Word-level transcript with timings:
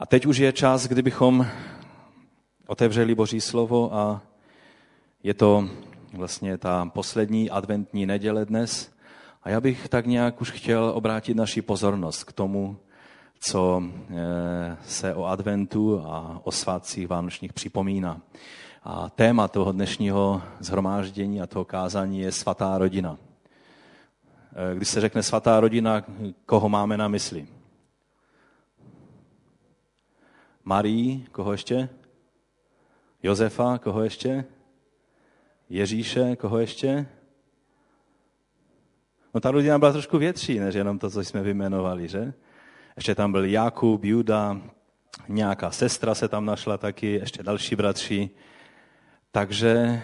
A 0.00 0.06
teď 0.06 0.26
už 0.26 0.38
je 0.38 0.52
čas, 0.52 0.86
kdybychom 0.86 1.46
otevřeli 2.66 3.14
Boží 3.14 3.40
slovo 3.40 3.94
a 3.94 4.22
je 5.22 5.34
to 5.34 5.68
vlastně 6.12 6.58
ta 6.58 6.90
poslední 6.94 7.50
adventní 7.50 8.06
neděle 8.06 8.44
dnes. 8.44 8.92
A 9.42 9.50
já 9.50 9.60
bych 9.60 9.88
tak 9.88 10.06
nějak 10.06 10.40
už 10.40 10.50
chtěl 10.50 10.92
obrátit 10.94 11.34
naši 11.34 11.62
pozornost 11.62 12.24
k 12.24 12.32
tomu, 12.32 12.76
co 13.40 13.82
eh, 14.10 14.76
se 14.82 15.14
o 15.14 15.24
adventu 15.24 16.02
a 16.06 16.40
o 16.44 16.52
svátcích 16.52 17.08
vánočních 17.08 17.52
připomíná. 17.52 18.20
A 18.82 19.10
téma 19.10 19.48
toho 19.48 19.72
dnešního 19.72 20.42
zhromáždění 20.60 21.40
a 21.40 21.46
toho 21.46 21.64
kázání 21.64 22.20
je 22.20 22.32
svatá 22.32 22.78
rodina. 22.78 23.18
Eh, 24.52 24.76
když 24.76 24.88
se 24.88 25.00
řekne 25.00 25.22
svatá 25.22 25.60
rodina, 25.60 26.02
koho 26.46 26.68
máme 26.68 26.96
na 26.96 27.08
mysli? 27.08 27.57
Marii, 30.68 31.26
koho 31.32 31.52
ještě? 31.52 31.88
Josefa, 33.22 33.78
koho 33.78 34.02
ještě? 34.04 34.44
Ježíše, 35.68 36.36
koho 36.36 36.58
ještě? 36.58 37.06
No 39.34 39.40
ta 39.40 39.50
rodina 39.50 39.78
byla 39.78 39.92
trošku 39.92 40.18
větší, 40.18 40.58
než 40.58 40.74
jenom 40.74 40.98
to, 40.98 41.10
co 41.10 41.20
jsme 41.20 41.42
vyjmenovali, 41.42 42.08
že? 42.08 42.32
Ještě 42.96 43.14
tam 43.14 43.32
byl 43.32 43.44
Jakub, 43.44 44.04
Juda, 44.04 44.60
nějaká 45.28 45.70
sestra 45.70 46.14
se 46.14 46.28
tam 46.28 46.44
našla 46.44 46.78
taky, 46.78 47.06
ještě 47.06 47.42
další 47.42 47.76
bratři. 47.76 48.30
Takže 49.30 50.02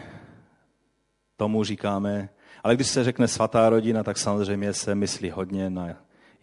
tomu 1.37 1.65
říkáme, 1.65 2.29
ale 2.63 2.75
když 2.75 2.87
se 2.87 3.05
řekne 3.05 3.29
svatá 3.29 3.69
rodina, 3.69 4.03
tak 4.03 4.19
samozřejmě 4.19 4.73
se 4.73 4.95
myslí 4.95 5.31
hodně 5.31 5.71
na, 5.71 5.89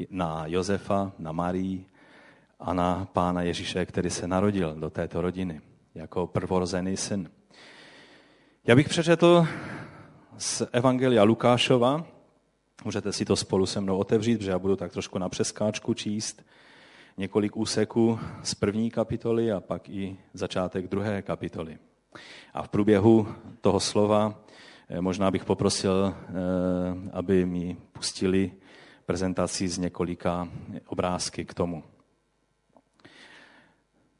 na 0.10 0.44
Josefa, 0.48 1.12
na 1.20 1.32
Marii 1.32 1.91
a 2.62 2.74
na 2.74 3.08
pána 3.14 3.42
Ježíše, 3.42 3.86
který 3.86 4.10
se 4.10 4.28
narodil 4.28 4.76
do 4.76 4.90
této 4.90 5.22
rodiny 5.22 5.62
jako 5.96 6.28
prvorozený 6.28 6.98
syn. 6.98 7.30
Já 8.68 8.76
bych 8.76 8.90
přečetl 8.90 9.48
z 10.38 10.64
Evangelia 10.72 11.24
Lukášova, 11.24 12.06
můžete 12.86 13.14
si 13.14 13.26
to 13.26 13.36
spolu 13.36 13.66
se 13.66 13.82
mnou 13.82 13.98
otevřít, 13.98 14.38
protože 14.38 14.52
já 14.52 14.60
budu 14.60 14.76
tak 14.76 14.92
trošku 14.92 15.18
na 15.18 15.30
přeskáčku 15.30 15.94
číst 15.94 16.46
několik 17.18 17.58
úseků 17.58 18.20
z 18.44 18.56
první 18.56 18.92
kapitoly 18.92 19.52
a 19.52 19.60
pak 19.60 19.90
i 19.90 20.18
začátek 20.34 20.88
druhé 20.88 21.22
kapitoly. 21.22 21.78
A 22.54 22.64
v 22.64 22.70
průběhu 22.70 23.28
toho 23.62 23.80
slova 23.80 24.36
eh, 24.90 25.02
možná 25.02 25.32
bych 25.32 25.46
poprosil, 25.46 26.14
eh, 26.16 26.32
aby 27.14 27.46
mi 27.46 27.78
pustili 27.92 28.52
prezentaci 29.06 29.68
z 29.68 29.78
několika 29.78 30.48
obrázky 30.88 31.46
k 31.46 31.54
tomu. 31.54 31.84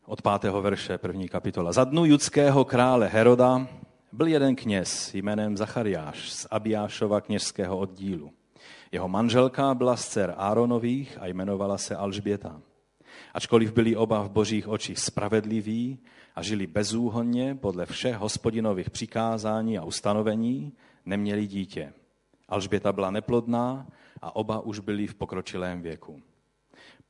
Od 0.06 0.22
pátého 0.22 0.62
verše 0.62 0.98
první 0.98 1.30
kapitola. 1.30 1.72
Za 1.72 1.84
dnu 1.84 2.06
judského 2.06 2.66
krále 2.66 3.08
Heroda 3.08 3.68
byl 4.12 4.28
jeden 4.28 4.56
kněz 4.56 5.14
jménem 5.14 5.58
Zachariáš 5.58 6.32
z 6.32 6.48
Abiášova 6.52 7.22
kněžského 7.22 7.78
oddílu. 7.78 8.32
Jeho 8.92 9.08
manželka 9.08 9.74
byla 9.74 9.98
z 9.98 10.08
dcer 10.08 10.34
Áronových 10.38 11.18
a 11.22 11.28
jmenovala 11.28 11.78
se 11.78 11.96
Alžběta. 11.96 12.62
Ačkoliv 13.34 13.74
byli 13.74 13.96
oba 13.96 14.24
v 14.24 14.30
božích 14.30 14.68
očích 14.68 15.00
spravedliví 15.00 16.00
a 16.36 16.42
žili 16.44 16.68
bezúhonně 16.68 17.56
podle 17.56 17.86
všech 17.86 18.16
hospodinových 18.16 18.90
přikázání 18.90 19.78
a 19.78 19.84
ustanovení, 19.84 20.74
neměli 21.06 21.48
dítě. 21.48 21.94
Alžběta 22.50 22.94
byla 22.94 23.12
neplodná 23.12 23.88
a 24.22 24.36
oba 24.36 24.60
už 24.60 24.80
byli 24.80 25.08
v 25.08 25.16
pokročilém 25.16 25.82
věku. 25.82 26.22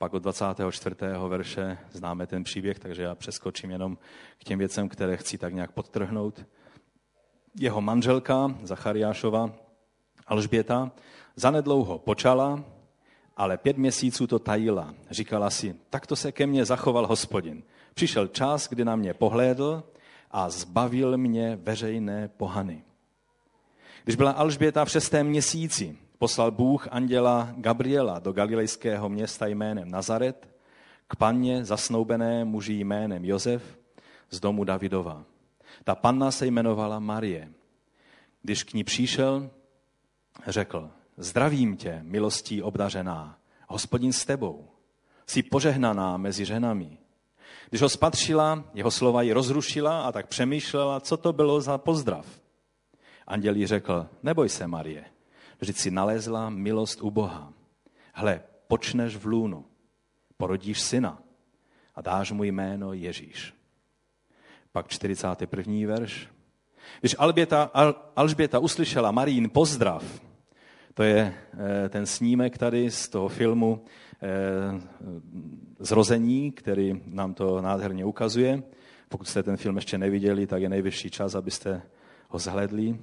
Pak 0.02 0.14
od 0.14 0.24
24. 0.24 0.96
verše 1.28 1.78
známe 1.92 2.28
ten 2.28 2.44
příběh, 2.44 2.80
takže 2.80 3.04
já 3.04 3.16
přeskočím 3.16 3.72
jenom 3.72 3.98
k 4.38 4.44
těm 4.44 4.60
věcem, 4.60 4.90
které 4.90 5.18
chci 5.18 5.38
tak 5.38 5.54
nějak 5.54 5.72
podtrhnout. 5.72 6.46
Jeho 7.60 7.82
manželka 7.82 8.56
Zachariášova, 8.64 9.54
Alžběta, 10.28 10.92
zanedlouho 11.36 12.00
počala, 12.00 12.64
ale 13.38 13.58
pět 13.58 13.78
měsíců 13.78 14.28
to 14.28 14.40
tajila. 14.40 14.94
Říkala 15.12 15.50
si, 15.50 15.76
takto 15.90 16.16
se 16.16 16.32
ke 16.32 16.48
mně 16.48 16.66
zachoval 16.66 17.08
hospodin. 17.08 17.64
Přišel 17.94 18.28
čas, 18.28 18.70
kdy 18.70 18.86
na 18.86 18.96
mě 18.96 19.14
pohlédl 19.14 19.84
a 20.32 20.50
zbavil 20.50 21.18
mě 21.18 21.60
veřejné 21.62 22.28
pohany. 22.28 22.84
Když 24.04 24.16
byla 24.16 24.32
Alžběta 24.32 24.86
v 24.86 24.92
šestém 24.92 25.28
měsíci, 25.28 25.98
poslal 26.22 26.52
Bůh 26.52 26.88
anděla 26.92 27.50
Gabriela 27.58 28.20
do 28.20 28.32
galilejského 28.32 29.10
města 29.10 29.48
jménem 29.48 29.92
Nazaret 29.92 30.50
k 31.08 31.16
panně 31.16 31.66
zasnoubené 31.66 32.46
muži 32.46 32.74
jménem 32.74 33.26
Josef 33.26 33.80
z 34.30 34.40
domu 34.40 34.64
Davidova. 34.64 35.24
Ta 35.84 35.96
panna 35.96 36.32
se 36.32 36.46
jmenovala 36.48 37.00
Marie. 37.00 37.50
Když 38.42 38.64
k 38.64 38.74
ní 38.74 38.84
přišel, 38.84 39.50
řekl, 40.48 40.90
zdravím 41.18 41.78
tě, 41.78 42.00
milostí 42.04 42.64
obdařená, 42.64 43.38
hospodin 43.68 44.14
s 44.14 44.26
tebou, 44.26 44.68
jsi 45.28 45.44
požehnaná 45.44 46.18
mezi 46.18 46.46
ženami. 46.46 46.98
Když 47.70 47.82
ho 47.82 47.90
spatřila, 47.90 48.64
jeho 48.74 48.92
slova 48.92 49.22
ji 49.22 49.34
rozrušila 49.34 50.02
a 50.02 50.12
tak 50.12 50.28
přemýšlela, 50.28 51.00
co 51.00 51.18
to 51.18 51.34
bylo 51.34 51.62
za 51.62 51.78
pozdrav. 51.78 52.26
Anděl 53.28 53.56
jí 53.56 53.68
řekl, 53.68 54.08
neboj 54.24 54.50
se, 54.50 54.68
Marie, 54.68 55.06
Vždyť 55.62 55.78
si 55.78 55.90
nalezla 55.92 56.50
milost 56.50 57.02
u 57.02 57.12
Boha. 57.12 57.54
Hle, 58.14 58.42
počneš 58.68 59.16
v 59.16 59.26
lůnu, 59.26 59.66
porodíš 60.38 60.82
syna 60.82 61.22
a 61.96 62.02
dáš 62.02 62.32
mu 62.32 62.44
jméno 62.44 62.94
Ježíš. 62.94 63.54
Pak 64.72 64.88
41. 64.88 65.88
verš. 65.88 66.28
Když 67.00 67.16
Alběta, 67.20 67.64
Al, 67.74 67.96
Alžběta 68.16 68.60
uslyšela 68.60 69.12
Marín 69.12 69.50
pozdrav, 69.50 70.22
to 70.94 71.04
je 71.04 71.34
e, 71.86 71.90
ten 71.90 72.06
snímek 72.06 72.58
tady 72.58 72.92
z 72.92 73.10
toho 73.10 73.30
filmu 73.30 73.86
e, 74.22 74.28
Zrození, 75.80 76.52
který 76.52 77.02
nám 77.06 77.34
to 77.34 77.62
nádherně 77.62 78.06
ukazuje. 78.06 78.64
Pokud 79.10 79.28
jste 79.28 79.44
ten 79.44 79.58
film 79.58 79.76
ještě 79.76 79.98
neviděli, 79.98 80.48
tak 80.48 80.62
je 80.62 80.70
nejvyšší 80.70 81.10
čas, 81.10 81.36
abyste 81.36 81.82
ho 82.30 82.40
zhledli. 82.40 83.00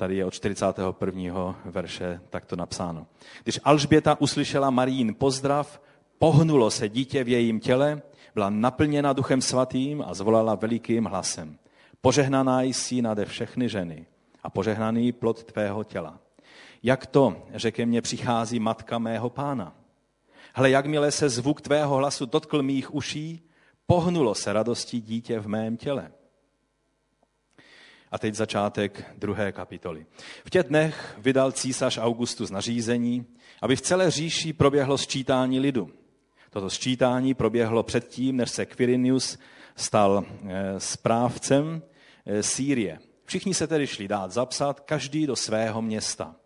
Tady 0.00 0.16
je 0.16 0.24
od 0.24 0.34
41. 0.34 1.62
verše 1.64 2.20
takto 2.30 2.56
napsáno. 2.56 3.06
Když 3.42 3.60
Alžběta 3.64 4.20
uslyšela 4.20 4.70
Marín 4.70 5.14
pozdrav, 5.14 5.80
pohnulo 6.18 6.70
se 6.70 6.88
dítě 6.88 7.24
v 7.24 7.28
jejím 7.28 7.60
těle, 7.60 8.02
byla 8.34 8.50
naplněna 8.50 9.12
duchem 9.12 9.42
svatým 9.42 10.04
a 10.06 10.14
zvolala 10.14 10.54
velikým 10.54 11.04
hlasem. 11.04 11.58
Požehnaná 12.00 12.62
jsi 12.62 13.02
nade 13.02 13.24
všechny 13.24 13.68
ženy 13.68 14.06
a 14.42 14.50
požehnaný 14.50 15.12
plod 15.12 15.44
tvého 15.44 15.84
těla. 15.84 16.18
Jak 16.82 17.06
to, 17.06 17.42
řekě 17.54 17.86
mě, 17.86 18.02
přichází 18.02 18.60
matka 18.60 18.98
mého 18.98 19.30
pána? 19.30 19.74
Hle, 20.54 20.70
jakmile 20.70 21.10
se 21.10 21.28
zvuk 21.28 21.60
tvého 21.60 21.96
hlasu 21.96 22.26
dotkl 22.26 22.62
mých 22.62 22.94
uší, 22.94 23.48
pohnulo 23.86 24.34
se 24.34 24.52
radostí 24.52 25.00
dítě 25.00 25.40
v 25.40 25.48
mém 25.48 25.76
těle. 25.76 26.12
A 28.10 28.18
teď 28.18 28.34
začátek 28.34 29.04
druhé 29.18 29.52
kapitoly. 29.52 30.06
V 30.44 30.50
těch 30.50 30.66
dnech 30.66 31.14
vydal 31.18 31.52
císař 31.52 31.98
Augustus 31.98 32.50
nařízení, 32.50 33.26
aby 33.62 33.76
v 33.76 33.80
celé 33.80 34.10
říši 34.10 34.52
proběhlo 34.52 34.98
sčítání 34.98 35.60
lidu. 35.60 35.90
Toto 36.50 36.70
sčítání 36.70 37.34
proběhlo 37.34 37.82
předtím, 37.82 38.36
než 38.36 38.50
se 38.50 38.66
Quirinius 38.66 39.38
stal 39.76 40.24
eh, 40.24 40.80
správcem 40.80 41.82
eh, 42.26 42.42
Sýrie. 42.42 42.98
Všichni 43.24 43.54
se 43.54 43.66
tedy 43.66 43.86
šli 43.86 44.08
dát 44.08 44.32
zapsat, 44.32 44.80
každý 44.80 45.26
do 45.26 45.36
svého 45.36 45.82
města. 45.82 46.36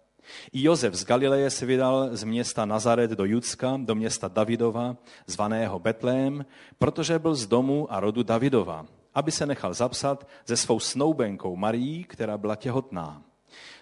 I 0.52 0.62
Josef 0.62 0.94
z 0.94 1.04
Galileje 1.04 1.50
se 1.50 1.66
vydal 1.66 2.08
z 2.12 2.24
města 2.24 2.64
Nazaret 2.64 3.10
do 3.10 3.24
Judska, 3.24 3.76
do 3.76 3.94
města 3.94 4.28
Davidova, 4.28 4.96
zvaného 5.26 5.78
Betlém, 5.78 6.46
protože 6.78 7.18
byl 7.18 7.34
z 7.34 7.46
domu 7.46 7.92
a 7.92 8.00
rodu 8.00 8.22
Davidova 8.22 8.86
aby 9.14 9.30
se 9.30 9.46
nechal 9.46 9.74
zapsat 9.74 10.28
se 10.44 10.56
svou 10.56 10.80
snoubenkou 10.80 11.56
Marií, 11.56 12.04
která 12.04 12.38
byla 12.38 12.56
těhotná. 12.56 13.22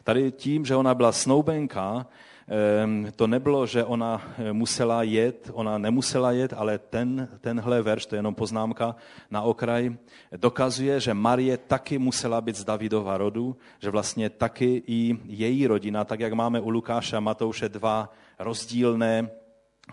Tady 0.05 0.33
tím, 0.33 0.65
že 0.65 0.77
ona 0.77 0.95
byla 0.95 1.13
snoubenka, 1.13 2.07
to 3.17 3.27
nebylo, 3.27 3.67
že 3.67 3.85
ona 3.85 4.23
eh, 4.39 4.53
musela 4.53 5.03
jet, 5.03 5.51
ona 5.53 5.79
nemusela 5.79 6.33
jet, 6.33 6.53
ale 6.53 6.79
ten, 6.79 7.29
tenhle 7.41 7.83
verš, 7.83 8.07
to 8.07 8.15
je 8.15 8.19
jenom 8.19 8.35
poznámka 8.35 8.97
na 9.31 9.43
okraj, 9.43 9.97
dokazuje, 10.37 11.01
že 11.01 11.15
Marie 11.15 11.57
taky 11.57 11.99
musela 11.99 12.41
být 12.41 12.57
z 12.57 12.65
Davidova 12.65 13.19
rodu, 13.19 13.57
že 13.79 13.91
vlastně 13.91 14.31
taky 14.31 14.83
i 14.87 15.19
její 15.25 15.67
rodina, 15.67 16.05
tak 16.05 16.21
jak 16.21 16.33
máme 16.33 16.61
u 16.61 16.71
Lukáše 16.71 17.17
a 17.17 17.21
Matouše 17.21 17.69
dva 17.69 18.13
rozdílné 18.39 19.31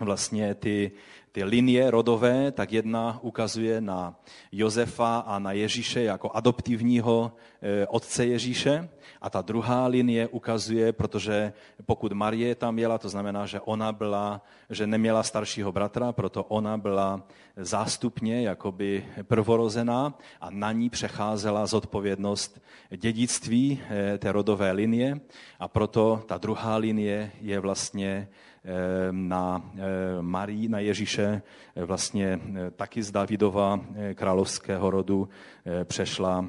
vlastně 0.00 0.54
ty 0.54 0.92
ty 1.32 1.44
linie 1.44 1.90
rodové, 1.90 2.52
tak 2.52 2.72
jedna 2.72 3.18
ukazuje 3.22 3.80
na 3.80 4.14
Josefa 4.52 5.18
a 5.18 5.38
na 5.38 5.52
Ježíše 5.52 6.02
jako 6.02 6.30
adoptivního 6.34 7.32
eh, 7.62 7.86
otce 7.86 8.26
Ježíše. 8.26 8.88
A 9.20 9.30
ta 9.30 9.42
druhá 9.42 9.86
linie 9.86 10.28
ukazuje, 10.28 10.92
protože 10.92 11.52
pokud 11.86 12.12
Marie 12.12 12.54
tam 12.54 12.78
jela, 12.78 12.98
to 12.98 13.08
znamená, 13.08 13.46
že 13.46 13.60
ona 13.60 13.92
byla, 13.92 14.42
že 14.70 14.86
neměla 14.86 15.22
staršího 15.22 15.72
bratra, 15.72 16.12
proto 16.12 16.44
ona 16.44 16.78
byla 16.78 17.22
zástupně 17.56 18.42
jakoby 18.42 19.06
prvorozená 19.22 20.18
a 20.40 20.50
na 20.50 20.72
ní 20.72 20.90
přecházela 20.90 21.66
zodpovědnost 21.66 22.60
dědictví 22.96 23.80
eh, 23.80 24.18
té 24.18 24.32
rodové 24.32 24.72
linie. 24.72 25.20
A 25.60 25.68
proto 25.68 26.22
ta 26.26 26.38
druhá 26.38 26.76
linie 26.76 27.30
je 27.40 27.60
vlastně 27.60 28.28
na 29.10 29.62
eh, 29.74 29.80
Marii, 30.20 30.68
na 30.68 30.78
Ježíše, 30.78 31.42
eh, 31.76 31.84
vlastně 31.84 32.40
taky 32.76 33.02
z 33.02 33.10
Davidova 33.10 33.80
královského 34.14 34.90
rodu 34.90 35.28
přešla, 35.84 36.44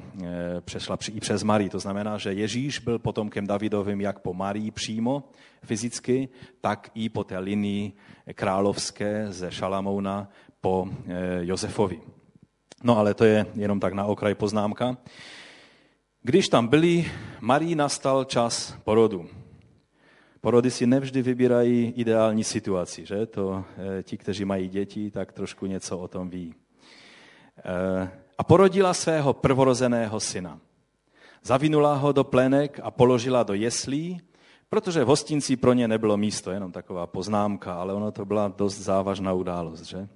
přešla 0.60 0.96
i 1.12 1.20
přes 1.20 1.42
Marii. 1.42 1.68
To 1.68 1.78
znamená, 1.78 2.18
že 2.18 2.32
Ježíš 2.32 2.78
byl 2.78 2.98
potomkem 2.98 3.46
Davidovým 3.46 4.00
jak 4.00 4.18
po 4.18 4.34
Marii 4.34 4.70
přímo 4.70 5.24
fyzicky, 5.64 6.28
tak 6.60 6.90
i 6.94 7.08
po 7.08 7.24
té 7.24 7.38
linii 7.38 7.92
královské 8.34 9.26
ze 9.32 9.50
Šalamouna 9.50 10.28
po 10.60 10.88
Josefovi. 11.40 12.00
No 12.82 12.98
ale 12.98 13.14
to 13.14 13.24
je 13.24 13.46
jenom 13.54 13.80
tak 13.80 13.92
na 13.92 14.04
okraj 14.04 14.34
poznámka. 14.34 14.96
Když 16.22 16.48
tam 16.48 16.68
byli, 16.68 17.10
Marii 17.40 17.74
nastal 17.74 18.24
čas 18.24 18.76
porodu. 18.84 19.39
Porody 20.40 20.70
si 20.70 20.86
nevždy 20.86 21.22
vybírají 21.22 21.92
ideální 21.96 22.44
situaci, 22.44 23.06
že? 23.06 23.26
To 23.26 23.64
eh, 23.98 24.02
ti, 24.02 24.16
kteří 24.16 24.44
mají 24.44 24.68
děti, 24.68 25.10
tak 25.10 25.32
trošku 25.32 25.66
něco 25.66 25.98
o 25.98 26.08
tom 26.08 26.30
ví. 26.30 26.54
Eh, 27.58 28.10
a 28.38 28.44
porodila 28.44 28.94
svého 28.94 29.32
prvorozeného 29.32 30.20
syna. 30.20 30.60
Zavinula 31.42 31.94
ho 31.94 32.12
do 32.12 32.24
plenek 32.24 32.80
a 32.82 32.90
položila 32.90 33.42
do 33.42 33.54
jeslí, 33.54 34.20
protože 34.68 35.04
v 35.04 35.06
hostinci 35.06 35.56
pro 35.56 35.72
ně 35.72 35.88
nebylo 35.88 36.16
místo, 36.16 36.50
jenom 36.50 36.72
taková 36.72 37.06
poznámka, 37.06 37.74
ale 37.74 37.94
ono 37.94 38.12
to 38.12 38.24
byla 38.24 38.48
dost 38.48 38.78
závažná 38.78 39.32
událost, 39.32 39.82
že? 39.82 40.08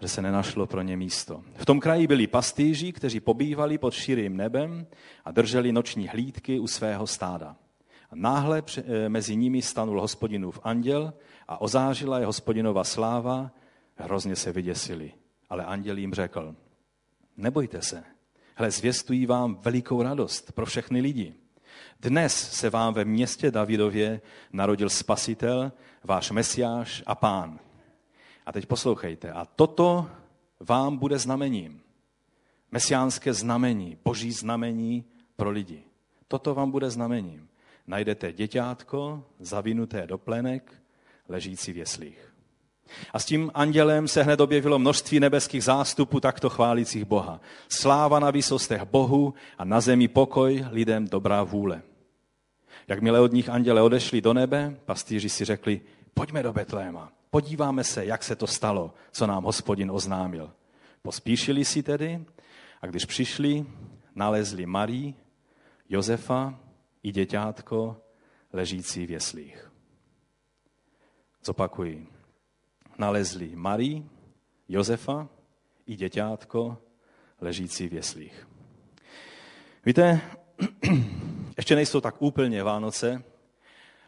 že 0.00 0.08
se 0.08 0.22
nenašlo 0.22 0.66
pro 0.66 0.82
ně 0.82 0.96
místo. 0.96 1.42
V 1.54 1.64
tom 1.66 1.80
kraji 1.80 2.06
byli 2.06 2.26
pastýři, 2.26 2.92
kteří 2.92 3.20
pobývali 3.20 3.78
pod 3.78 3.94
širým 3.94 4.36
nebem 4.36 4.86
a 5.24 5.30
drželi 5.30 5.72
noční 5.72 6.08
hlídky 6.08 6.58
u 6.58 6.66
svého 6.66 7.06
stáda. 7.06 7.56
A 8.10 8.16
náhle 8.16 8.62
eh, 8.78 9.08
mezi 9.08 9.36
nimi 9.36 9.62
stanul 9.62 10.00
hospodinův 10.00 10.60
anděl 10.62 11.14
a 11.48 11.60
ozářila 11.60 12.18
je 12.18 12.26
hospodinova 12.26 12.84
sláva, 12.84 13.50
hrozně 13.96 14.36
se 14.36 14.52
vyděsili. 14.52 15.12
Ale 15.50 15.64
anděl 15.64 15.98
jim 15.98 16.14
řekl, 16.14 16.54
nebojte 17.36 17.82
se, 17.82 18.04
hle, 18.54 18.70
zvěstují 18.70 19.26
vám 19.26 19.58
velikou 19.62 20.02
radost 20.02 20.52
pro 20.52 20.66
všechny 20.66 21.00
lidi. 21.00 21.34
Dnes 22.00 22.50
se 22.52 22.70
vám 22.70 22.94
ve 22.94 23.04
městě 23.04 23.50
Davidově 23.50 24.20
narodil 24.52 24.90
spasitel, 24.90 25.72
váš 26.04 26.30
mesiáš 26.30 27.02
a 27.06 27.14
pán. 27.14 27.58
A 28.46 28.52
teď 28.52 28.66
poslouchejte. 28.66 29.32
A 29.32 29.44
toto 29.44 30.10
vám 30.60 30.96
bude 30.96 31.18
znamením. 31.18 31.80
Mesiánské 32.70 33.34
znamení, 33.34 33.98
boží 34.04 34.32
znamení 34.32 35.04
pro 35.36 35.50
lidi. 35.50 35.82
Toto 36.28 36.54
vám 36.54 36.70
bude 36.70 36.90
znamením 36.90 37.48
najdete 37.88 38.32
děťátko 38.32 39.24
zavinuté 39.40 40.06
do 40.06 40.18
plenek, 40.18 40.72
ležící 41.28 41.72
v 41.72 41.76
jeslích. 41.76 42.34
A 43.12 43.18
s 43.18 43.24
tím 43.24 43.50
andělem 43.54 44.08
se 44.08 44.22
hned 44.22 44.40
objevilo 44.40 44.78
množství 44.78 45.20
nebeských 45.20 45.64
zástupů 45.64 46.20
takto 46.20 46.50
chválících 46.50 47.04
Boha. 47.04 47.40
Sláva 47.68 48.18
na 48.18 48.30
výsostech 48.30 48.82
Bohu 48.82 49.34
a 49.58 49.64
na 49.64 49.80
zemi 49.80 50.08
pokoj 50.08 50.66
lidem 50.70 51.08
dobrá 51.08 51.42
vůle. 51.42 51.82
Jakmile 52.88 53.20
od 53.20 53.32
nich 53.32 53.48
anděle 53.48 53.82
odešli 53.82 54.20
do 54.20 54.34
nebe, 54.34 54.76
pastýři 54.84 55.28
si 55.28 55.44
řekli, 55.44 55.80
pojďme 56.14 56.42
do 56.42 56.52
Betléma, 56.52 57.12
podíváme 57.30 57.84
se, 57.84 58.04
jak 58.04 58.22
se 58.22 58.36
to 58.36 58.46
stalo, 58.46 58.94
co 59.12 59.26
nám 59.26 59.44
hospodin 59.44 59.90
oznámil. 59.90 60.50
Pospíšili 61.02 61.64
si 61.64 61.82
tedy 61.82 62.24
a 62.82 62.86
když 62.86 63.04
přišli, 63.04 63.66
nalezli 64.14 64.66
Marii, 64.66 65.14
Josefa 65.88 66.54
i 67.02 67.12
děťátko 67.12 67.96
ležící 68.52 69.06
v 69.06 69.10
jeslích. 69.10 69.72
Zopakuji. 71.44 72.06
Nalezli 72.98 73.56
Marii, 73.56 74.06
Josefa 74.68 75.28
i 75.86 75.96
děťátko 75.96 76.78
ležící 77.40 77.88
v 77.88 77.92
jeslích. 77.92 78.48
Víte, 79.86 80.20
ještě 81.56 81.74
nejsou 81.74 82.00
tak 82.00 82.22
úplně 82.22 82.62
Vánoce, 82.62 83.22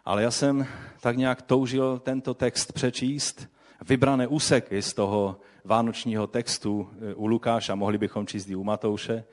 ale 0.04 0.22
já 0.22 0.30
jsem 0.30 0.66
tak 1.00 1.16
nějak 1.16 1.42
toužil 1.42 1.98
tento 1.98 2.34
text 2.34 2.72
přečíst, 2.72 3.48
vybrané 3.88 4.26
úseky 4.26 4.82
z 4.82 4.94
toho 4.94 5.40
vánočního 5.64 6.26
textu 6.26 6.90
u 7.14 7.26
Lukáša, 7.26 7.74
mohli 7.74 7.98
bychom 7.98 8.26
číst 8.26 8.48
i 8.48 8.54
u 8.54 8.64
Matouše, 8.64 9.24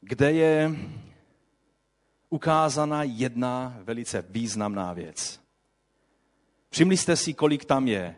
kde 0.00 0.32
je 0.32 0.76
ukázána 2.30 3.02
jedna 3.02 3.76
velice 3.82 4.24
významná 4.28 4.92
věc. 4.92 5.40
Všimli 6.70 6.96
jste 6.96 7.16
si, 7.16 7.34
kolik 7.34 7.64
tam 7.64 7.88
je 7.88 8.16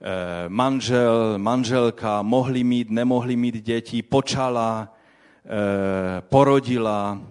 eh, 0.00 0.48
manžel, 0.48 1.38
manželka, 1.38 2.22
mohli 2.22 2.64
mít, 2.64 2.90
nemohli 2.90 3.36
mít 3.36 3.54
děti, 3.54 4.02
počala, 4.02 4.96
eh, 5.44 6.20
porodila, 6.20 7.22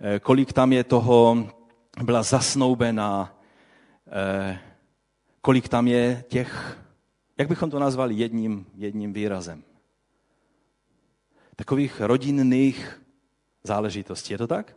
eh, 0.00 0.18
kolik 0.20 0.52
tam 0.52 0.72
je 0.72 0.84
toho, 0.84 1.48
byla 2.02 2.22
zasnoubená, 2.22 3.34
kolik 5.40 5.68
tam 5.68 5.88
je 5.88 6.24
těch, 6.28 6.78
jak 7.38 7.48
bychom 7.48 7.70
to 7.70 7.78
nazvali 7.78 8.14
jedním, 8.14 8.66
jedním 8.74 9.12
výrazem. 9.12 9.62
Takových 11.56 12.00
rodinných 12.00 13.02
záležitostí. 13.64 14.32
Je 14.32 14.38
to 14.38 14.46
tak? 14.46 14.76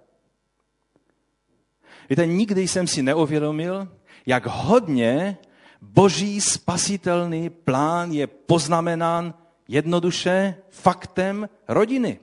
Víte, 2.12 2.26
nikdy 2.28 2.68
jsem 2.68 2.88
si 2.88 3.04
neuvědomil, 3.04 3.88
jak 4.26 4.46
hodně 4.46 5.38
boží 5.82 6.42
spasitelný 6.42 7.50
plán 7.50 8.12
je 8.12 8.28
poznamenán 8.28 9.34
jednoduše 9.68 10.56
faktem 10.70 11.50
rodiny. 11.68 12.20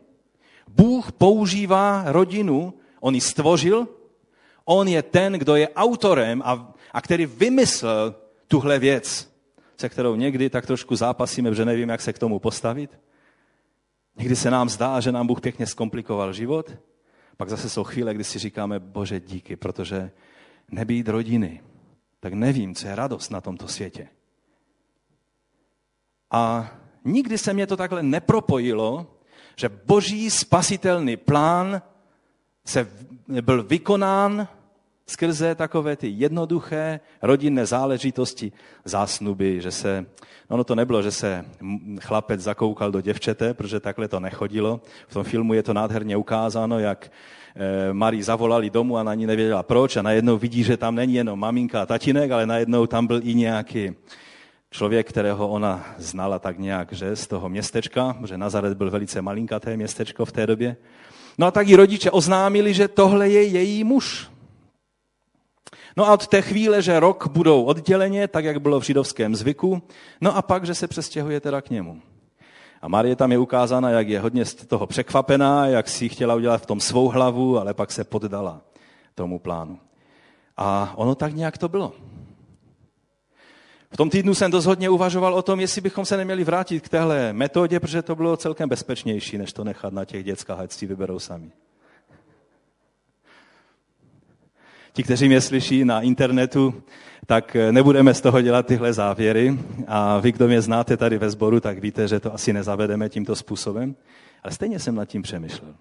Bůh 0.69 1.13
používá 1.13 2.05
rodinu, 2.07 2.75
on 3.01 3.15
ji 3.15 3.21
stvořil, 3.21 3.89
on 4.65 4.89
je 4.89 5.03
ten, 5.03 5.33
kdo 5.33 5.57
je 5.57 5.69
autorem 5.69 6.43
a, 6.45 6.75
a 6.93 7.01
který 7.01 7.27
vymyslel 7.27 8.15
tuhle 8.49 8.79
věc, 8.79 9.33
se 9.77 9.89
kterou 9.89 10.15
někdy 10.15 10.51
tak 10.51 10.67
trošku 10.67 10.97
zápasíme, 10.97 11.55
že 11.55 11.65
nevím, 11.65 11.89
jak 11.89 12.01
se 12.01 12.13
k 12.13 12.19
tomu 12.19 12.39
postavit. 12.39 13.01
Někdy 14.17 14.37
se 14.37 14.51
nám 14.51 14.69
zdá, 14.69 15.01
že 15.01 15.13
nám 15.13 15.27
Bůh 15.27 15.41
pěkně 15.41 15.67
zkomplikoval 15.67 16.33
život, 16.33 16.73
pak 17.39 17.51
zase 17.51 17.69
jsou 17.69 17.85
chvíle, 17.85 18.15
kdy 18.15 18.25
si 18.25 18.39
říkáme, 18.39 18.81
bože 18.81 19.21
díky, 19.21 19.57
protože 19.57 20.11
nebýt 20.71 21.09
rodiny, 21.09 21.63
tak 22.21 22.33
nevím, 22.33 22.75
co 22.75 22.89
je 22.89 22.95
radost 22.95 23.31
na 23.31 23.41
tomto 23.41 23.69
světě. 23.69 24.09
A 26.31 26.71
nikdy 27.05 27.39
se 27.39 27.55
mě 27.55 27.67
to 27.67 27.77
takhle 27.77 28.03
nepropojilo, 28.03 29.19
že 29.57 29.69
boží 29.69 30.31
spasitelný 30.31 31.17
plán 31.17 31.83
se 32.67 32.91
byl 33.41 33.63
vykonán 33.63 34.49
skrze 35.09 35.55
takové 35.55 35.97
ty 35.97 36.09
jednoduché 36.17 37.01
rodinné 37.23 37.67
záležitosti, 37.67 38.53
zásnuby, 38.85 39.61
že 39.61 39.71
se, 39.71 40.07
no, 40.51 40.57
no 40.57 40.65
to 40.65 40.75
nebylo, 40.75 41.03
že 41.03 41.11
se 41.11 41.45
chlapec 42.01 42.41
zakoukal 42.41 42.93
do 42.93 43.01
děvčete, 43.01 43.55
protože 43.55 43.81
takhle 43.81 44.09
to 44.09 44.21
nechodilo. 44.21 44.81
V 45.09 45.15
tom 45.15 45.25
filmu 45.25 45.55
je 45.55 45.63
to 45.63 45.75
nádherně 45.75 46.17
ukázáno, 46.17 46.79
jak 46.79 47.11
eh, 47.57 47.93
Marii 47.93 48.23
zavolali 48.23 48.71
domů 48.71 48.97
a 48.97 49.03
na 49.03 49.15
ní 49.15 49.27
nevěděla 49.27 49.63
proč 49.63 49.97
a 49.97 50.03
najednou 50.03 50.39
vidí, 50.39 50.65
že 50.65 50.77
tam 50.77 50.95
není 50.95 51.15
jenom 51.15 51.41
maminka 51.41 51.83
a 51.83 51.87
tatínek, 51.87 52.31
ale 52.31 52.47
najednou 52.47 52.87
tam 52.87 53.07
byl 53.07 53.21
i 53.25 53.35
nějaký 53.35 53.97
člověk, 54.71 55.09
kterého 55.09 55.49
ona 55.49 55.85
znala 55.99 56.39
tak 56.39 56.59
nějak, 56.59 56.93
že 56.93 57.17
z 57.17 57.27
toho 57.27 57.49
městečka, 57.49 58.17
že 58.25 58.39
Nazaret 58.39 58.77
byl 58.77 58.91
velice 58.91 59.23
malinkaté 59.23 59.77
městečko 59.77 60.25
v 60.25 60.33
té 60.33 60.47
době. 60.47 60.77
No 61.39 61.47
a 61.47 61.51
tak 61.51 61.69
i 61.69 61.77
rodiče 61.77 62.11
oznámili, 62.11 62.75
že 62.75 62.89
tohle 62.89 63.29
je 63.29 63.43
její 63.43 63.85
muž. 63.85 64.29
No 65.97 66.09
a 66.09 66.13
od 66.13 66.27
té 66.27 66.43
chvíle, 66.43 66.83
že 66.83 67.01
rok 67.01 67.29
budou 67.29 67.65
odděleně, 67.65 68.29
tak 68.29 68.45
jak 68.45 68.61
bylo 68.61 68.81
v 68.81 68.85
židovském 68.85 69.37
zvyku, 69.37 69.83
no 70.21 70.37
a 70.37 70.43
pak, 70.43 70.67
že 70.67 70.75
se 70.75 70.89
přestěhuje 70.89 71.41
teda 71.41 71.61
k 71.61 71.71
němu. 71.71 72.01
A 72.83 72.89
Marie 72.89 73.17
tam 73.17 73.33
je 73.33 73.39
ukázána, 73.39 73.91
jak 73.91 74.09
je 74.09 74.21
hodně 74.21 74.45
z 74.45 74.55
toho 74.55 74.87
překvapená, 74.87 75.67
jak 75.67 75.89
si 75.89 76.09
chtěla 76.09 76.35
udělat 76.35 76.63
v 76.63 76.67
tom 76.67 76.81
svou 76.81 77.09
hlavu, 77.09 77.59
ale 77.59 77.75
pak 77.75 77.93
se 77.93 78.05
poddala 78.05 78.61
tomu 79.15 79.39
plánu. 79.39 79.79
A 80.57 80.93
ono 80.97 81.15
tak 81.15 81.35
nějak 81.35 81.59
to 81.59 81.69
bylo. 81.69 81.93
V 83.91 83.97
tom 83.97 84.11
týdnu 84.11 84.35
jsem 84.35 84.51
dost 84.51 84.67
hodně 84.67 84.91
uvažoval 84.91 85.35
o 85.35 85.43
tom, 85.43 85.61
jestli 85.61 85.81
bychom 85.81 86.05
se 86.05 86.17
neměli 86.17 86.45
vrátit 86.45 86.81
k 86.81 86.89
téhle 86.89 87.33
metodě, 87.33 87.81
protože 87.81 88.03
to 88.03 88.17
bylo 88.17 88.37
celkem 88.37 88.69
bezpečnější, 88.69 89.39
než 89.39 89.53
to 89.53 89.65
nechat 89.65 89.93
na 89.93 90.05
těch 90.05 90.25
dětskách, 90.25 90.61
ať 90.61 90.73
si 90.73 90.87
vyberou 90.87 91.19
sami. 91.19 91.51
Ti, 94.99 95.03
kteří 95.03 95.29
mě 95.29 95.41
slyší 95.41 95.85
na 95.85 96.01
internetu, 96.01 96.83
tak 97.27 97.57
nebudeme 97.71 98.15
z 98.15 98.21
toho 98.21 98.41
dělat 98.41 98.67
tyhle 98.67 98.93
závěry. 98.93 99.59
A 99.87 100.19
vy, 100.19 100.33
kdo 100.33 100.49
mě 100.49 100.61
znáte 100.61 100.97
tady 100.97 101.19
ve 101.19 101.31
sboru, 101.31 101.61
tak 101.61 101.79
víte, 101.79 102.09
že 102.09 102.21
to 102.21 102.35
asi 102.35 102.53
nezavedeme 102.53 103.09
tímto 103.09 103.37
způsobem. 103.37 103.97
Ale 104.43 104.53
stejně 104.53 104.79
jsem 104.79 104.95
nad 104.95 105.05
tím 105.05 105.23
přemýšlel. 105.23 105.75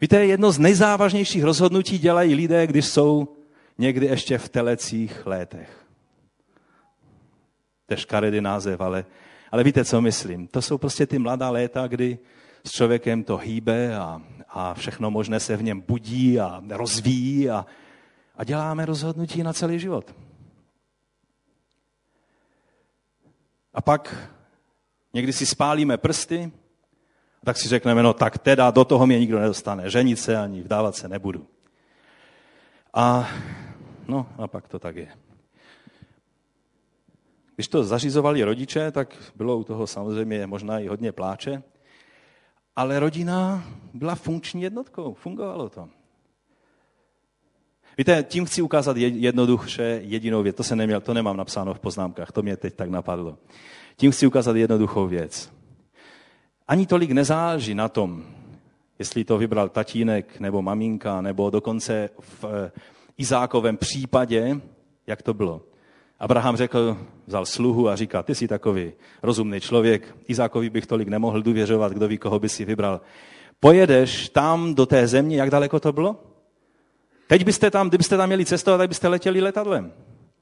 Víte, 0.00 0.26
jedno 0.26 0.52
z 0.52 0.58
nejzávažnějších 0.58 1.44
rozhodnutí 1.44 1.98
dělají 1.98 2.34
lidé, 2.34 2.66
když 2.66 2.86
jsou 2.86 3.36
někdy 3.78 4.06
ještě 4.06 4.38
v 4.38 4.48
telecích 4.48 5.26
létech. 5.26 5.84
To 7.86 7.94
je 7.94 7.98
škaredý 7.98 8.40
název, 8.40 8.80
ale, 8.80 9.04
ale 9.50 9.64
víte, 9.64 9.84
co 9.84 10.00
myslím. 10.00 10.48
To 10.48 10.62
jsou 10.62 10.78
prostě 10.78 11.06
ty 11.06 11.18
mladá 11.18 11.50
léta, 11.50 11.86
kdy 11.86 12.18
s 12.64 12.70
člověkem 12.70 13.24
to 13.24 13.36
hýbe 13.36 13.96
a, 13.96 14.22
a 14.52 14.74
všechno 14.74 15.10
možné 15.10 15.40
se 15.40 15.56
v 15.56 15.62
něm 15.62 15.80
budí 15.80 16.40
a 16.40 16.62
rozvíjí 16.68 17.50
a, 17.50 17.66
a 18.36 18.44
děláme 18.44 18.86
rozhodnutí 18.86 19.42
na 19.42 19.52
celý 19.52 19.80
život. 19.80 20.14
A 23.74 23.80
pak 23.80 24.30
někdy 25.14 25.32
si 25.32 25.46
spálíme 25.46 25.98
prsty, 25.98 26.52
tak 27.44 27.56
si 27.56 27.68
řekneme, 27.68 28.02
no 28.02 28.12
tak 28.12 28.38
teda 28.38 28.70
do 28.70 28.84
toho 28.84 29.06
mě 29.06 29.18
nikdo 29.18 29.38
nedostane. 29.38 29.90
Ženit 29.90 30.18
se 30.18 30.36
ani 30.36 30.62
vdávat 30.62 30.96
se 30.96 31.08
nebudu. 31.08 31.46
A 32.94 33.28
no 34.08 34.26
a 34.38 34.48
pak 34.48 34.68
to 34.68 34.78
tak 34.78 34.96
je. 34.96 35.08
Když 37.54 37.68
to 37.68 37.84
zařizovali 37.84 38.44
rodiče, 38.44 38.90
tak 38.90 39.32
bylo 39.36 39.56
u 39.56 39.64
toho 39.64 39.86
samozřejmě 39.86 40.46
možná 40.46 40.78
i 40.78 40.86
hodně 40.86 41.12
pláče, 41.12 41.62
ale 42.76 43.00
rodina 43.00 43.64
byla 43.94 44.14
funkční 44.14 44.62
jednotkou, 44.62 45.14
fungovalo 45.14 45.68
to. 45.68 45.88
Víte, 47.98 48.22
tím 48.22 48.44
chci 48.44 48.62
ukázat 48.62 48.96
jednoduše 48.96 50.00
jedinou 50.04 50.42
věc. 50.42 50.56
To 50.56 50.62
se 50.62 50.76
neměl, 50.76 51.00
to 51.00 51.14
nemám 51.14 51.36
napsáno 51.36 51.74
v 51.74 51.80
poznámkách, 51.80 52.32
to 52.32 52.42
mě 52.42 52.56
teď 52.56 52.74
tak 52.74 52.90
napadlo. 52.90 53.38
Tím 53.96 54.10
chci 54.10 54.26
ukázat 54.26 54.56
jednoduchou 54.56 55.06
věc. 55.06 55.52
Ani 56.68 56.86
tolik 56.86 57.10
nezáleží 57.10 57.74
na 57.74 57.88
tom, 57.88 58.24
jestli 58.98 59.24
to 59.24 59.38
vybral 59.38 59.68
tatínek 59.68 60.40
nebo 60.40 60.62
maminka, 60.62 61.20
nebo 61.20 61.50
dokonce 61.50 62.10
v 62.20 62.44
eh, 62.44 62.72
Izákovém 63.18 63.76
případě, 63.76 64.60
jak 65.06 65.22
to 65.22 65.34
bylo. 65.34 65.62
Abraham 66.22 66.56
řekl, 66.56 66.96
vzal 67.26 67.46
sluhu 67.46 67.88
a 67.88 67.96
říká, 67.96 68.22
ty 68.22 68.34
jsi 68.34 68.48
takový 68.48 68.92
rozumný 69.22 69.60
člověk, 69.60 70.16
Izákovi 70.28 70.70
bych 70.70 70.86
tolik 70.86 71.08
nemohl 71.08 71.42
důvěřovat, 71.42 71.92
kdo 71.92 72.08
ví, 72.08 72.18
koho 72.18 72.38
by 72.38 72.48
si 72.48 72.64
vybral. 72.64 73.00
Pojedeš 73.60 74.28
tam 74.28 74.74
do 74.74 74.86
té 74.86 75.06
země, 75.06 75.36
jak 75.36 75.50
daleko 75.50 75.80
to 75.80 75.92
bylo? 75.92 76.16
Teď 77.26 77.44
byste 77.44 77.70
tam, 77.70 77.88
kdybyste 77.88 78.16
tam 78.16 78.28
měli 78.28 78.44
cestovat, 78.44 78.78
tak 78.78 78.88
byste 78.88 79.08
letěli 79.08 79.40
letadlem. 79.40 79.92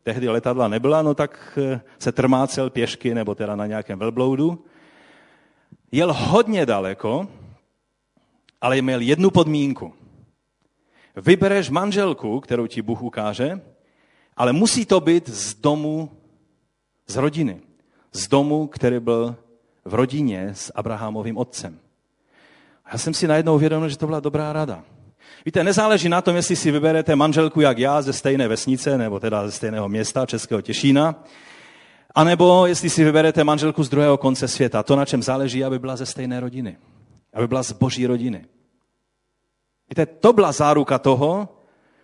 Tehdy 0.03 0.29
letadla 0.29 0.69
nebyla, 0.69 1.03
no 1.03 1.15
tak 1.15 1.59
eh, 1.63 1.81
se 1.99 2.13
trmácel 2.13 2.71
pěšky 2.71 3.15
nebo 3.15 3.35
teda 3.35 3.57
na 3.57 3.67
nějakém 3.67 3.99
velbloudu. 3.99 4.65
Jel 5.93 6.13
hodně 6.13 6.67
daleko, 6.67 7.29
ale 8.61 8.83
měl 8.83 9.01
jednu 9.01 9.31
podmínku. 9.31 9.93
Vybereš 11.17 11.71
manželku, 11.71 12.41
kterou 12.41 12.67
ti 12.67 12.83
Bůh 12.83 13.03
ukáže, 13.03 13.61
ale 14.41 14.53
musí 14.53 14.87
to 14.87 15.01
být 15.01 15.29
z 15.29 15.55
domu, 15.55 16.11
z 17.07 17.17
rodiny. 17.17 17.61
Z 18.13 18.29
domu, 18.29 18.67
který 18.67 19.01
byl 19.01 19.37
v 19.85 19.95
rodině 19.95 20.49
s 20.55 20.73
Abrahamovým 20.75 21.37
otcem. 21.37 21.79
Já 22.93 22.99
jsem 22.99 23.15
si 23.15 23.29
najednou 23.29 23.55
uvědomil, 23.55 23.89
že 23.89 23.99
to 23.99 24.07
byla 24.07 24.21
dobrá 24.21 24.53
rada. 24.53 24.85
Víte, 25.45 25.65
nezáleží 25.65 26.09
na 26.09 26.23
tom, 26.23 26.37
jestli 26.37 26.57
si 26.57 26.71
vyberete 26.71 27.17
manželku 27.17 27.61
jak 27.61 27.79
já 27.79 28.03
ze 28.03 28.13
stejné 28.13 28.49
vesnice, 28.49 28.99
nebo 28.99 29.21
teda 29.21 29.47
ze 29.47 29.53
stejného 29.53 29.89
města, 29.89 30.27
Českého 30.27 30.61
Těšína, 30.61 31.25
anebo 32.15 32.67
jestli 32.67 32.91
si 32.91 33.05
vyberete 33.05 33.45
manželku 33.45 33.83
z 33.83 33.89
druhého 33.89 34.17
konce 34.17 34.49
světa. 34.49 34.83
To, 34.83 34.97
na 34.97 35.05
čem 35.05 35.23
záleží, 35.23 35.65
aby 35.65 35.79
byla 35.79 35.97
ze 35.97 36.07
stejné 36.07 36.41
rodiny. 36.41 36.77
Aby 37.35 37.49
byla 37.49 37.63
z 37.63 37.73
boží 37.73 38.07
rodiny. 38.07 38.45
Víte, 39.91 40.07
to 40.07 40.33
byla 40.33 40.53
záruka 40.53 40.99
toho, 40.99 41.60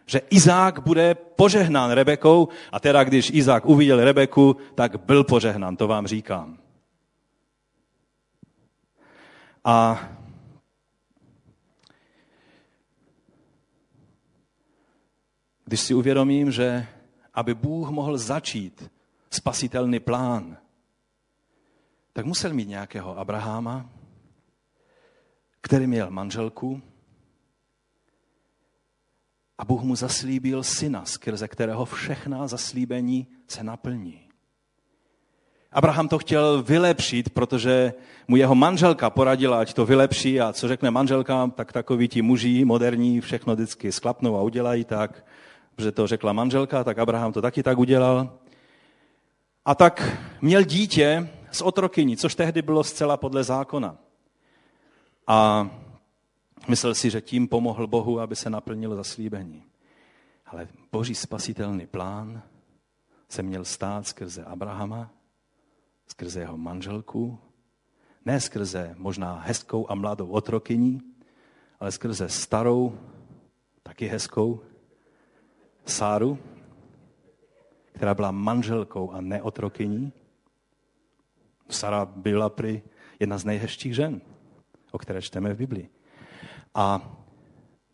že 0.07 0.19
Izák 0.31 0.81
bude 0.81 1.15
požehnán 1.15 1.91
Rebekou 1.91 2.49
a 2.73 2.81
teda, 2.81 3.05
když 3.05 3.31
Izák 3.31 3.67
uviděl 3.67 4.05
Rebeku, 4.05 4.57
tak 4.75 5.05
byl 5.05 5.25
požehnán, 5.25 5.77
to 5.77 5.89
vám 5.89 6.07
říkám. 6.07 6.59
A 9.65 10.09
když 15.65 15.81
si 15.81 15.95
uvědomím, 15.95 16.51
že 16.51 16.87
aby 17.35 17.55
Bůh 17.55 17.91
mohl 17.91 18.19
začít 18.19 18.91
spasitelný 19.31 20.01
plán, 20.01 20.57
tak 22.13 22.27
musel 22.27 22.55
mít 22.55 22.69
nějakého 22.69 23.19
Abraháma, 23.19 23.91
který 25.61 25.87
měl 25.87 26.11
manželku, 26.11 26.83
a 29.59 29.65
Bůh 29.65 29.83
mu 29.83 29.97
zaslíbil 29.97 30.63
syna, 30.63 31.05
skrze 31.05 31.49
kterého 31.49 31.85
všechna 31.85 32.47
zaslíbení 32.47 33.27
se 33.49 33.65
naplní. 33.65 34.21
Abraham 35.73 36.09
to 36.09 36.19
chtěl 36.19 36.63
vylepšit, 36.63 37.31
protože 37.31 37.95
mu 38.29 38.37
jeho 38.37 38.55
manželka 38.55 39.11
poradila, 39.11 39.61
ať 39.61 39.75
to 39.75 39.87
vylepší 39.87 40.41
a 40.41 40.53
co 40.53 40.69
řekne 40.69 40.91
manželka, 40.91 41.51
tak 41.55 41.73
takoví 41.73 42.09
ti 42.09 42.23
muži 42.23 42.65
moderní 42.65 43.21
všechno 43.21 43.55
vždycky 43.55 43.93
sklapnou 43.93 44.37
a 44.37 44.43
udělají 44.43 44.85
tak, 44.85 45.25
že 45.79 45.93
to 45.93 46.07
řekla 46.07 46.33
manželka, 46.33 46.85
tak 46.85 46.99
Abraham 46.99 47.33
to 47.33 47.43
taky 47.43 47.63
tak 47.63 47.79
udělal. 47.79 48.33
A 49.65 49.75
tak 49.75 50.19
měl 50.41 50.63
dítě 50.63 51.29
z 51.51 51.63
otrokyní, 51.63 52.17
což 52.17 52.35
tehdy 52.35 52.63
bylo 52.63 52.85
zcela 52.85 53.17
podle 53.17 53.45
zákona. 53.45 53.97
A 55.27 55.71
myslel 56.69 56.95
si, 56.95 57.11
že 57.11 57.21
tím 57.21 57.49
pomohl 57.49 57.87
Bohu, 57.87 58.21
aby 58.21 58.37
se 58.37 58.51
naplnilo 58.51 58.97
zaslíbení. 58.97 59.65
Ale 60.47 60.69
boží 60.93 61.15
spasitelný 61.15 61.87
plán 61.87 62.43
se 63.29 63.43
měl 63.43 63.65
stát 63.65 64.07
skrze 64.07 64.45
Abrahama, 64.45 65.11
skrze 66.07 66.41
jeho 66.41 66.57
manželku, 66.57 67.39
ne 68.25 68.41
skrze 68.41 68.95
možná 68.99 69.39
hezkou 69.39 69.91
a 69.91 69.95
mladou 69.95 70.29
otrokyní, 70.29 71.01
ale 71.81 71.93
skrze 71.93 72.29
starou, 72.29 72.99
taky 73.83 74.07
hezkou 74.07 74.61
Sáru, 75.87 76.39
která 77.93 78.15
byla 78.15 78.31
manželkou 78.31 79.11
a 79.11 79.21
neotrokyní. 79.21 80.13
Sara 81.69 82.05
byla 82.05 82.49
prý 82.49 82.83
jedna 83.21 83.39
z 83.39 83.45
nejhezčích 83.45 83.95
žen, 83.95 84.21
o 84.91 84.99
které 84.99 85.23
čteme 85.23 85.55
v 85.55 85.57
Biblii. 85.57 85.96
A 86.77 87.01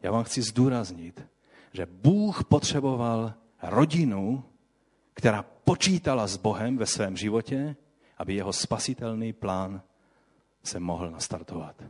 já 0.03 0.11
vám 0.11 0.25
chci 0.25 0.43
zdůraznit, 0.43 1.27
že 1.73 1.87
Bůh 1.87 2.45
potřeboval 2.45 3.35
rodinu, 3.62 4.45
která 5.15 5.43
počítala 5.43 6.27
s 6.27 6.37
Bohem 6.37 6.77
ve 6.77 6.87
svém 6.87 7.17
životě, 7.17 7.77
aby 8.19 8.35
jeho 8.35 8.53
spasitelný 8.53 9.33
plán 9.33 9.83
se 10.65 10.81
mohl 10.81 11.11
nastartovat. 11.11 11.83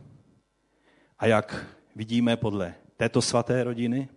A 1.19 1.27
jak 1.27 1.67
vidíme 1.97 2.37
podle 2.37 2.75
této 2.97 3.23
svaté 3.23 3.65
rodiny, 3.65 4.09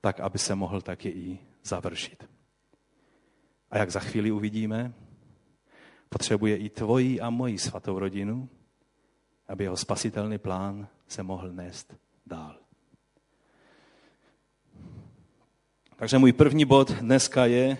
tak 0.00 0.20
aby 0.20 0.38
se 0.38 0.54
mohl 0.54 0.80
taky 0.80 1.08
i 1.08 1.38
završit. 1.64 2.28
A 3.70 3.78
jak 3.78 3.90
za 3.90 4.00
chvíli 4.00 4.32
uvidíme, 4.32 4.92
potřebuje 6.08 6.56
i 6.56 6.68
tvoji 6.68 7.20
a 7.20 7.30
moji 7.30 7.58
svatou 7.58 7.98
rodinu, 7.98 8.48
aby 9.48 9.64
jeho 9.64 9.76
spasitelný 9.76 10.38
plán 10.38 10.88
se 11.08 11.22
mohl 11.22 11.52
nést 11.52 11.94
dál. 12.26 12.56
Takže 15.96 16.18
můj 16.18 16.32
první 16.32 16.64
bod 16.64 16.90
dneska 16.90 17.46
je, 17.46 17.78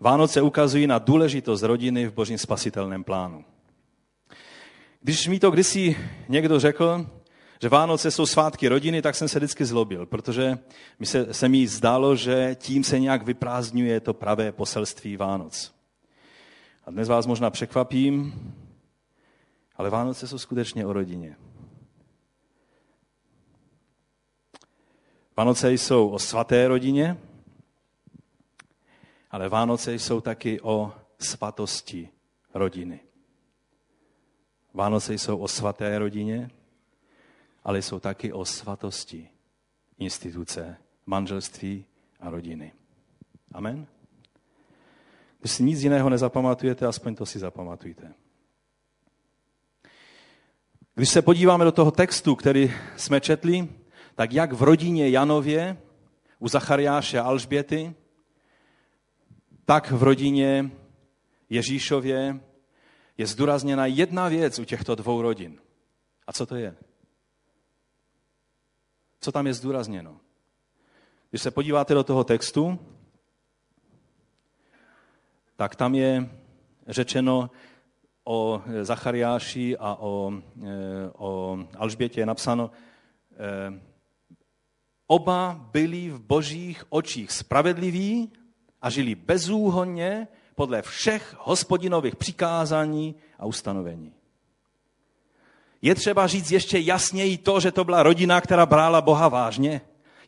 Vánoce 0.00 0.42
ukazují 0.42 0.86
na 0.86 0.98
důležitost 0.98 1.62
rodiny 1.62 2.06
v 2.06 2.12
božím 2.12 2.38
spasitelném 2.38 3.04
plánu. 3.04 3.44
Když 5.00 5.26
mi 5.26 5.40
to 5.40 5.50
kdysi 5.50 5.96
někdo 6.28 6.60
řekl, 6.60 7.06
že 7.62 7.68
Vánoce 7.68 8.10
jsou 8.10 8.26
svátky 8.26 8.68
rodiny, 8.68 9.02
tak 9.02 9.14
jsem 9.14 9.28
se 9.28 9.38
vždycky 9.38 9.64
zlobil, 9.64 10.06
protože 10.06 10.58
mi 10.98 11.06
se, 11.06 11.34
se 11.34 11.48
mi 11.48 11.66
zdálo, 11.66 12.16
že 12.16 12.56
tím 12.60 12.84
se 12.84 13.00
nějak 13.00 13.22
vyprázdňuje 13.22 14.00
to 14.00 14.14
pravé 14.14 14.52
poselství 14.52 15.16
Vánoc. 15.16 15.72
A 16.84 16.90
dnes 16.90 17.08
vás 17.08 17.26
možná 17.26 17.50
překvapím, 17.50 18.32
ale 19.80 19.90
Vánoce 19.90 20.28
jsou 20.28 20.38
skutečně 20.38 20.86
o 20.86 20.92
rodině. 20.92 21.36
Vánoce 25.36 25.72
jsou 25.72 26.08
o 26.08 26.18
svaté 26.18 26.68
rodině 26.68 27.16
Ale 29.30 29.48
Vánoce 29.48 29.94
jsou 29.94 30.20
taky 30.20 30.60
o 30.60 30.92
svatosti 31.18 32.08
rodiny. 32.54 33.00
Vánoce 34.74 35.14
jsou 35.14 35.38
o 35.38 35.48
svaté 35.48 35.98
rodině, 35.98 36.50
ale 37.64 37.82
jsou 37.82 38.00
taky 38.00 38.32
o 38.32 38.44
svatosti 38.44 39.28
instituce 39.98 40.76
manželství 41.06 41.84
a 42.20 42.30
rodiny. 42.30 42.72
Amen? 43.52 43.86
Když 45.40 45.52
si 45.52 45.62
nic 45.62 45.82
jiného 45.82 46.10
nezapamatujete, 46.10 46.86
aspoň 46.86 47.14
to 47.14 47.26
si 47.26 47.38
zapamatujte. 47.38 48.14
Když 51.00 51.10
se 51.10 51.22
podíváme 51.22 51.64
do 51.64 51.72
toho 51.72 51.90
textu, 51.90 52.36
který 52.36 52.74
jsme 52.96 53.20
četli, 53.20 53.68
tak 54.14 54.32
jak 54.32 54.52
v 54.52 54.62
rodině 54.62 55.10
Janově, 55.10 55.82
u 56.38 56.48
Zachariáše 56.48 57.20
a 57.20 57.24
Alžběty, 57.24 57.94
tak 59.64 59.90
v 59.90 60.02
rodině 60.02 60.70
Ježíšově 61.50 62.40
je 63.18 63.26
zdůrazněna 63.26 63.86
jedna 63.86 64.28
věc 64.28 64.58
u 64.58 64.64
těchto 64.64 64.94
dvou 64.94 65.22
rodin. 65.22 65.60
A 66.26 66.32
co 66.32 66.46
to 66.46 66.56
je? 66.56 66.76
Co 69.20 69.32
tam 69.32 69.46
je 69.46 69.54
zdůrazněno? 69.54 70.20
Když 71.30 71.42
se 71.42 71.50
podíváte 71.50 71.94
do 71.94 72.04
toho 72.04 72.24
textu, 72.24 72.78
tak 75.56 75.76
tam 75.76 75.94
je 75.94 76.30
řečeno 76.88 77.50
o 78.30 78.62
Zachariáši 78.82 79.76
a 79.76 79.96
o, 80.00 80.32
e, 80.32 81.10
o 81.18 81.58
Alžbětě 81.78 82.20
je 82.20 82.26
napsáno, 82.26 82.70
e, 82.70 83.80
oba 85.06 85.66
byli 85.72 86.10
v 86.10 86.20
božích 86.20 86.84
očích 86.88 87.32
spravedliví 87.32 88.32
a 88.82 88.90
žili 88.90 89.14
bezúhonně 89.14 90.28
podle 90.54 90.82
všech 90.82 91.34
hospodinových 91.38 92.16
přikázání 92.16 93.14
a 93.38 93.46
ustanovení. 93.46 94.12
Je 95.82 95.94
třeba 95.94 96.26
říct 96.26 96.50
ještě 96.50 96.78
jasněji 96.78 97.38
to, 97.38 97.60
že 97.60 97.72
to 97.72 97.84
byla 97.84 98.02
rodina, 98.02 98.40
která 98.40 98.66
brala 98.66 99.00
Boha 99.00 99.28
vážně. 99.28 99.80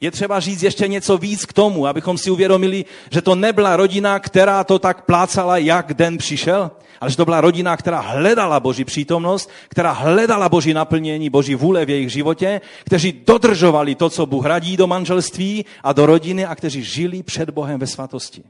Je 0.02 0.10
třeba 0.10 0.40
říct 0.40 0.62
ještě 0.62 0.88
něco 0.88 1.18
víc 1.18 1.46
k 1.46 1.52
tomu, 1.52 1.86
abychom 1.86 2.18
si 2.18 2.30
uvědomili, 2.30 2.84
že 3.10 3.22
to 3.22 3.34
nebyla 3.34 3.76
rodina, 3.76 4.18
která 4.18 4.64
to 4.64 4.78
tak 4.78 5.04
plácala, 5.04 5.58
jak 5.58 5.94
den 5.94 6.18
přišel, 6.18 6.70
ale 7.00 7.10
že 7.10 7.16
to 7.16 7.24
byla 7.24 7.40
rodina, 7.40 7.76
která 7.76 8.00
hledala 8.00 8.60
Boží 8.60 8.84
přítomnost, 8.84 9.50
která 9.68 9.92
hledala 9.92 10.48
Boží 10.48 10.74
naplnění, 10.74 11.30
Boží 11.30 11.54
vůle 11.54 11.84
v 11.84 11.90
jejich 11.90 12.12
životě, 12.12 12.60
kteří 12.84 13.12
dodržovali 13.12 13.94
to, 13.94 14.10
co 14.10 14.26
Bůh 14.26 14.44
radí 14.44 14.76
do 14.76 14.86
manželství 14.86 15.64
a 15.82 15.92
do 15.92 16.06
rodiny 16.06 16.44
a 16.44 16.54
kteří 16.54 16.82
žili 16.82 17.22
před 17.22 17.50
Bohem 17.50 17.80
ve 17.80 17.86
svatosti. 17.86 18.42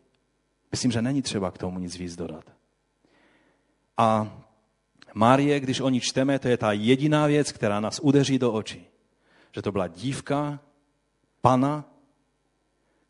Myslím, 0.70 0.92
že 0.92 1.02
není 1.02 1.22
třeba 1.22 1.50
k 1.50 1.58
tomu 1.58 1.78
nic 1.78 1.96
víc 1.96 2.16
dodat. 2.16 2.44
A 3.96 4.38
Marie, 5.14 5.60
když 5.60 5.80
o 5.80 5.88
ní 5.88 6.00
čteme, 6.00 6.38
to 6.38 6.48
je 6.48 6.56
ta 6.56 6.72
jediná 6.72 7.26
věc, 7.26 7.52
která 7.52 7.80
nás 7.80 8.00
udeří 8.02 8.38
do 8.38 8.52
očí. 8.52 8.86
Že 9.54 9.62
to 9.62 9.72
byla 9.72 9.86
dívka, 9.86 10.58
pana, 11.42 11.84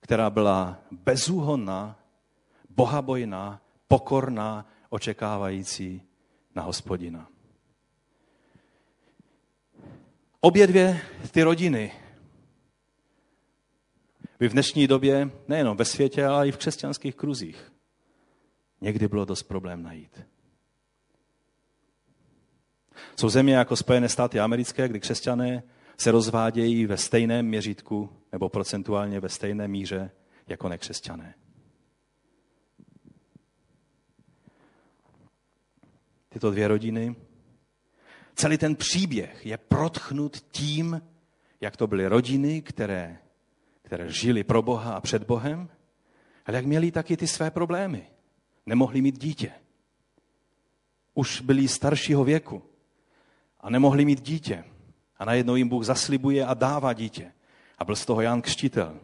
která 0.01 0.31
byla 0.31 0.83
bezúhonná, 0.91 1.99
bohabojná, 2.71 3.63
pokorná, 3.89 4.67
očekávající 4.89 6.03
na 6.55 6.63
hospodina. 6.63 7.29
Obě 10.41 10.67
dvě 10.67 11.01
ty 11.31 11.43
rodiny 11.43 11.93
by 14.39 14.49
v 14.49 14.53
dnešní 14.53 14.87
době, 14.87 15.31
nejenom 15.49 15.77
ve 15.77 15.85
světě, 15.85 16.27
ale 16.27 16.49
i 16.49 16.53
v 16.53 16.57
křesťanských 16.57 17.15
kruzích, 17.15 17.73
někdy 18.81 19.09
bylo 19.09 19.25
dost 19.25 19.43
problém 19.43 19.83
najít. 19.83 20.21
Jsou 23.17 23.29
země 23.29 23.55
jako 23.55 23.77
Spojené 23.77 24.09
státy 24.09 24.41
americké, 24.41 24.89
kdy 24.89 25.01
křesťané 25.01 25.63
se 25.97 26.11
rozvádějí 26.11 26.87
ve 26.87 26.97
stejném 26.97 27.47
měřítku 27.47 28.11
nebo 28.33 28.49
procentuálně 28.49 29.21
ve 29.21 29.29
stejné 29.29 29.69
míře 29.69 30.11
jako 30.47 30.69
nekřesťané. 30.69 31.35
Tyto 36.29 36.51
dvě 36.51 36.69
rodiny, 36.69 37.17
celý 38.35 38.59
ten 38.59 38.77
příběh 38.77 39.47
je 39.47 39.59
protchnut 39.59 40.37
tím, 40.37 41.03
jak 41.61 41.77
to 41.77 41.87
byly 41.87 42.07
rodiny, 42.07 42.63
které, 42.63 43.19
které 43.83 44.13
žili 44.13 44.45
pro 44.45 44.63
Boha 44.63 44.95
a 44.95 45.01
před 45.01 45.25
Bohem, 45.25 45.69
ale 46.47 46.57
jak 46.57 46.67
měli 46.67 46.91
taky 46.91 47.17
ty 47.17 47.27
své 47.27 47.51
problémy. 47.51 48.07
Nemohli 48.67 49.01
mít 49.01 49.19
dítě. 49.19 49.53
Už 51.15 51.41
byli 51.41 51.69
staršího 51.69 52.25
věku 52.25 52.63
a 53.61 53.71
nemohli 53.71 54.05
mít 54.05 54.23
dítě. 54.23 54.65
A 55.23 55.25
najednou 55.25 55.57
jim 55.57 55.69
Bůh 55.69 55.85
zaslibuje 55.85 56.47
a 56.47 56.55
dává 56.55 56.93
dítě. 56.93 57.33
A 57.79 57.85
byl 57.85 57.97
z 57.97 58.05
toho 58.05 58.21
Jan 58.21 58.43
Křtitel. 58.43 58.95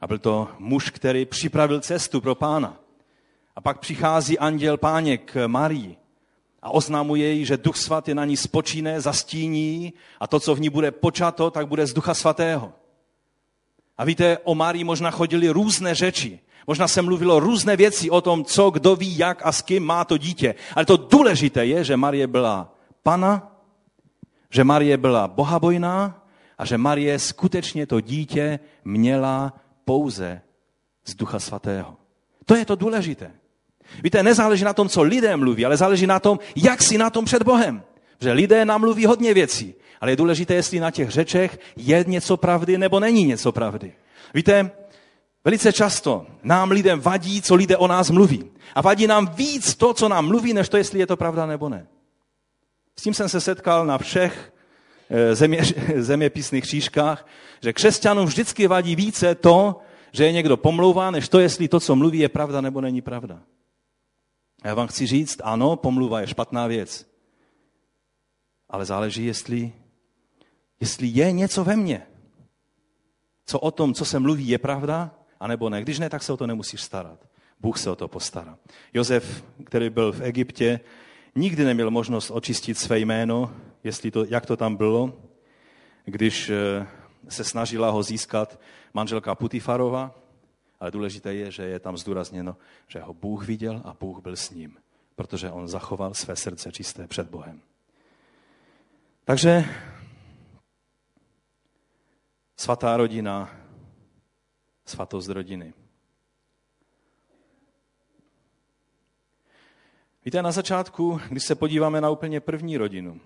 A 0.00 0.06
byl 0.06 0.18
to 0.18 0.48
muž, 0.58 0.90
který 0.90 1.24
připravil 1.24 1.80
cestu 1.80 2.20
pro 2.20 2.34
pána. 2.34 2.76
A 3.56 3.60
pak 3.60 3.78
přichází 3.78 4.38
anděl 4.38 4.76
páně 4.76 5.18
k 5.18 5.46
Marii 5.46 5.96
a 6.62 6.70
oznamuje 6.70 7.32
jí, 7.32 7.44
že 7.44 7.56
duch 7.56 7.76
svatý 7.76 8.14
na 8.14 8.24
ní 8.24 8.36
spočíne, 8.36 9.00
zastíní 9.00 9.92
a 10.20 10.26
to, 10.26 10.40
co 10.40 10.54
v 10.54 10.60
ní 10.60 10.70
bude 10.70 10.90
počato, 10.90 11.50
tak 11.50 11.68
bude 11.68 11.86
z 11.86 11.92
ducha 11.92 12.14
svatého. 12.14 12.72
A 13.98 14.04
víte, 14.04 14.38
o 14.44 14.54
Marii 14.54 14.84
možná 14.84 15.10
chodili 15.10 15.48
různé 15.48 15.94
řeči. 15.94 16.40
Možná 16.66 16.88
se 16.88 17.02
mluvilo 17.02 17.40
různé 17.40 17.76
věci 17.76 18.10
o 18.10 18.20
tom, 18.20 18.44
co, 18.44 18.70
kdo 18.70 18.96
ví, 18.96 19.18
jak 19.18 19.46
a 19.46 19.52
s 19.52 19.62
kým 19.62 19.84
má 19.84 20.04
to 20.04 20.18
dítě. 20.18 20.54
Ale 20.76 20.84
to 20.84 20.96
důležité 20.96 21.66
je, 21.66 21.84
že 21.84 21.96
Marie 21.96 22.26
byla 22.26 22.74
pana, 23.02 23.49
že 24.50 24.64
Marie 24.64 24.96
byla 24.96 25.28
bohabojná 25.28 26.26
a 26.58 26.64
že 26.64 26.78
Marie 26.78 27.18
skutečně 27.18 27.86
to 27.86 28.00
dítě 28.00 28.58
měla 28.84 29.52
pouze 29.84 30.40
z 31.04 31.14
Ducha 31.14 31.38
Svatého. 31.38 31.96
To 32.46 32.54
je 32.54 32.64
to 32.64 32.76
důležité. 32.76 33.30
Víte, 34.02 34.22
nezáleží 34.22 34.64
na 34.64 34.72
tom, 34.72 34.88
co 34.88 35.02
lidé 35.02 35.36
mluví, 35.36 35.66
ale 35.66 35.76
záleží 35.76 36.06
na 36.06 36.20
tom, 36.20 36.38
jak 36.56 36.82
si 36.82 36.98
na 36.98 37.10
tom 37.10 37.24
před 37.24 37.42
Bohem. 37.42 37.82
Že 38.20 38.32
lidé 38.32 38.64
nám 38.64 38.80
mluví 38.80 39.06
hodně 39.06 39.34
věcí, 39.34 39.74
ale 40.00 40.12
je 40.12 40.16
důležité, 40.16 40.54
jestli 40.54 40.80
na 40.80 40.90
těch 40.90 41.10
řečech 41.10 41.58
je 41.76 42.04
něco 42.08 42.36
pravdy 42.36 42.78
nebo 42.78 43.00
není 43.00 43.24
něco 43.24 43.52
pravdy. 43.52 43.92
Víte, 44.34 44.70
velice 45.44 45.72
často 45.72 46.26
nám 46.42 46.70
lidem 46.70 47.00
vadí, 47.00 47.42
co 47.42 47.54
lidé 47.54 47.76
o 47.76 47.86
nás 47.86 48.10
mluví. 48.10 48.50
A 48.74 48.80
vadí 48.80 49.06
nám 49.06 49.26
víc 49.26 49.74
to, 49.74 49.94
co 49.94 50.08
nám 50.08 50.26
mluví, 50.26 50.52
než 50.52 50.68
to, 50.68 50.76
jestli 50.76 50.98
je 50.98 51.06
to 51.06 51.16
pravda 51.16 51.46
nebo 51.46 51.68
ne. 51.68 51.86
S 53.00 53.02
tím 53.02 53.14
jsem 53.14 53.28
se 53.28 53.40
setkal 53.40 53.86
na 53.86 53.98
všech 53.98 54.52
eh, 55.10 55.34
země, 55.34 55.62
zeměpisných 55.96 56.64
křížkách, 56.64 57.26
že 57.62 57.72
křesťanům 57.72 58.26
vždycky 58.26 58.66
vadí 58.66 58.96
více 58.96 59.34
to, 59.34 59.80
že 60.12 60.24
je 60.24 60.32
někdo 60.32 60.56
pomlouvá, 60.56 61.10
než 61.10 61.28
to, 61.28 61.40
jestli 61.40 61.68
to, 61.68 61.80
co 61.80 61.96
mluví, 61.96 62.18
je 62.18 62.28
pravda 62.28 62.60
nebo 62.60 62.80
není 62.80 63.00
pravda. 63.00 63.40
Já 64.64 64.74
vám 64.74 64.86
chci 64.86 65.06
říct, 65.06 65.40
ano, 65.44 65.76
pomluva 65.76 66.20
je 66.20 66.26
špatná 66.26 66.66
věc. 66.66 67.06
Ale 68.68 68.84
záleží, 68.84 69.24
jestli, 69.26 69.72
jestli 70.80 71.06
je 71.06 71.32
něco 71.32 71.64
ve 71.64 71.76
mně. 71.76 72.06
Co 73.46 73.58
o 73.58 73.70
tom, 73.70 73.94
co 73.94 74.04
se 74.04 74.18
mluví, 74.18 74.48
je 74.48 74.58
pravda, 74.58 75.10
anebo 75.40 75.70
ne. 75.70 75.82
Když 75.82 75.98
ne, 75.98 76.10
tak 76.10 76.22
se 76.22 76.32
o 76.32 76.36
to 76.36 76.46
nemusíš 76.46 76.80
starat. 76.80 77.28
Bůh 77.60 77.78
se 77.78 77.90
o 77.90 77.96
to 77.96 78.08
postará. 78.08 78.58
Josef, 78.94 79.44
který 79.64 79.90
byl 79.90 80.12
v 80.12 80.20
Egyptě, 80.20 80.80
nikdy 81.34 81.64
neměl 81.64 81.90
možnost 81.90 82.30
očistit 82.30 82.78
své 82.78 82.98
jméno, 82.98 83.54
jestli 83.84 84.10
to, 84.10 84.24
jak 84.24 84.46
to 84.46 84.56
tam 84.56 84.76
bylo, 84.76 85.22
když 86.04 86.50
eh, 86.50 86.86
se 87.28 87.44
snažila 87.44 87.90
ho 87.90 88.02
získat 88.02 88.60
manželka 88.94 89.34
Putifarova, 89.34 90.14
ale 90.80 90.90
důležité 90.90 91.34
je, 91.34 91.50
že 91.50 91.62
je 91.62 91.80
tam 91.80 91.96
zdůrazněno, 91.96 92.56
že 92.88 93.00
ho 93.00 93.14
Bůh 93.14 93.46
viděl 93.46 93.82
a 93.84 93.96
Bůh 94.00 94.22
byl 94.22 94.36
s 94.36 94.50
ním, 94.50 94.76
protože 95.14 95.50
on 95.50 95.68
zachoval 95.68 96.14
své 96.14 96.36
srdce 96.36 96.72
čisté 96.72 97.06
před 97.06 97.28
Bohem. 97.28 97.60
Takže 99.24 99.64
svatá 102.56 102.96
rodina, 102.96 103.50
svatost 104.86 105.28
rodiny. 105.28 105.72
Víte, 110.24 110.42
na 110.42 110.52
začátku, 110.52 111.20
když 111.28 111.44
se 111.44 111.54
podíváme 111.54 112.00
na 112.00 112.10
úplně 112.10 112.40
první 112.40 112.76
rodinu, 112.76 113.20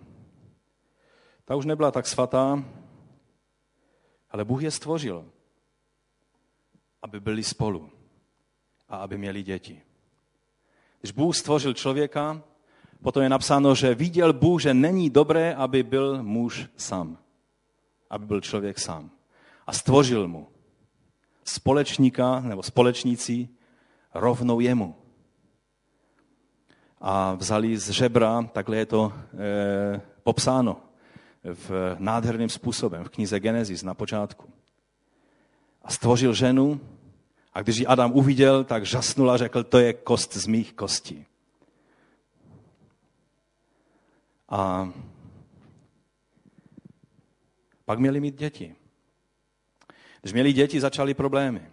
ta 1.45 1.57
už 1.57 1.67
nebyla 1.67 1.91
tak 1.91 2.07
svatá, 2.07 2.65
ale 4.31 4.45
Bůh 4.45 4.63
je 4.63 4.71
stvořil 4.71 5.35
aby 7.05 7.21
byli 7.21 7.45
spolu 7.45 7.91
a 8.89 8.97
aby 8.97 9.19
měli 9.19 9.43
děti. 9.43 9.83
Když 11.01 11.13
Bůh 11.13 11.37
stvořil 11.37 11.75
člověka, 11.75 12.43
potom 13.03 13.23
je 13.23 13.29
napsáno, 13.29 13.75
že 13.75 13.95
viděl 13.95 14.33
Bůh, 14.33 14.63
že 14.63 14.75
není 14.75 15.11
dobré, 15.11 15.55
aby 15.55 15.83
byl 15.83 16.23
muž 16.23 16.67
sám. 16.77 17.19
Aby 18.11 18.27
byl 18.27 18.41
člověk 18.41 18.79
sám. 18.79 19.11
A 19.67 19.73
stvořil 19.73 20.29
mu 20.29 20.49
společníka 21.45 22.41
nebo 22.41 22.63
společníci 22.63 23.49
rovnou 24.15 24.61
jemu. 24.61 24.97
A 27.07 27.35
vzali 27.35 27.77
z 27.79 27.91
žebra, 27.91 28.43
takhle 28.43 28.77
je 28.77 28.87
to 28.87 29.13
e, 29.13 30.01
popsáno, 30.23 30.81
v 31.45 31.97
nádherným 31.99 32.49
způsobem 32.49 33.05
v 33.05 33.09
knize 33.09 33.41
Genesis 33.41 33.83
na 33.83 33.95
počátku. 33.95 34.49
A 35.83 35.91
stvořil 35.91 36.35
ženu 36.35 36.81
a 37.53 37.63
když 37.63 37.77
ji 37.77 37.87
Adam 37.87 38.13
uviděl, 38.13 38.65
tak 38.65 38.87
žasnul 38.87 39.31
a 39.31 39.37
řekl, 39.37 39.65
to 39.65 39.79
je 39.79 39.93
kost 39.93 40.35
z 40.35 40.47
mých 40.47 40.73
kostí. 40.73 41.27
A 44.49 44.93
pak 47.85 47.99
měli 47.99 48.21
mít 48.21 48.39
děti. 48.39 48.75
Když 50.21 50.33
měli 50.33 50.53
děti, 50.53 50.81
začaly 50.81 51.15
problémy. 51.15 51.71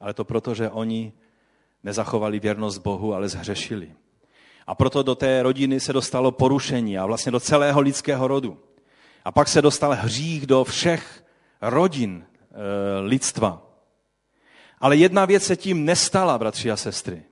Ale 0.00 0.14
to 0.14 0.24
proto, 0.24 0.54
že 0.54 0.70
oni 0.70 1.12
nezachovali 1.82 2.40
věrnost 2.40 2.78
Bohu, 2.78 3.14
ale 3.14 3.28
zhřešili. 3.28 3.94
A 4.66 4.74
proto 4.74 5.02
do 5.02 5.14
té 5.14 5.42
rodiny 5.42 5.80
se 5.80 5.92
dostalo 5.92 6.32
porušení 6.32 6.98
a 6.98 7.06
vlastně 7.06 7.32
do 7.32 7.40
celého 7.40 7.80
lidského 7.80 8.28
rodu. 8.28 8.58
A 9.24 9.32
pak 9.32 9.48
se 9.48 9.62
dostal 9.62 9.94
hřích 9.94 10.46
do 10.46 10.64
všech 10.64 11.24
rodin 11.62 12.24
e, 12.24 13.00
lidstva. 13.00 13.62
Ale 14.78 14.96
jedna 14.96 15.24
věc 15.24 15.42
se 15.42 15.56
tím 15.56 15.84
nestala, 15.84 16.38
bratři 16.38 16.70
a 16.70 16.76
sestry. 16.76 17.22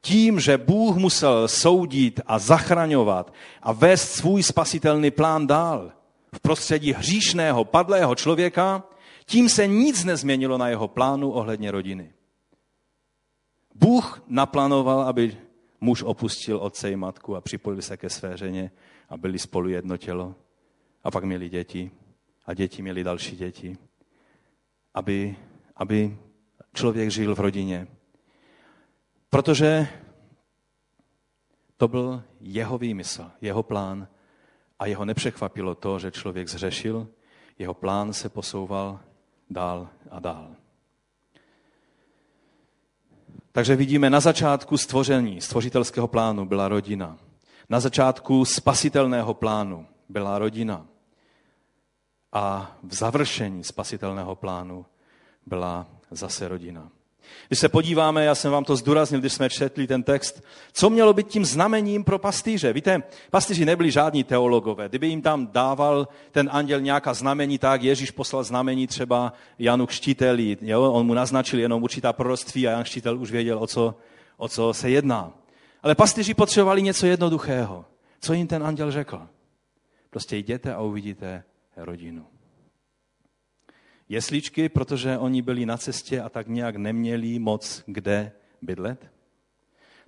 Tím, 0.00 0.40
že 0.40 0.58
Bůh 0.58 0.96
musel 0.96 1.48
soudit 1.48 2.20
a 2.26 2.38
zachraňovat 2.38 3.34
a 3.62 3.72
vést 3.72 4.12
svůj 4.12 4.42
spasitelný 4.42 5.10
plán 5.10 5.46
dál 5.46 5.92
v 6.34 6.40
prostředí 6.40 6.92
hříšného, 6.92 7.64
padlého 7.64 8.14
člověka, 8.14 8.82
tím 9.26 9.48
se 9.48 9.66
nic 9.66 10.04
nezměnilo 10.04 10.58
na 10.58 10.68
jeho 10.68 10.88
plánu 10.88 11.30
ohledně 11.30 11.70
rodiny. 11.70 12.12
Bůh 13.74 14.22
naplánoval, 14.26 15.00
aby 15.00 15.36
muž 15.82 16.02
opustil 16.02 16.58
otce 16.58 16.90
i 16.90 16.96
matku 16.96 17.36
a 17.36 17.40
připojil 17.40 17.82
se 17.82 17.96
ke 17.96 18.10
své 18.10 18.36
ženě 18.36 18.70
a 19.08 19.16
byli 19.16 19.38
spolu 19.38 19.68
jedno 19.68 19.96
tělo. 19.96 20.34
A 21.04 21.10
pak 21.10 21.24
měli 21.24 21.48
děti 21.48 21.90
a 22.46 22.54
děti 22.54 22.82
měli 22.82 23.04
další 23.04 23.36
děti. 23.36 23.78
Aby, 24.94 25.36
aby 25.76 26.18
člověk 26.74 27.10
žil 27.10 27.34
v 27.34 27.40
rodině. 27.40 27.86
Protože 29.30 29.88
to 31.76 31.88
byl 31.88 32.22
jeho 32.40 32.78
výmysl, 32.78 33.30
jeho 33.40 33.62
plán 33.62 34.08
a 34.78 34.86
jeho 34.86 35.04
nepřekvapilo 35.04 35.74
to, 35.74 35.98
že 35.98 36.10
člověk 36.10 36.48
zřešil, 36.48 37.08
jeho 37.58 37.74
plán 37.74 38.12
se 38.12 38.28
posouval 38.28 39.00
dál 39.50 39.88
a 40.10 40.20
dál. 40.20 40.61
Takže 43.52 43.76
vidíme, 43.76 44.10
na 44.10 44.20
začátku 44.20 44.76
stvoření, 44.76 45.40
stvořitelského 45.40 46.08
plánu 46.08 46.46
byla 46.46 46.68
rodina. 46.68 47.18
Na 47.68 47.80
začátku 47.80 48.44
spasitelného 48.44 49.34
plánu 49.34 49.86
byla 50.08 50.38
rodina. 50.38 50.86
A 52.32 52.76
v 52.82 52.94
završení 52.94 53.64
spasitelného 53.64 54.36
plánu 54.36 54.86
byla 55.46 55.86
zase 56.10 56.48
rodina. 56.48 56.90
Když 57.48 57.58
se 57.58 57.68
podíváme, 57.68 58.24
já 58.24 58.34
jsem 58.34 58.52
vám 58.52 58.64
to 58.64 58.76
zdůraznil, 58.76 59.20
když 59.20 59.32
jsme 59.32 59.50
četli 59.50 59.86
ten 59.86 60.02
text, 60.02 60.42
co 60.72 60.90
mělo 60.90 61.12
být 61.12 61.28
tím 61.28 61.44
znamením 61.44 62.04
pro 62.04 62.18
pastýře. 62.18 62.72
Víte, 62.72 63.02
pastýři 63.30 63.64
nebyli 63.64 63.90
žádní 63.90 64.24
teologové. 64.24 64.88
Kdyby 64.88 65.06
jim 65.06 65.22
tam 65.22 65.46
dával 65.46 66.08
ten 66.30 66.48
anděl 66.52 66.80
nějaká 66.80 67.14
znamení, 67.14 67.58
tak 67.58 67.82
Ježíš 67.82 68.10
poslal 68.10 68.44
znamení 68.44 68.86
třeba 68.86 69.32
Janu 69.58 69.86
Kštíteli. 69.86 70.56
Jo? 70.60 70.92
On 70.92 71.06
mu 71.06 71.14
naznačil 71.14 71.60
jenom 71.60 71.82
určitá 71.82 72.12
proroctví 72.12 72.68
a 72.68 72.70
Jan 72.70 72.84
Kštítel 72.84 73.18
už 73.18 73.30
věděl, 73.30 73.58
o 73.58 73.66
co, 73.66 73.94
o 74.36 74.48
co 74.48 74.74
se 74.74 74.90
jedná. 74.90 75.32
Ale 75.82 75.94
pastýři 75.94 76.34
potřebovali 76.34 76.82
něco 76.82 77.06
jednoduchého. 77.06 77.84
Co 78.20 78.32
jim 78.32 78.46
ten 78.46 78.62
anděl 78.62 78.90
řekl? 78.90 79.22
Prostě 80.10 80.36
jděte 80.36 80.74
a 80.74 80.80
uvidíte 80.80 81.44
rodinu 81.76 82.26
jesličky, 84.12 84.68
protože 84.68 85.18
oni 85.18 85.42
byli 85.42 85.66
na 85.66 85.76
cestě 85.76 86.20
a 86.20 86.28
tak 86.28 86.48
nějak 86.48 86.76
neměli 86.76 87.38
moc 87.38 87.82
kde 87.86 88.32
bydlet. 88.62 89.06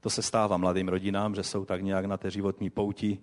To 0.01 0.11
se 0.11 0.23
stává 0.23 0.57
mladým 0.57 0.89
rodinám, 0.89 1.35
že 1.35 1.43
jsou 1.43 1.65
tak 1.65 1.83
nějak 1.83 2.05
na 2.05 2.17
té 2.17 2.31
životní 2.31 2.71
pouti 2.71 3.19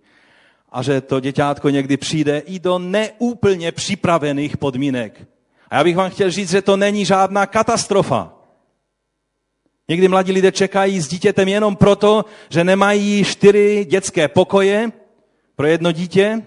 a 0.69 0.81
že 0.81 1.01
to 1.01 1.19
děťátko 1.19 1.69
někdy 1.69 1.97
přijde 1.97 2.39
i 2.39 2.59
do 2.59 2.79
neúplně 2.79 3.71
připravených 3.71 4.57
podmínek. 4.57 5.27
A 5.69 5.75
já 5.75 5.83
bych 5.83 5.95
vám 5.95 6.09
chtěl 6.09 6.31
říct, 6.31 6.49
že 6.49 6.61
to 6.61 6.77
není 6.77 7.05
žádná 7.05 7.45
katastrofa. 7.45 8.33
Někdy 9.87 10.07
mladí 10.07 10.31
lidé 10.31 10.51
čekají 10.51 11.01
s 11.01 11.07
dítětem 11.07 11.47
jenom 11.47 11.75
proto, 11.75 12.25
že 12.49 12.63
nemají 12.63 13.23
čtyři 13.23 13.85
dětské 13.85 14.27
pokoje 14.27 14.91
pro 15.55 15.67
jedno 15.67 15.91
dítě 15.91 16.41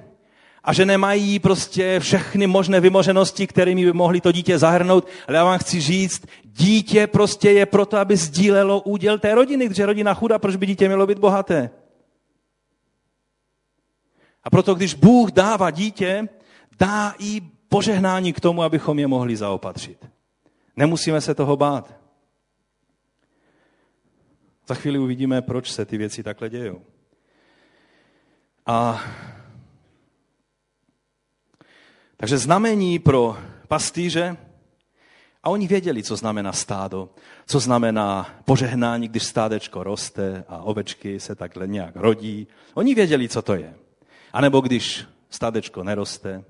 a 0.65 0.73
že 0.73 0.87
nemají 0.87 1.39
prostě 1.39 2.01
všechny 2.01 2.47
možné 2.47 2.81
vymoženosti, 2.81 3.47
kterými 3.47 3.85
by 3.85 3.93
mohli 3.93 4.21
to 4.21 4.33
dítě 4.33 4.59
zahrnout. 4.59 5.09
Ale 5.29 5.37
já 5.37 5.45
vám 5.45 5.59
chci 5.59 5.81
říct, 5.81 6.27
dítě 6.45 7.07
prostě 7.07 7.51
je 7.51 7.67
proto, 7.67 7.99
aby 7.99 8.17
sdílelo 8.17 8.81
úděl 8.81 9.19
té 9.19 9.35
rodiny, 9.35 9.69
protože 9.69 9.87
rodina 9.87 10.15
chuda, 10.15 10.39
proč 10.39 10.57
by 10.57 10.67
dítě 10.67 10.87
mělo 10.89 11.07
být 11.07 11.19
bohaté? 11.19 11.71
A 14.45 14.51
proto, 14.51 14.75
když 14.75 14.95
Bůh 14.95 15.33
dává 15.33 15.71
dítě, 15.71 16.29
dá 16.79 17.15
i 17.19 17.41
požehnání 17.69 18.33
k 18.33 18.41
tomu, 18.41 18.63
abychom 18.63 18.99
je 18.99 19.07
mohli 19.07 19.37
zaopatřit. 19.37 20.07
Nemusíme 20.77 21.21
se 21.21 21.35
toho 21.35 21.57
bát. 21.57 21.95
Za 24.69 24.75
chvíli 24.75 24.99
uvidíme, 24.99 25.43
proč 25.43 25.73
se 25.73 25.85
ty 25.85 25.99
věci 25.99 26.23
takhle 26.23 26.51
dějou. 26.51 26.83
A 28.67 29.05
takže 32.17 32.39
znamení 32.39 32.99
pro 32.99 33.37
pastýře, 33.69 34.37
a 35.45 35.51
oni 35.51 35.69
věděli, 35.69 36.03
co 36.03 36.17
znamená 36.17 36.53
stádo, 36.53 37.09
co 37.47 37.61
znamená 37.61 38.35
požehnání, 38.45 39.09
když 39.09 39.23
stádečko 39.23 39.85
roste 39.85 40.45
a 40.49 40.63
ovečky 40.63 41.21
se 41.21 41.35
takhle 41.35 41.67
nějak 41.67 41.97
rodí. 41.97 42.47
Oni 42.75 42.95
věděli, 42.95 43.29
co 43.29 43.43
to 43.43 43.55
je. 43.55 43.75
A 44.33 44.41
nebo 44.41 44.61
když 44.61 45.05
stádečko 45.31 45.85
neroste 45.85 46.45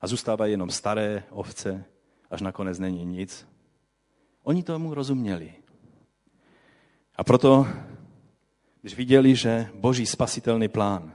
a 0.00 0.06
zůstávají 0.06 0.52
jenom 0.52 0.70
staré 0.70 1.22
ovce, 1.30 1.84
až 2.30 2.40
nakonec 2.40 2.78
není 2.78 3.04
nic. 3.04 3.48
Oni 4.42 4.62
tomu 4.62 4.94
rozuměli. 4.94 5.52
A 7.16 7.24
proto, 7.24 7.66
když 8.80 8.96
viděli, 8.96 9.36
že 9.36 9.68
boží 9.74 10.06
spasitelný 10.06 10.68
plán 10.68 11.12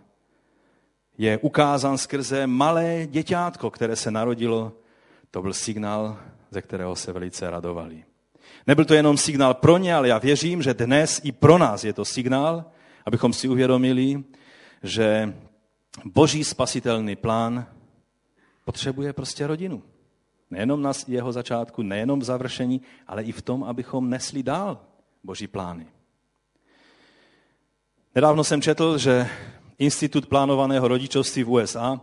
je 1.18 1.38
ukázán 1.38 1.98
skrze 1.98 2.48
malé 2.48 3.08
děťátko, 3.08 3.72
které 3.72 3.96
se 3.96 4.12
narodilo. 4.12 4.72
To 5.32 5.42
byl 5.42 5.54
signál, 5.54 6.18
ze 6.52 6.62
kterého 6.62 6.96
se 6.96 7.12
velice 7.14 7.50
radovali. 7.50 8.04
Nebyl 8.68 8.86
to 8.86 8.94
jenom 8.94 9.18
signál 9.18 9.54
pro 9.54 9.78
ně, 9.78 9.96
ale 9.96 10.08
já 10.08 10.18
věřím, 10.18 10.62
že 10.62 10.74
dnes 10.74 11.22
i 11.24 11.32
pro 11.32 11.58
nás 11.58 11.84
je 11.84 11.94
to 11.94 12.06
signál, 12.06 12.66
abychom 13.06 13.34
si 13.34 13.48
uvědomili, 13.48 14.24
že 14.84 15.36
boží 16.06 16.44
spasitelný 16.44 17.16
plán 17.16 17.66
potřebuje 18.66 19.14
prostě 19.14 19.48
rodinu. 19.48 19.84
Nejenom 20.52 20.82
na 20.82 20.92
jeho 21.08 21.32
začátku, 21.32 21.82
nejenom 21.82 22.20
v 22.20 22.24
završení, 22.24 22.82
ale 23.08 23.24
i 23.24 23.32
v 23.32 23.42
tom, 23.42 23.64
abychom 23.64 24.10
nesli 24.10 24.44
dál 24.44 24.82
boží 25.24 25.48
plány. 25.48 25.88
Nedávno 28.16 28.44
jsem 28.44 28.62
četl, 28.62 28.98
že 28.98 29.30
Institut 29.80 30.26
plánovaného 30.26 30.88
rodičovství 30.88 31.44
v 31.44 31.52
USA, 31.52 32.02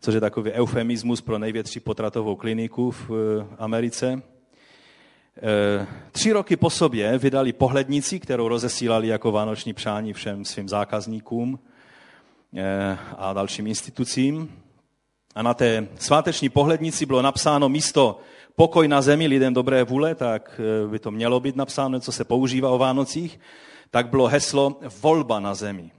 což 0.00 0.14
je 0.14 0.20
takový 0.20 0.52
eufemismus 0.52 1.20
pro 1.20 1.38
největší 1.38 1.80
potratovou 1.80 2.36
kliniku 2.36 2.90
v 2.90 3.10
eh, 3.10 3.46
Americe. 3.58 4.22
Eh, 5.36 5.86
tři 6.12 6.32
roky 6.32 6.56
po 6.56 6.70
sobě 6.70 7.18
vydali 7.18 7.52
pohlednici, 7.52 8.20
kterou 8.20 8.48
rozesílali 8.48 9.08
jako 9.08 9.32
vánoční 9.32 9.72
přání 9.72 10.12
všem 10.12 10.44
svým 10.44 10.68
zákazníkům 10.68 11.58
eh, 12.56 12.98
a 13.18 13.32
dalším 13.32 13.66
institucím. 13.66 14.52
A 15.34 15.42
na 15.42 15.54
té 15.54 15.88
sváteční 15.98 16.48
pohlednici 16.48 17.06
bylo 17.06 17.22
napsáno 17.22 17.68
místo 17.68 18.20
pokoj 18.56 18.88
na 18.88 19.02
zemi 19.02 19.26
lidem 19.26 19.54
dobré 19.54 19.84
vůle, 19.84 20.14
tak 20.14 20.60
by 20.90 20.98
to 20.98 21.10
mělo 21.10 21.40
být 21.40 21.56
napsáno, 21.56 22.00
co 22.00 22.12
se 22.12 22.24
používá 22.24 22.70
o 22.70 22.78
Vánocích, 22.78 23.40
tak 23.90 24.08
bylo 24.08 24.26
heslo 24.26 24.80
volba 25.02 25.40
na 25.40 25.54
zemi. 25.54 25.90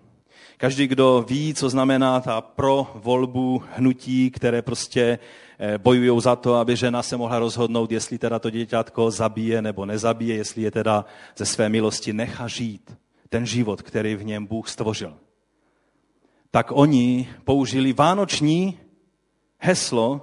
Každý, 0.64 0.88
kdo 0.88 1.26
ví, 1.30 1.54
co 1.54 1.70
znamená 1.70 2.20
ta 2.20 2.42
pro 2.42 2.92
volbu 2.96 3.64
hnutí, 3.76 4.32
které 4.32 4.62
prostě 4.62 5.20
eh, 5.60 5.78
bojují 5.78 6.22
za 6.22 6.36
to, 6.36 6.56
aby 6.56 6.76
žena 6.76 7.04
se 7.04 7.18
mohla 7.18 7.40
rozhodnout, 7.40 7.92
jestli 7.92 8.18
teda 8.18 8.40
to 8.40 8.50
děťátko 8.50 9.12
zabije 9.12 9.62
nebo 9.62 9.86
nezabije, 9.86 10.36
jestli 10.36 10.62
je 10.62 10.72
teda 10.72 11.06
ze 11.38 11.46
své 11.46 11.70
milosti 11.70 12.14
nechá 12.14 12.48
žít 12.48 12.98
ten 13.30 13.46
život, 13.46 13.82
který 13.82 14.16
v 14.16 14.24
něm 14.24 14.46
Bůh 14.46 14.70
stvořil. 14.70 15.18
Tak 16.52 16.72
oni 16.72 17.30
použili 17.44 17.94
vánoční 17.94 18.80
heslo, 19.58 20.22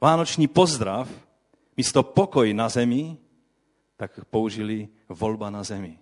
vánoční 0.00 0.48
pozdrav, 0.48 1.08
místo 1.76 2.02
pokoj 2.02 2.54
na 2.54 2.68
zemi, 2.68 3.16
tak 3.96 4.24
použili 4.24 4.88
volba 5.08 5.50
na 5.50 5.62
zemi. 5.62 5.98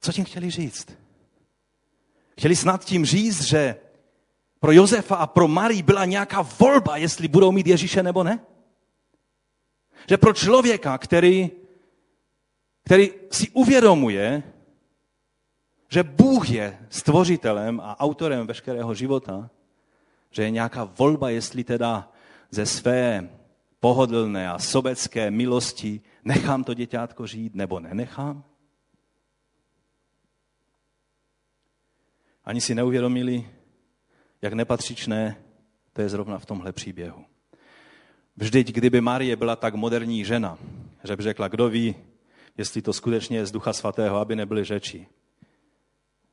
Co 0.00 0.12
tím 0.12 0.24
chtěli 0.24 0.50
říct? 0.50 1.05
Chtěli 2.38 2.56
snad 2.56 2.84
tím 2.84 3.04
říct, 3.04 3.42
že 3.42 3.76
pro 4.60 4.72
Josefa 4.72 5.16
a 5.16 5.26
pro 5.26 5.48
Marii 5.48 5.82
byla 5.82 6.04
nějaká 6.04 6.42
volba, 6.42 6.96
jestli 6.96 7.28
budou 7.28 7.52
mít 7.52 7.66
Ježíše 7.66 8.02
nebo 8.02 8.24
ne? 8.24 8.40
Že 10.08 10.16
pro 10.16 10.32
člověka, 10.32 10.98
který, 10.98 11.50
který 12.84 13.10
si 13.30 13.50
uvědomuje, 13.50 14.42
že 15.88 16.02
Bůh 16.02 16.50
je 16.50 16.78
stvořitelem 16.90 17.80
a 17.80 18.00
autorem 18.00 18.46
veškerého 18.46 18.94
života, 18.94 19.50
že 20.30 20.42
je 20.42 20.50
nějaká 20.50 20.84
volba, 20.84 21.30
jestli 21.30 21.64
teda 21.64 22.12
ze 22.50 22.66
své 22.66 23.30
pohodlné 23.80 24.50
a 24.50 24.58
sobecké 24.58 25.30
milosti 25.30 26.00
nechám 26.24 26.64
to 26.64 26.74
děťátko 26.74 27.26
žít 27.26 27.54
nebo 27.54 27.80
nenechám? 27.80 28.44
Ani 32.46 32.60
si 32.60 32.74
neuvědomili, 32.74 33.50
jak 34.42 34.52
nepatřičné 34.52 35.36
to 35.92 36.02
je 36.02 36.08
zrovna 36.08 36.38
v 36.38 36.46
tomhle 36.46 36.72
příběhu. 36.72 37.24
Vždyť, 38.36 38.72
kdyby 38.72 39.00
Marie 39.00 39.36
byla 39.36 39.56
tak 39.56 39.74
moderní 39.74 40.24
žena, 40.24 40.58
že 41.04 41.16
by 41.16 41.22
řekla, 41.22 41.48
kdo 41.48 41.68
ví, 41.68 41.96
jestli 42.58 42.82
to 42.82 42.92
skutečně 42.92 43.38
je 43.38 43.46
z 43.46 43.52
Ducha 43.52 43.72
Svatého, 43.72 44.16
aby 44.16 44.36
nebyly 44.36 44.64
řeči. 44.64 45.06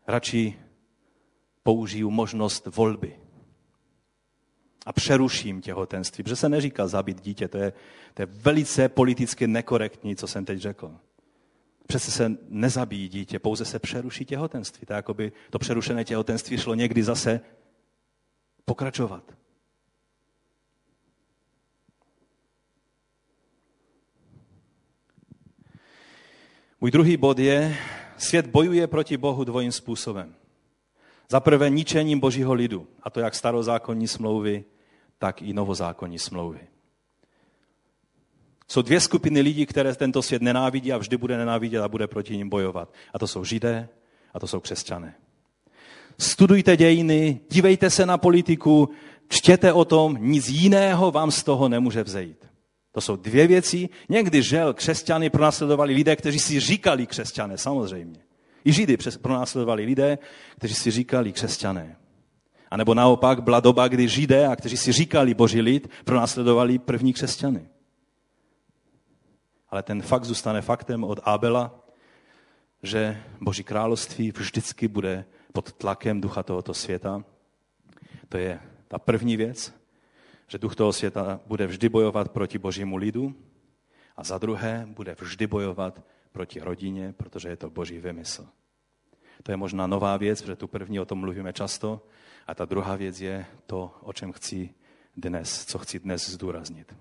Radši 0.08 0.60
použiju 1.64 2.12
možnost 2.12 2.66
volby 2.66 3.20
a 4.86 4.94
přeruším 4.94 5.62
těhotenství. 5.62 6.24
Protože 6.24 6.36
se 6.36 6.50
neříká 6.50 6.88
zabít 6.88 7.22
dítě, 7.22 7.48
to 7.48 7.58
je, 7.58 7.74
to 8.14 8.22
je 8.22 8.26
velice 8.26 8.90
politicky 8.90 9.48
nekorektní, 9.48 10.16
co 10.16 10.28
jsem 10.28 10.46
teď 10.46 10.60
řekl. 10.60 10.96
Přece 11.88 12.12
se 12.12 12.38
nezabíjí 12.50 13.10
dítě, 13.10 13.40
pouze 13.40 13.66
se 13.66 13.80
přeruší 13.80 14.26
těhotenství. 14.26 14.86
Tak 14.86 14.96
jako 14.96 15.14
by 15.14 15.32
to 15.50 15.60
přerušené 15.60 16.06
těhotenství 16.06 16.58
šlo 16.58 16.76
někdy 16.76 17.04
zase 17.04 17.42
pokračovat. 18.66 19.34
Můj 26.82 26.92
druhý 26.92 27.18
bod 27.18 27.40
je, 27.40 27.78
svět 28.18 28.48
bojuje 28.48 28.88
proti 28.88 29.18
Bohu 29.18 29.44
dvojím 29.44 29.72
způsobem. 29.72 30.36
Za 31.30 31.40
prvé 31.40 31.70
ničením 31.70 32.20
božího 32.20 32.54
lidu, 32.54 32.88
a 33.04 33.10
to 33.10 33.20
jak 33.20 33.36
starozákonní 33.36 34.08
smlouvy, 34.08 34.66
tak 35.18 35.42
i 35.42 35.54
novozákonní 35.54 36.20
smlouvy. 36.20 36.73
Jsou 38.74 38.82
dvě 38.82 39.00
skupiny 39.00 39.42
lidí, 39.42 39.66
které 39.66 39.96
tento 39.96 40.22
svět 40.22 40.42
nenávidí 40.42 40.94
a 40.94 40.98
vždy 40.98 41.18
bude 41.18 41.38
nenávidět 41.38 41.82
a 41.82 41.88
bude 41.88 42.08
proti 42.08 42.38
ním 42.38 42.50
bojovat. 42.50 42.94
A 43.14 43.20
to 43.20 43.28
jsou 43.28 43.44
židé 43.44 43.90
a 44.34 44.40
to 44.40 44.48
jsou 44.48 44.60
křesťané. 44.60 45.16
Studujte 46.18 46.78
dějiny, 46.78 47.40
dívejte 47.50 47.90
se 47.90 48.06
na 48.06 48.18
politiku, 48.18 48.90
čtěte 49.30 49.74
o 49.74 49.86
tom, 49.86 50.18
nic 50.20 50.50
jiného 50.50 51.12
vám 51.12 51.32
z 51.32 51.44
toho 51.44 51.70
nemůže 51.70 52.04
vzejít. 52.04 52.46
To 52.92 53.02
jsou 53.02 53.16
dvě 53.16 53.48
věci. 53.48 53.90
Někdy 54.10 54.44
žel 54.44 54.74
křesťany 54.74 55.30
pronásledovali 55.30 55.94
lidé, 55.94 56.16
kteří 56.16 56.40
si 56.40 56.60
říkali 56.60 57.08
křesťané, 57.08 57.58
samozřejmě. 57.58 58.20
I 58.66 58.74
židy 58.74 58.98
pronásledovali 59.22 59.86
lidé, 59.86 60.18
kteří 60.58 60.74
si 60.74 60.92
říkali 60.92 61.32
křesťané. 61.32 61.96
A 62.72 62.78
nebo 62.78 62.94
naopak 62.94 63.44
byla 63.44 63.60
doba, 63.60 63.88
kdy 63.88 64.08
židé, 64.08 64.48
a 64.48 64.56
kteří 64.56 64.78
si 64.78 64.92
říkali 64.92 65.34
boží 65.34 65.62
lid, 65.62 65.90
pronásledovali 66.06 66.80
první 66.80 67.14
křesťany. 67.14 67.68
Ale 69.74 69.84
ten 69.84 70.02
fakt 70.02 70.24
zůstane 70.24 70.62
faktem 70.62 71.04
od 71.04 71.20
Abela, 71.24 71.80
že 72.84 73.24
boží 73.42 73.64
království 73.64 74.32
vždycky 74.32 74.88
bude 74.88 75.26
pod 75.54 75.74
tlakem 75.74 76.22
ducha 76.22 76.44
tohoto 76.44 76.74
světa. 76.74 77.24
To 78.30 78.38
je 78.38 78.60
ta 78.88 79.00
první 79.00 79.38
věc, 79.38 79.74
že 80.48 80.58
duch 80.58 80.76
toho 80.76 80.94
světa 80.94 81.40
bude 81.46 81.68
vždy 81.68 81.90
bojovat 81.90 82.32
proti 82.32 82.58
božímu 82.58 82.96
lidu 82.96 83.36
a 84.18 84.24
za 84.24 84.38
druhé 84.38 84.86
bude 84.90 85.16
vždy 85.20 85.48
bojovat 85.48 86.02
proti 86.32 86.60
rodině, 86.60 87.14
protože 87.18 87.50
je 87.50 87.58
to 87.58 87.70
boží 87.70 88.00
vymysl. 88.00 88.48
To 89.44 89.52
je 89.52 89.58
možná 89.58 89.88
nová 89.88 90.18
věc, 90.18 90.42
protože 90.42 90.56
tu 90.56 90.68
první 90.68 91.00
o 91.00 91.06
tom 91.06 91.20
mluvíme 91.20 91.54
často, 91.54 92.02
a 92.48 92.56
ta 92.56 92.66
druhá 92.66 92.96
věc 92.96 93.22
je 93.22 93.46
to, 93.66 93.92
o 94.02 94.14
čem 94.14 94.32
chci 94.32 94.70
dnes, 95.18 95.66
co 95.66 95.80
chci 95.80 96.00
dnes 96.00 96.30
zdůraznit. 96.30 96.96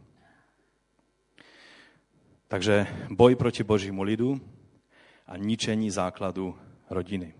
Takže 2.52 2.86
boj 3.08 3.34
proti 3.34 3.64
božímu 3.64 4.02
lidu 4.02 4.40
a 5.26 5.36
ničení 5.36 5.90
základu 5.90 6.52
rodiny. 6.90 7.34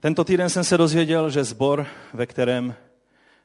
Tento 0.00 0.24
týden 0.24 0.48
jsem 0.48 0.64
se 0.64 0.78
dozvěděl, 0.78 1.30
že 1.30 1.44
zbor, 1.44 1.86
ve 2.14 2.26
kterém 2.26 2.74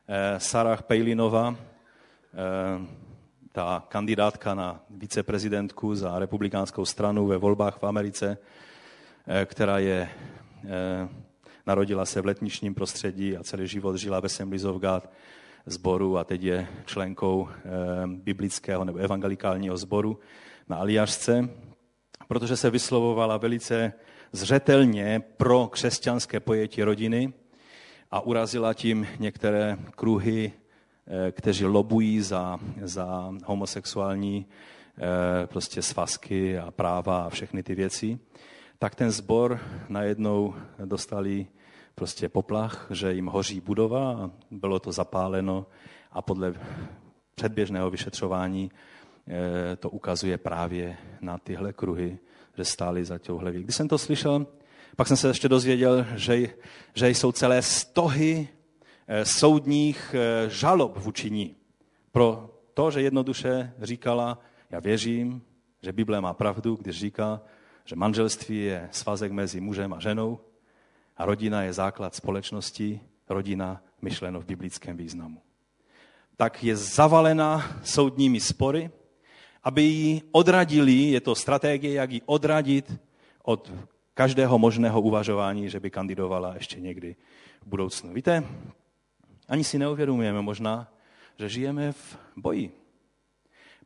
eh, 0.08 0.40
Sarah 0.40 0.84
Pejlinova, 0.84 1.56
eh, 1.56 2.88
ta 3.52 3.84
kandidátka 3.90 4.56
na 4.56 4.84
viceprezidentku 4.90 5.96
za 5.96 6.20
republikánskou 6.20 6.86
stranu 6.86 7.28
ve 7.28 7.38
volbách 7.38 7.78
v 7.78 7.84
Americe, 7.84 8.38
eh, 9.28 9.46
která 9.46 9.80
je 9.80 10.10
Narodila 11.66 12.06
se 12.06 12.22
v 12.22 12.26
letničním 12.26 12.76
prostředí 12.76 13.38
a 13.38 13.44
celý 13.44 13.68
život 13.68 13.98
žila 13.98 14.20
ve 14.20 14.26
Assemblies 14.26 14.64
zboru 15.66 16.18
a 16.18 16.24
teď 16.24 16.44
je 16.44 16.68
členkou 16.86 17.50
eh, 17.50 17.62
biblického 18.08 18.86
nebo 18.86 18.98
evangelikálního 18.98 19.78
zboru 19.78 20.20
na 20.70 20.78
Aliašce, 20.78 21.50
protože 22.28 22.58
se 22.58 22.70
vyslovovala 22.70 23.38
velice 23.38 23.94
zřetelně 24.32 25.22
pro 25.38 25.68
křesťanské 25.68 26.40
pojetí 26.40 26.84
rodiny 26.84 27.34
a 28.12 28.22
urazila 28.22 28.74
tím 28.74 29.08
některé 29.20 29.78
kruhy, 29.96 30.52
eh, 31.08 31.32
kteří 31.32 31.66
lobují 31.66 32.22
za, 32.22 32.60
za 32.82 33.34
homosexuální 33.46 34.46
eh, 34.98 35.48
prostě 35.48 35.82
svazky 35.82 36.58
a 36.58 36.72
práva 36.72 37.24
a 37.24 37.30
všechny 37.30 37.64
ty 37.64 37.76
věci, 37.76 38.20
tak 38.80 38.96
ten 38.96 39.12
zbor 39.12 39.60
najednou 39.90 40.56
dostali 40.86 41.48
prostě 42.00 42.30
poplach, 42.30 42.88
že 42.90 43.14
jim 43.14 43.26
hoří 43.26 43.62
budova 43.62 44.12
a 44.12 44.32
bylo 44.52 44.80
to 44.80 44.92
zapáleno 44.92 45.66
a 46.12 46.22
podle 46.22 46.54
předběžného 47.36 47.90
vyšetřování 47.90 48.72
eh, 48.72 49.76
to 49.76 49.90
ukazuje 49.90 50.38
právě 50.38 50.98
na 51.22 51.38
tyhle 51.38 51.74
kruhy, 51.74 52.20
že 52.58 52.66
stály 52.66 53.06
za 53.06 53.20
touhle 53.20 53.52
Když 53.52 53.76
jsem 53.76 53.88
to 53.88 53.98
slyšel, 53.98 54.48
pak 54.96 55.08
jsem 55.08 55.18
se 55.18 55.28
ještě 55.28 55.50
dozvěděl, 55.50 56.06
že, 56.16 56.48
že 56.94 57.10
jsou 57.10 57.32
celé 57.32 57.62
stohy 57.62 58.48
eh, 59.08 59.26
soudních 59.26 60.16
eh, 60.16 60.50
žalob 60.50 60.98
vůči 60.98 61.32
ní. 61.32 61.56
Pro 62.12 62.50
to, 62.74 62.92
že 62.92 63.02
jednoduše 63.02 63.74
říkala, 63.82 64.40
já 64.70 64.80
věřím, 64.80 65.42
že 65.82 65.92
Bible 65.92 66.22
má 66.22 66.34
pravdu, 66.34 66.76
když 66.76 67.00
říká, 67.00 67.42
že 67.86 67.96
manželství 67.96 68.66
je 68.66 68.90
svazek 68.92 69.32
mezi 69.32 69.60
mužem 69.60 69.94
a 69.94 70.00
ženou 70.00 70.40
a 71.20 71.26
rodina 71.26 71.68
je 71.68 71.74
základ 71.74 72.16
společnosti, 72.16 73.00
rodina 73.30 73.84
myšleno 74.02 74.40
v 74.40 74.46
biblickém 74.46 74.98
významu. 74.98 75.42
Tak 76.38 76.64
je 76.64 76.76
zavalena 76.76 77.60
soudními 77.84 78.40
spory, 78.40 78.90
aby 79.64 79.82
ji 79.84 80.22
odradili, 80.32 81.12
je 81.12 81.22
to 81.22 81.36
strategie, 81.36 81.94
jak 81.94 82.12
ji 82.12 82.22
odradit 82.26 83.00
od 83.44 83.72
každého 84.14 84.60
možného 84.60 85.02
uvažování, 85.02 85.70
že 85.70 85.80
by 85.80 85.90
kandidovala 85.90 86.54
ještě 86.54 86.80
někdy 86.80 87.16
v 87.62 87.68
budoucnu. 87.68 88.14
Víte, 88.14 88.44
ani 89.48 89.64
si 89.64 89.80
neuvědomujeme 89.80 90.42
možná, 90.42 90.88
že 91.40 91.50
žijeme 91.50 91.92
v 91.92 92.18
boji. 92.36 92.72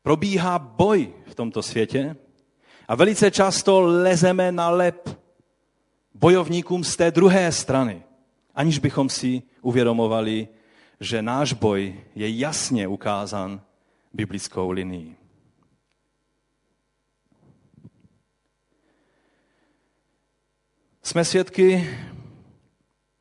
Probíhá 0.01 0.59
boj 0.59 1.13
v 1.25 1.35
tomto 1.35 1.63
světě 1.63 2.15
a 2.87 2.95
velice 2.95 3.31
často 3.31 3.81
lezeme 3.81 4.51
na 4.51 4.69
lep 4.69 5.22
bojovníkům 6.13 6.83
z 6.83 6.95
té 6.95 7.11
druhé 7.11 7.51
strany, 7.51 8.03
aniž 8.55 8.79
bychom 8.79 9.09
si 9.09 9.41
uvědomovali, 9.61 10.47
že 10.99 11.21
náš 11.21 11.53
boj 11.53 12.03
je 12.15 12.37
jasně 12.37 12.87
ukázán 12.87 13.61
biblickou 14.13 14.71
linií. 14.71 15.15
Jsme 21.03 21.25
svědky 21.25 21.89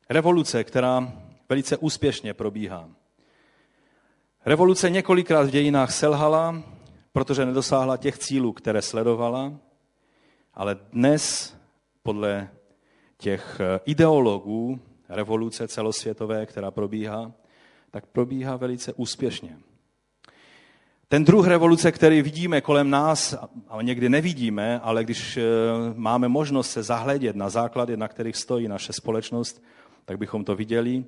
revoluce, 0.09 0.63
která 0.63 1.13
velice 1.49 1.77
úspěšně 1.77 2.33
probíhá. 2.33 2.89
Revoluce 4.45 4.89
několikrát 4.89 5.47
v 5.47 5.51
dějinách 5.51 5.91
selhala, 5.91 6.63
protože 7.11 7.45
nedosáhla 7.45 7.97
těch 7.97 8.17
cílů, 8.17 8.53
které 8.53 8.81
sledovala, 8.81 9.53
ale 10.53 10.75
dnes 10.91 11.55
podle 12.03 12.49
těch 13.23 13.59
eh, 13.59 13.79
ideologů 13.85 14.79
revoluce 15.09 15.67
celosvětové, 15.67 16.45
která 16.45 16.71
probíhá, 16.71 17.31
tak 17.91 18.05
probíhá 18.05 18.57
velice 18.57 18.93
úspěšně. 18.93 19.57
Ten 21.07 21.23
druh 21.23 21.47
revoluce, 21.47 21.91
který 21.91 22.21
vidíme 22.21 22.61
kolem 22.61 22.89
nás, 22.89 23.35
a 23.67 23.81
někdy 23.81 24.09
nevidíme, 24.09 24.79
ale 24.79 25.03
když 25.03 25.37
eh, 25.37 25.41
máme 25.95 26.27
možnost 26.27 26.71
se 26.71 26.83
zahledět 26.83 27.35
na 27.35 27.49
základy, 27.49 27.97
na 27.97 28.07
kterých 28.07 28.35
stojí 28.35 28.67
naše 28.67 28.93
společnost, 28.93 29.63
tak 30.05 30.17
bychom 30.17 30.43
to 30.43 30.55
viděli, 30.55 31.03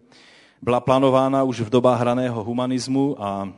byla 0.61 0.79
plánována 0.79 1.43
už 1.43 1.61
v 1.61 1.69
dobách 1.69 1.99
hraného 1.99 2.43
humanismu 2.43 3.23
a 3.23 3.53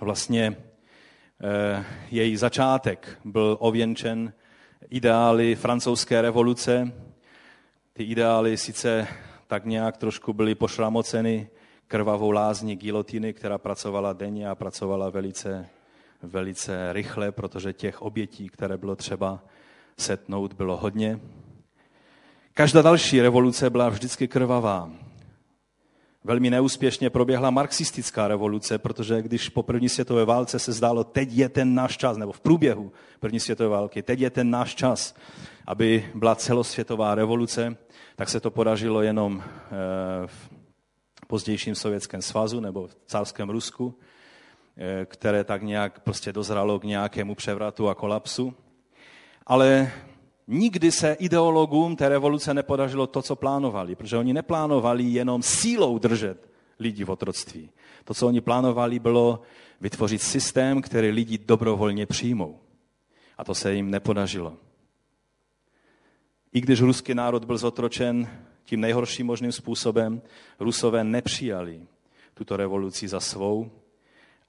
vlastně 0.00 0.56
eh, 0.56 1.84
její 2.10 2.36
začátek 2.36 3.18
byl 3.24 3.56
ověnčen 3.60 4.32
ideály 4.90 5.54
francouzské 5.54 6.22
revoluce. 6.22 6.92
Ty 7.96 8.04
ideály 8.04 8.56
sice 8.56 9.08
tak 9.46 9.64
nějak 9.64 9.96
trošku 9.96 10.32
byly 10.32 10.54
pošramoceny 10.54 11.48
krvavou 11.88 12.30
lázní 12.30 12.76
gilotiny, 12.76 13.32
která 13.32 13.58
pracovala 13.58 14.12
denně 14.12 14.48
a 14.48 14.54
pracovala 14.54 15.10
velice, 15.10 15.66
velice 16.22 16.92
rychle, 16.92 17.32
protože 17.32 17.72
těch 17.72 18.02
obětí, 18.02 18.48
které 18.48 18.76
bylo 18.76 18.96
třeba 18.96 19.42
setnout, 19.98 20.52
bylo 20.52 20.76
hodně. 20.76 21.20
Každá 22.54 22.82
další 22.82 23.20
revoluce 23.20 23.70
byla 23.70 23.88
vždycky 23.88 24.28
krvavá. 24.28 24.90
Velmi 26.26 26.50
neúspěšně 26.50 27.10
proběhla 27.10 27.50
marxistická 27.50 28.28
revoluce, 28.28 28.78
protože 28.78 29.22
když 29.22 29.48
po 29.48 29.62
první 29.62 29.88
světové 29.88 30.24
válce 30.24 30.58
se 30.58 30.72
zdálo, 30.72 31.04
teď 31.04 31.28
je 31.32 31.48
ten 31.48 31.74
náš 31.74 31.96
čas, 31.96 32.16
nebo 32.16 32.32
v 32.32 32.40
průběhu 32.40 32.92
první 33.20 33.40
světové 33.40 33.68
války, 33.68 34.02
teď 34.02 34.20
je 34.20 34.30
ten 34.30 34.50
náš 34.50 34.74
čas, 34.74 35.14
aby 35.66 36.10
byla 36.14 36.34
celosvětová 36.34 37.14
revoluce, 37.14 37.76
tak 38.16 38.28
se 38.28 38.40
to 38.40 38.50
podařilo 38.50 39.02
jenom 39.02 39.42
eh, 39.42 40.26
v 40.26 40.50
pozdějším 41.26 41.74
Sovětském 41.74 42.22
svazu 42.22 42.60
nebo 42.60 42.86
v 42.86 42.96
cárském 43.06 43.50
Rusku, 43.50 43.98
eh, 44.76 45.06
které 45.06 45.44
tak 45.44 45.62
nějak 45.62 46.00
prostě 46.00 46.32
dozralo 46.32 46.78
k 46.78 46.84
nějakému 46.84 47.34
převratu 47.34 47.88
a 47.88 47.94
kolapsu. 47.94 48.54
Ale 49.46 49.92
nikdy 50.46 50.92
se 50.92 51.12
ideologům 51.12 51.96
té 51.96 52.08
revoluce 52.08 52.54
nepodařilo 52.54 53.06
to, 53.06 53.22
co 53.22 53.36
plánovali, 53.36 53.94
protože 53.94 54.16
oni 54.16 54.32
neplánovali 54.32 55.04
jenom 55.04 55.42
sílou 55.42 55.98
držet 55.98 56.50
lidi 56.78 57.04
v 57.04 57.10
otroctví. 57.10 57.70
To, 58.04 58.14
co 58.14 58.26
oni 58.26 58.40
plánovali, 58.40 58.98
bylo 58.98 59.42
vytvořit 59.80 60.22
systém, 60.22 60.82
který 60.82 61.10
lidi 61.10 61.38
dobrovolně 61.38 62.06
přijmou. 62.06 62.60
A 63.38 63.44
to 63.44 63.54
se 63.54 63.74
jim 63.74 63.90
nepodařilo. 63.90 64.56
I 66.52 66.60
když 66.60 66.80
ruský 66.80 67.14
národ 67.14 67.44
byl 67.44 67.58
zotročen 67.58 68.28
tím 68.64 68.80
nejhorším 68.80 69.26
možným 69.26 69.52
způsobem, 69.52 70.22
Rusové 70.60 71.04
nepřijali 71.04 71.86
tuto 72.34 72.56
revoluci 72.56 73.08
za 73.08 73.20
svou, 73.20 73.70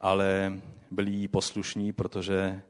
ale 0.02 0.60
byli 0.92 1.12
jí 1.12 1.28
poslušní, 1.28 1.94
protože 1.94 2.62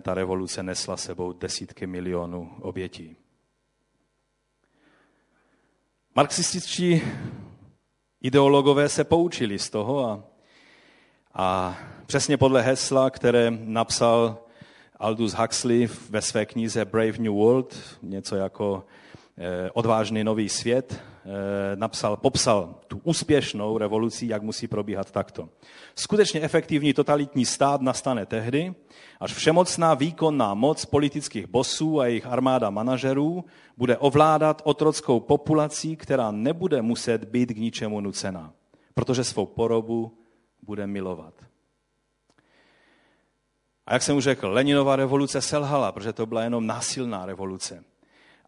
ta 0.00 0.14
revoluce 0.14 0.62
nesla 0.62 0.96
sebou 0.96 1.32
desítky 1.32 1.86
milionů 1.86 2.50
obětí. 2.60 3.16
Marxističtí 6.14 7.02
ideologové 8.20 8.88
se 8.88 9.04
poučili 9.04 9.58
z 9.58 9.70
toho 9.70 10.04
a, 10.04 10.24
a 11.34 11.78
přesně 12.06 12.36
podle 12.36 12.62
hesla, 12.62 13.10
které 13.10 13.50
napsal 13.50 14.38
Aldous 14.96 15.32
Huxley 15.32 15.88
ve 16.10 16.22
své 16.22 16.46
knize 16.46 16.84
Brave 16.84 17.18
New 17.18 17.32
World, 17.32 17.98
něco 18.02 18.36
jako 18.36 18.84
eh, 19.38 19.70
odvážný 19.70 20.24
nový 20.24 20.48
svět, 20.48 21.02
Eh, 21.02 21.09
napsal, 21.74 22.16
popsal 22.16 22.74
tu 22.86 23.00
úspěšnou 23.04 23.78
revoluci, 23.78 24.26
jak 24.26 24.42
musí 24.42 24.68
probíhat 24.68 25.10
takto. 25.10 25.48
Skutečně 25.94 26.40
efektivní 26.40 26.94
totalitní 26.94 27.44
stát 27.44 27.80
nastane 27.80 28.26
tehdy, 28.26 28.74
až 29.20 29.32
všemocná 29.32 29.94
výkonná 29.94 30.54
moc 30.54 30.84
politických 30.84 31.46
bosů 31.46 32.00
a 32.00 32.06
jejich 32.06 32.26
armáda 32.26 32.70
manažerů 32.70 33.44
bude 33.76 33.98
ovládat 33.98 34.62
otrockou 34.64 35.20
populací, 35.20 35.96
která 35.96 36.30
nebude 36.30 36.82
muset 36.82 37.24
být 37.24 37.46
k 37.46 37.56
ničemu 37.56 38.00
nucena, 38.00 38.52
protože 38.94 39.24
svou 39.24 39.46
porobu 39.46 40.18
bude 40.62 40.86
milovat. 40.86 41.34
A 43.86 43.92
jak 43.92 44.02
jsem 44.02 44.16
už 44.16 44.24
řekl, 44.24 44.48
Leninova 44.48 44.96
revoluce 44.96 45.40
selhala, 45.40 45.92
protože 45.92 46.12
to 46.12 46.26
byla 46.26 46.42
jenom 46.42 46.66
násilná 46.66 47.26
revoluce 47.26 47.84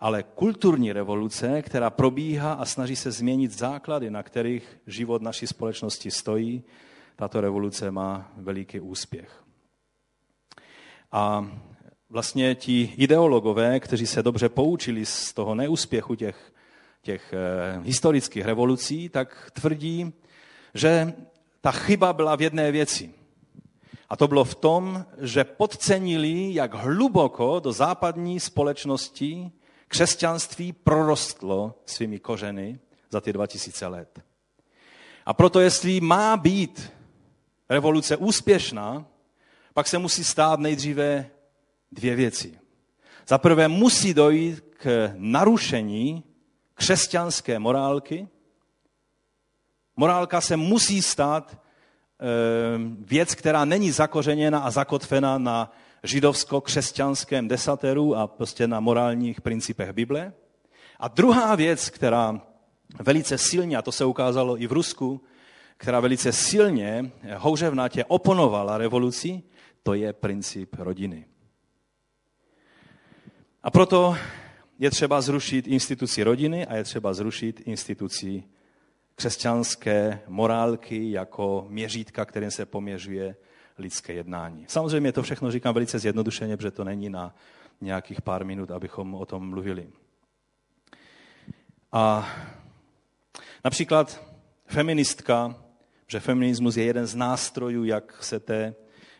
ale 0.02 0.22
kulturní 0.22 0.92
revoluce, 0.92 1.62
která 1.62 1.90
probíhá 1.90 2.52
a 2.52 2.64
snaží 2.64 2.96
se 2.96 3.10
změnit 3.10 3.52
základy, 3.52 4.10
na 4.10 4.22
kterých 4.22 4.78
život 4.86 5.22
naší 5.22 5.46
společnosti 5.46 6.10
stojí, 6.10 6.64
tato 7.16 7.40
revoluce 7.40 7.90
má 7.90 8.32
veliký 8.36 8.80
úspěch. 8.80 9.44
A 11.12 11.46
vlastně 12.10 12.54
ti 12.54 12.92
ideologové, 12.96 13.80
kteří 13.80 14.06
se 14.06 14.22
dobře 14.22 14.48
poučili 14.48 15.06
z 15.06 15.32
toho 15.32 15.54
neúspěchu 15.54 16.14
těch, 16.14 16.52
těch 17.02 17.32
eh, 17.32 17.80
historických 17.82 18.44
revolucí, 18.44 19.08
tak 19.08 19.50
tvrdí, 19.52 20.12
že 20.74 21.12
ta 21.60 21.72
chyba 21.72 22.12
byla 22.12 22.36
v 22.36 22.42
jedné 22.42 22.72
věci. 22.72 23.14
A 24.08 24.16
to 24.16 24.28
bylo 24.28 24.44
v 24.44 24.54
tom, 24.54 25.04
že 25.18 25.44
podcenili, 25.44 26.54
jak 26.54 26.74
hluboko 26.74 27.60
do 27.60 27.72
západní 27.72 28.40
společnosti 28.40 29.52
křesťanství 29.92 30.72
prorostlo 30.72 31.74
svými 31.86 32.18
kořeny 32.18 32.80
za 33.10 33.20
ty 33.20 33.32
2000 33.32 33.86
let. 33.86 34.20
A 35.26 35.34
proto, 35.34 35.60
jestli 35.60 36.00
má 36.00 36.36
být 36.36 36.92
revoluce 37.68 38.16
úspěšná, 38.16 39.04
pak 39.74 39.88
se 39.88 39.98
musí 39.98 40.24
stát 40.24 40.60
nejdříve 40.60 41.30
dvě 41.92 42.14
věci. 42.16 42.58
Za 43.28 43.38
prvé 43.38 43.68
musí 43.68 44.14
dojít 44.14 44.64
k 44.76 45.12
narušení 45.16 46.24
křesťanské 46.74 47.58
morálky. 47.58 48.28
Morálka 49.96 50.40
se 50.40 50.56
musí 50.56 51.02
stát 51.02 51.52
eh, 51.52 51.56
věc, 52.98 53.34
která 53.34 53.64
není 53.64 53.90
zakořeněna 53.90 54.58
a 54.58 54.70
zakotvena 54.70 55.38
na 55.38 55.72
židovsko-křesťanském 56.02 57.48
desateru 57.48 58.16
a 58.16 58.26
prostě 58.26 58.66
na 58.68 58.80
morálních 58.80 59.40
principech 59.40 59.92
Bible. 59.92 60.32
A 60.98 61.08
druhá 61.08 61.54
věc, 61.54 61.90
která 61.90 62.40
velice 63.00 63.38
silně, 63.38 63.76
a 63.76 63.82
to 63.82 63.92
se 63.92 64.04
ukázalo 64.04 64.62
i 64.62 64.66
v 64.66 64.72
Rusku, 64.72 65.20
která 65.76 66.00
velice 66.00 66.32
silně, 66.32 67.12
houževnatě 67.36 68.04
oponovala 68.04 68.78
revoluci, 68.78 69.42
to 69.82 69.94
je 69.94 70.12
princip 70.12 70.74
rodiny. 70.78 71.26
A 73.62 73.70
proto 73.70 74.16
je 74.78 74.90
třeba 74.90 75.20
zrušit 75.20 75.66
instituci 75.66 76.22
rodiny 76.22 76.66
a 76.66 76.76
je 76.76 76.84
třeba 76.84 77.14
zrušit 77.14 77.62
instituci 77.64 78.44
křesťanské 79.14 80.20
morálky 80.26 81.10
jako 81.10 81.66
měřítka, 81.68 82.24
kterým 82.24 82.50
se 82.50 82.66
poměřuje 82.66 83.36
lidské 83.78 84.12
jednání. 84.12 84.64
Samozřejmě 84.68 85.12
to 85.12 85.22
všechno 85.22 85.50
říkám 85.50 85.74
velice 85.74 85.98
zjednodušeně, 85.98 86.56
protože 86.56 86.70
to 86.70 86.84
není 86.84 87.08
na 87.08 87.34
nějakých 87.80 88.22
pár 88.22 88.44
minut, 88.44 88.70
abychom 88.70 89.14
o 89.14 89.26
tom 89.26 89.48
mluvili. 89.48 89.88
A 91.92 92.28
například 93.64 94.22
feministka, 94.66 95.56
že 96.06 96.20
feminismus 96.20 96.76
je 96.76 96.84
jeden 96.84 97.06
z 97.06 97.14
nástrojů, 97.14 97.84
jak 97.84 98.24
se 98.24 98.40
té, 98.40 98.74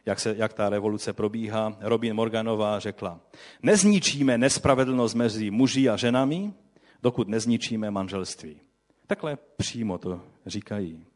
jak, 0.07 0.21
se, 0.21 0.35
jak 0.39 0.53
ta 0.53 0.69
revoluce 0.69 1.13
probíhá. 1.13 1.77
Robin 1.81 2.15
Morganová 2.15 2.79
řekla, 2.79 3.21
nezničíme 3.63 4.39
nespravedlnost 4.39 5.15
mezi 5.15 5.51
muži 5.51 5.89
a 5.89 5.97
ženami, 5.97 6.53
dokud 7.03 7.29
nezničíme 7.29 7.91
manželství. 7.91 8.61
Takhle 9.07 9.39
přímo 9.57 9.99
to 9.99 10.21
říkají. 10.47 11.07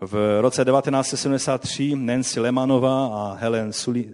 V 0.00 0.40
roce 0.40 0.64
1973 0.64 1.96
Nancy 1.96 2.40
Lemanová 2.40 3.06
a 3.06 3.36
Helen 3.40 3.72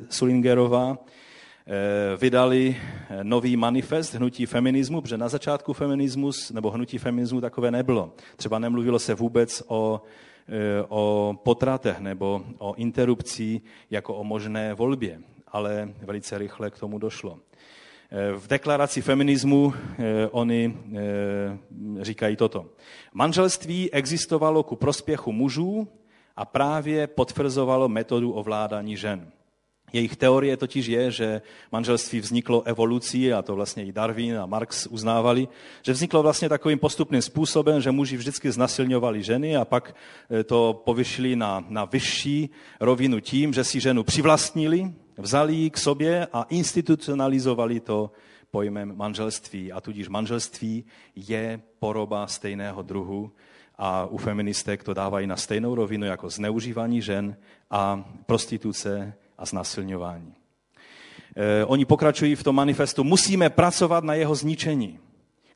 Sulingerová 0.08 0.98
eh, 0.98 2.16
vydali 2.16 2.76
eh, 2.76 3.24
nový 3.24 3.56
manifest 3.56 4.14
hnutí 4.14 4.46
feminismu, 4.46 5.00
protože 5.00 5.18
na 5.18 5.28
začátku 5.28 5.72
feminismus 5.72 6.50
nebo 6.50 6.70
hnutí 6.70 6.98
feminismu 6.98 7.40
takové 7.40 7.70
nebylo. 7.70 8.12
Třeba 8.36 8.58
nemluvilo 8.58 8.98
se 8.98 9.14
vůbec 9.14 9.62
o, 9.66 10.02
eh, 10.48 10.84
o 10.88 11.34
potratech 11.42 11.98
nebo 11.98 12.42
o 12.58 12.74
interrupcí 12.74 13.62
jako 13.90 14.14
o 14.14 14.24
možné 14.24 14.74
volbě, 14.74 15.20
ale 15.48 15.88
velice 16.02 16.38
rychle 16.38 16.70
k 16.70 16.78
tomu 16.78 16.98
došlo. 16.98 17.38
V 18.36 18.48
deklaraci 18.48 19.02
feminismu 19.02 19.74
eh, 19.74 20.28
oni 20.30 20.76
eh, 20.92 22.04
říkají 22.04 22.36
toto. 22.36 22.66
Manželství 23.12 23.92
existovalo 23.92 24.62
ku 24.62 24.76
prospěchu 24.76 25.32
mužů 25.32 25.88
a 26.36 26.44
právě 26.44 27.06
potvrzovalo 27.06 27.88
metodu 27.88 28.32
ovládání 28.32 28.96
žen. 28.96 29.30
Jejich 29.92 30.16
teorie 30.16 30.56
totiž 30.56 30.86
je, 30.86 31.10
že 31.10 31.42
manželství 31.72 32.20
vzniklo 32.20 32.62
evolucí, 32.62 33.32
a 33.32 33.42
to 33.42 33.54
vlastně 33.54 33.84
i 33.84 33.92
Darwin 33.92 34.38
a 34.38 34.46
Marx 34.46 34.86
uznávali, 34.86 35.48
že 35.82 35.92
vzniklo 35.92 36.22
vlastně 36.22 36.48
takovým 36.48 36.78
postupným 36.78 37.22
způsobem, 37.22 37.80
že 37.80 37.90
muži 37.90 38.16
vždycky 38.16 38.52
znasilňovali 38.52 39.22
ženy 39.22 39.56
a 39.56 39.64
pak 39.64 39.94
eh, 40.30 40.44
to 40.44 40.82
povyšili 40.84 41.36
na, 41.36 41.64
na 41.68 41.84
vyšší 41.84 42.50
rovinu 42.80 43.20
tím, 43.20 43.52
že 43.52 43.64
si 43.64 43.80
ženu 43.80 44.02
přivlastnili, 44.02 44.92
vzali 45.18 45.54
ji 45.54 45.70
k 45.70 45.78
sobě 45.78 46.26
a 46.32 46.42
institucionalizovali 46.42 47.80
to 47.80 48.10
pojmem 48.50 48.96
manželství. 48.96 49.72
A 49.72 49.80
tudíž 49.80 50.08
manželství 50.08 50.84
je 51.16 51.60
poroba 51.78 52.26
stejného 52.26 52.82
druhu 52.82 53.32
a 53.78 54.06
u 54.06 54.16
feministek 54.16 54.84
to 54.84 54.94
dávají 54.94 55.26
na 55.26 55.36
stejnou 55.36 55.74
rovinu 55.74 56.06
jako 56.06 56.30
zneužívání 56.30 57.02
žen 57.02 57.36
a 57.70 58.04
prostituce 58.26 59.14
a 59.38 59.46
znasilňování. 59.46 60.34
E, 61.36 61.64
oni 61.64 61.84
pokračují 61.84 62.34
v 62.34 62.42
tom 62.42 62.56
manifestu, 62.56 63.04
musíme 63.04 63.50
pracovat 63.50 64.04
na 64.04 64.14
jeho 64.14 64.34
zničení. 64.34 64.98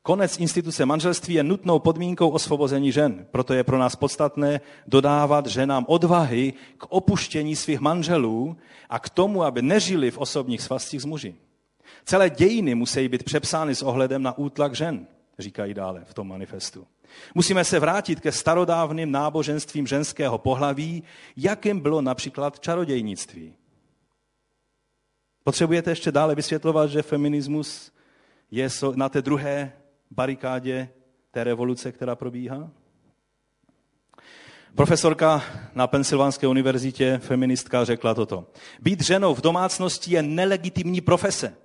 Konec 0.01 0.39
instituce 0.39 0.85
manželství 0.85 1.33
je 1.33 1.43
nutnou 1.43 1.79
podmínkou 1.79 2.29
osvobození 2.29 2.91
žen. 2.91 3.27
Proto 3.31 3.53
je 3.53 3.63
pro 3.63 3.77
nás 3.77 3.95
podstatné 3.95 4.61
dodávat 4.87 5.45
ženám 5.45 5.85
odvahy 5.87 6.53
k 6.77 6.85
opuštění 6.89 7.55
svých 7.55 7.79
manželů 7.79 8.57
a 8.89 8.99
k 8.99 9.09
tomu, 9.09 9.43
aby 9.43 9.61
nežili 9.61 10.11
v 10.11 10.17
osobních 10.17 10.61
svazcích 10.61 11.01
s 11.01 11.05
muži. 11.05 11.35
Celé 12.05 12.29
dějiny 12.29 12.75
musí 12.75 13.07
být 13.07 13.23
přepsány 13.23 13.75
s 13.75 13.81
ohledem 13.81 14.23
na 14.23 14.37
útlak 14.37 14.75
žen, 14.75 15.07
říkají 15.39 15.73
dále 15.73 16.03
v 16.05 16.13
tom 16.13 16.27
manifestu. 16.27 16.87
Musíme 17.35 17.65
se 17.65 17.79
vrátit 17.79 18.19
ke 18.19 18.31
starodávným 18.31 19.11
náboženstvím 19.11 19.87
ženského 19.87 20.37
pohlaví, 20.37 21.03
jakým 21.37 21.79
bylo 21.79 22.01
například 22.01 22.59
čarodějnictví. 22.59 23.53
Potřebujete 25.43 25.91
ještě 25.91 26.11
dále 26.11 26.35
vysvětlovat, 26.35 26.89
že 26.89 27.01
feminismus 27.01 27.91
je 28.51 28.69
na 28.95 29.09
té 29.09 29.21
druhé 29.21 29.73
barikádě 30.11 30.89
té 31.31 31.43
revoluce, 31.43 31.91
která 31.91 32.15
probíhá? 32.15 32.71
Profesorka 34.75 35.43
na 35.75 35.87
Pensylvánské 35.87 36.47
univerzitě, 36.47 37.19
feministka, 37.23 37.85
řekla 37.85 38.13
toto. 38.13 38.47
Být 38.79 39.03
ženou 39.03 39.33
v 39.33 39.41
domácnosti 39.41 40.11
je 40.11 40.23
nelegitimní 40.23 41.01
profese. 41.01 41.55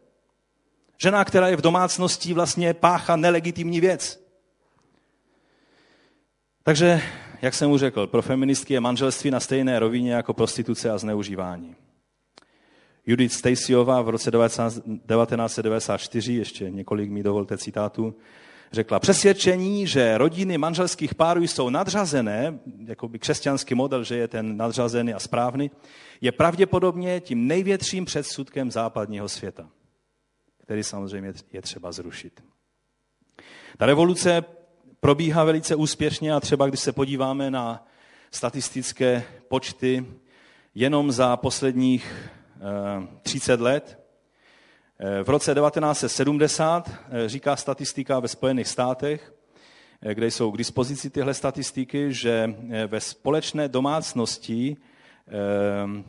Žena, 0.99 1.25
která 1.25 1.49
je 1.49 1.57
v 1.57 1.61
domácnosti, 1.61 2.33
vlastně 2.33 2.75
pácha 2.75 3.17
nelegitimní 3.17 3.81
věc. 3.81 4.25
Takže, 6.63 7.03
jak 7.43 7.55
jsem 7.55 7.69
mu 7.69 7.79
řekl, 7.79 8.07
pro 8.07 8.23
feministky 8.23 8.75
je 8.75 8.81
manželství 8.81 9.31
na 9.31 9.41
stejné 9.41 9.79
rovině 9.79 10.13
jako 10.13 10.35
prostituce 10.35 10.91
a 10.91 10.99
zneužívání. 10.99 11.77
Judith 13.07 13.33
Stacyová 13.33 14.03
v 14.03 14.09
roce 14.09 14.31
1994, 14.31 16.35
ještě 16.35 16.71
několik 16.71 17.11
mi 17.11 17.23
dovolte 17.23 17.59
citátů, 17.59 18.15
řekla, 18.73 18.99
přesvědčení, 18.99 19.87
že 19.87 20.19
rodiny 20.19 20.59
manželských 20.59 21.15
párů 21.15 21.43
jsou 21.43 21.71
nadřazené, 21.71 22.59
jako 22.87 23.09
by 23.09 23.19
křesťanský 23.19 23.75
model, 23.75 24.05
že 24.05 24.17
je 24.17 24.29
ten 24.29 24.57
nadřazený 24.57 25.15
a 25.15 25.19
správný, 25.19 25.71
je 26.21 26.33
pravděpodobně 26.33 27.21
tím 27.21 27.47
největším 27.47 28.05
předsudkem 28.05 28.71
západního 28.71 29.29
světa, 29.29 29.69
který 30.63 30.83
samozřejmě 30.83 31.33
je 31.53 31.63
třeba 31.63 31.93
zrušit. 31.93 32.45
Ta 33.77 33.87
revoluce 33.87 34.45
probíhá 35.01 35.45
velice 35.45 35.75
úspěšně 35.75 36.33
a 36.33 36.41
třeba 36.41 36.67
když 36.67 36.81
se 36.81 36.93
podíváme 36.93 37.51
na 37.51 37.87
statistické 38.31 39.25
počty 39.49 40.07
jenom 40.75 41.13
za 41.13 41.37
posledních 41.37 42.31
30 43.23 43.61
let. 43.61 44.01
V 45.23 45.29
roce 45.29 45.55
1970 45.55 46.91
říká 47.27 47.57
statistika 47.57 48.21
ve 48.21 48.29
Spojených 48.29 48.69
státech, 48.69 49.35
kde 50.13 50.27
jsou 50.27 50.51
k 50.51 50.59
dispozici 50.59 51.11
tyhle 51.11 51.35
statistiky, 51.35 52.13
že 52.13 52.55
ve 52.87 53.01
společné 53.01 53.69
domácnosti 53.69 54.77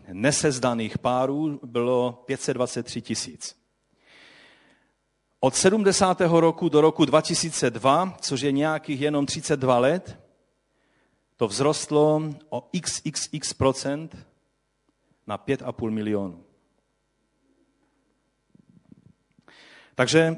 nesezdaných 0.08 0.98
párů 0.98 1.60
bylo 1.64 2.24
523 2.26 3.02
tisíc. 3.02 3.56
Od 5.40 5.56
70. 5.56 6.22
roku 6.22 6.70
do 6.70 6.82
roku 6.82 7.06
2002, 7.06 8.18
což 8.22 8.42
je 8.42 8.52
nějakých 8.52 9.02
jenom 9.02 9.26
32 9.26 9.80
let, 9.80 10.20
to 11.38 11.48
vzrostlo 11.48 12.22
o 12.50 12.70
xxx 12.82 13.54
procent 13.54 14.28
na 15.28 15.38
5,5 15.38 15.90
milionů. 15.90 16.45
Takže 19.96 20.38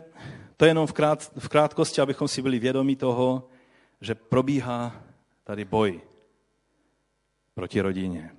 to 0.58 0.66
je 0.66 0.70
jenom 0.70 0.88
v, 0.88 0.94
krát, 0.94 1.32
v 1.38 1.50
krátkosti, 1.50 2.02
abychom 2.02 2.28
si 2.28 2.42
byli 2.42 2.60
vědomi 2.60 2.96
toho, 2.96 3.48
že 4.02 4.16
probíhá 4.16 5.04
tady 5.44 5.66
boj 5.66 6.02
proti 7.54 7.82
rodině. 7.82 8.32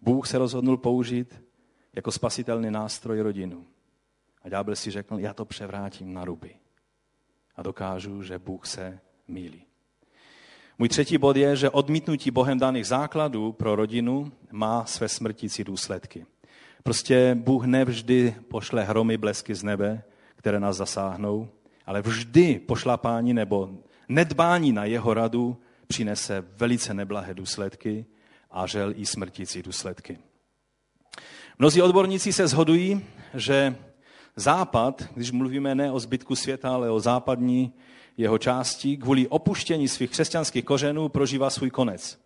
Bůh 0.00 0.26
se 0.26 0.38
rozhodnul 0.38 0.76
použít 0.76 1.42
jako 1.92 2.12
spasitelný 2.12 2.70
nástroj 2.70 3.20
rodinu. 3.20 3.66
A 4.42 4.48
ďábel 4.48 4.76
si 4.76 4.90
řekl, 4.90 5.18
já 5.18 5.34
to 5.34 5.44
převrátím 5.44 6.14
na 6.14 6.24
ruby. 6.24 6.54
A 7.56 7.62
dokážu, 7.62 8.22
že 8.22 8.38
Bůh 8.38 8.66
se 8.66 9.00
mílí. 9.28 9.62
Můj 10.78 10.88
třetí 10.88 11.18
bod 11.18 11.36
je, 11.36 11.56
že 11.56 11.70
odmítnutí 11.70 12.30
Bohem 12.30 12.58
daných 12.58 12.86
základů 12.86 13.52
pro 13.52 13.76
rodinu 13.76 14.32
má 14.50 14.84
své 14.84 15.08
smrtící 15.08 15.64
důsledky. 15.64 16.26
Prostě 16.82 17.34
Bůh 17.34 17.64
nevždy 17.64 18.36
pošle 18.48 18.84
hromy, 18.84 19.16
blesky 19.16 19.54
z 19.54 19.62
nebe, 19.62 20.02
které 20.40 20.60
nás 20.60 20.76
zasáhnou, 20.76 21.48
ale 21.86 22.02
vždy 22.02 22.58
pošlapání 22.58 23.34
nebo 23.34 23.70
nedbání 24.08 24.72
na 24.72 24.84
jeho 24.84 25.14
radu 25.14 25.56
přinese 25.86 26.44
velice 26.56 26.94
neblahé 26.94 27.34
důsledky 27.34 28.06
a 28.50 28.66
žel 28.66 28.92
i 28.96 29.06
smrtící 29.06 29.62
důsledky. 29.62 30.18
Mnozí 31.58 31.82
odborníci 31.82 32.32
se 32.32 32.48
shodují, 32.48 33.04
že 33.34 33.76
Západ, 34.36 35.02
když 35.14 35.30
mluvíme 35.30 35.74
ne 35.74 35.92
o 35.92 36.00
zbytku 36.00 36.36
světa, 36.36 36.74
ale 36.74 36.90
o 36.90 37.00
západní 37.00 37.72
jeho 38.16 38.38
části, 38.38 38.96
kvůli 38.96 39.28
opuštění 39.28 39.88
svých 39.88 40.10
křesťanských 40.10 40.64
kořenů 40.64 41.08
prožívá 41.08 41.50
svůj 41.50 41.70
konec. 41.70 42.18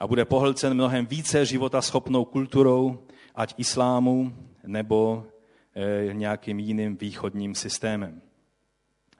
A 0.00 0.06
bude 0.06 0.24
pohlcen 0.24 0.74
mnohem 0.74 1.06
více 1.06 1.46
života 1.46 1.82
schopnou 1.82 2.24
kulturou, 2.24 2.98
ať 3.34 3.54
islámu 3.56 4.32
nebo 4.66 5.26
nějakým 6.12 6.58
jiným 6.58 6.96
východním 6.96 7.54
systémem. 7.54 8.22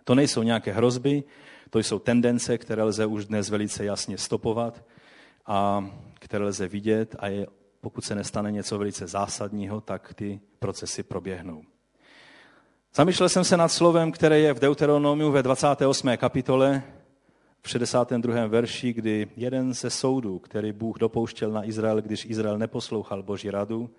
To 0.04 0.14
nejsou 0.14 0.42
nějaké 0.42 0.72
hrozby, 0.72 1.24
to 1.70 1.78
jsou 1.78 1.98
tendence, 1.98 2.58
které 2.58 2.82
lze 2.82 3.06
už 3.06 3.24
dnes 3.24 3.50
velice 3.50 3.84
jasně 3.84 4.18
stopovat 4.18 4.84
a 5.46 5.90
které 6.14 6.44
lze 6.44 6.68
vidět 6.68 7.16
a 7.18 7.28
je, 7.28 7.46
pokud 7.80 8.04
se 8.04 8.14
nestane 8.14 8.52
něco 8.52 8.78
velice 8.78 9.06
zásadního, 9.06 9.80
tak 9.80 10.14
ty 10.14 10.40
procesy 10.58 11.02
proběhnou. 11.02 11.62
Zamýšlel 12.94 13.28
jsem 13.28 13.44
se 13.44 13.56
nad 13.56 13.68
slovem, 13.68 14.12
které 14.12 14.38
je 14.38 14.54
v 14.54 14.60
Deuteronomiu 14.60 15.30
ve 15.30 15.42
28. 15.42 16.16
kapitole, 16.16 16.82
v 17.62 17.68
62. 17.68 18.46
verši, 18.46 18.92
kdy 18.92 19.28
jeden 19.36 19.74
ze 19.74 19.90
soudů, 19.90 20.38
který 20.38 20.72
Bůh 20.72 20.98
dopouštěl 20.98 21.50
na 21.50 21.64
Izrael, 21.64 22.02
když 22.02 22.24
Izrael 22.24 22.58
neposlouchal 22.58 23.22
Boží 23.22 23.50
radu, 23.50 23.90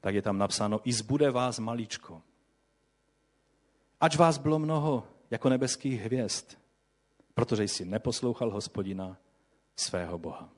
tak 0.00 0.14
je 0.14 0.22
tam 0.22 0.38
napsáno, 0.38 0.80
i 0.84 0.92
zbude 0.92 1.30
vás 1.30 1.58
maličko. 1.58 2.22
Ač 4.00 4.16
vás 4.16 4.38
bylo 4.38 4.58
mnoho 4.58 5.06
jako 5.30 5.48
nebeských 5.48 6.00
hvězd, 6.00 6.46
protože 7.34 7.64
jsi 7.64 7.84
neposlouchal 7.84 8.50
hospodina 8.50 9.16
svého 9.76 10.18
Boha. 10.18 10.48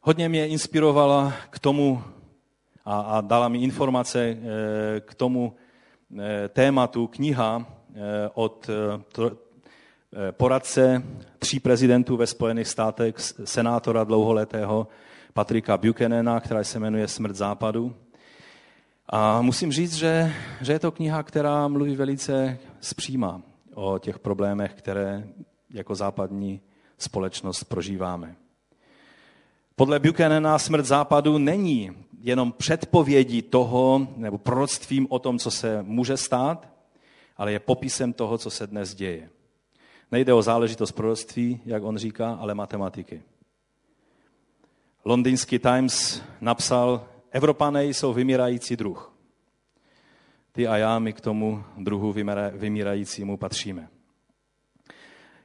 Hodně 0.00 0.28
mě 0.28 0.48
inspirovala 0.48 1.32
k 1.50 1.58
tomu 1.58 2.02
a, 2.84 3.00
a 3.00 3.20
dala 3.20 3.48
mi 3.48 3.58
informace 3.58 4.20
eh, 4.24 5.00
k 5.00 5.14
tomu 5.14 5.56
eh, 6.18 6.48
tématu 6.48 7.06
kniha 7.06 7.66
eh, 7.66 8.00
od 8.34 8.70
poradce 10.30 11.02
tří 11.38 11.60
prezidentů 11.60 12.16
ve 12.16 12.26
Spojených 12.26 12.68
státech, 12.68 13.14
senátora 13.44 14.04
dlouholetého 14.04 14.88
Patrika 15.36 15.76
Buchanana, 15.76 16.40
která 16.40 16.64
se 16.64 16.78
jmenuje 16.78 17.08
Smrt 17.08 17.36
západu. 17.36 17.96
A 19.08 19.42
musím 19.42 19.72
říct, 19.72 19.94
že, 19.94 20.32
že 20.60 20.72
je 20.72 20.78
to 20.78 20.92
kniha, 20.92 21.22
která 21.22 21.68
mluví 21.68 21.96
velice 21.96 22.58
zpříma 22.80 23.42
o 23.74 23.98
těch 23.98 24.18
problémech, 24.18 24.74
které 24.74 25.28
jako 25.70 25.94
západní 25.94 26.60
společnost 26.98 27.64
prožíváme. 27.64 28.36
Podle 29.74 29.98
Buchanana 29.98 30.58
smrt 30.58 30.84
západu 30.84 31.38
není 31.38 31.92
jenom 32.20 32.52
předpovědí 32.52 33.42
toho, 33.42 34.08
nebo 34.16 34.38
proroctvím 34.38 35.06
o 35.10 35.18
tom, 35.18 35.38
co 35.38 35.50
se 35.50 35.82
může 35.82 36.16
stát, 36.16 36.68
ale 37.36 37.52
je 37.52 37.58
popisem 37.58 38.12
toho, 38.12 38.38
co 38.38 38.50
se 38.50 38.66
dnes 38.66 38.94
děje. 38.94 39.30
Nejde 40.12 40.34
o 40.34 40.42
záležitost 40.42 40.92
proroctví, 40.92 41.60
jak 41.64 41.82
on 41.82 41.96
říká, 41.96 42.34
ale 42.40 42.54
matematiky. 42.54 43.22
Londýnský 45.06 45.58
Times 45.58 46.22
napsal 46.40 47.08
Evropané 47.30 47.84
jsou 47.84 48.12
vymírající 48.12 48.76
druh. 48.76 49.14
Ty 50.52 50.68
a 50.68 50.76
já, 50.76 50.98
my 50.98 51.12
k 51.12 51.20
tomu 51.20 51.64
druhu 51.76 52.14
vymírajícímu 52.52 53.36
patříme. 53.36 53.88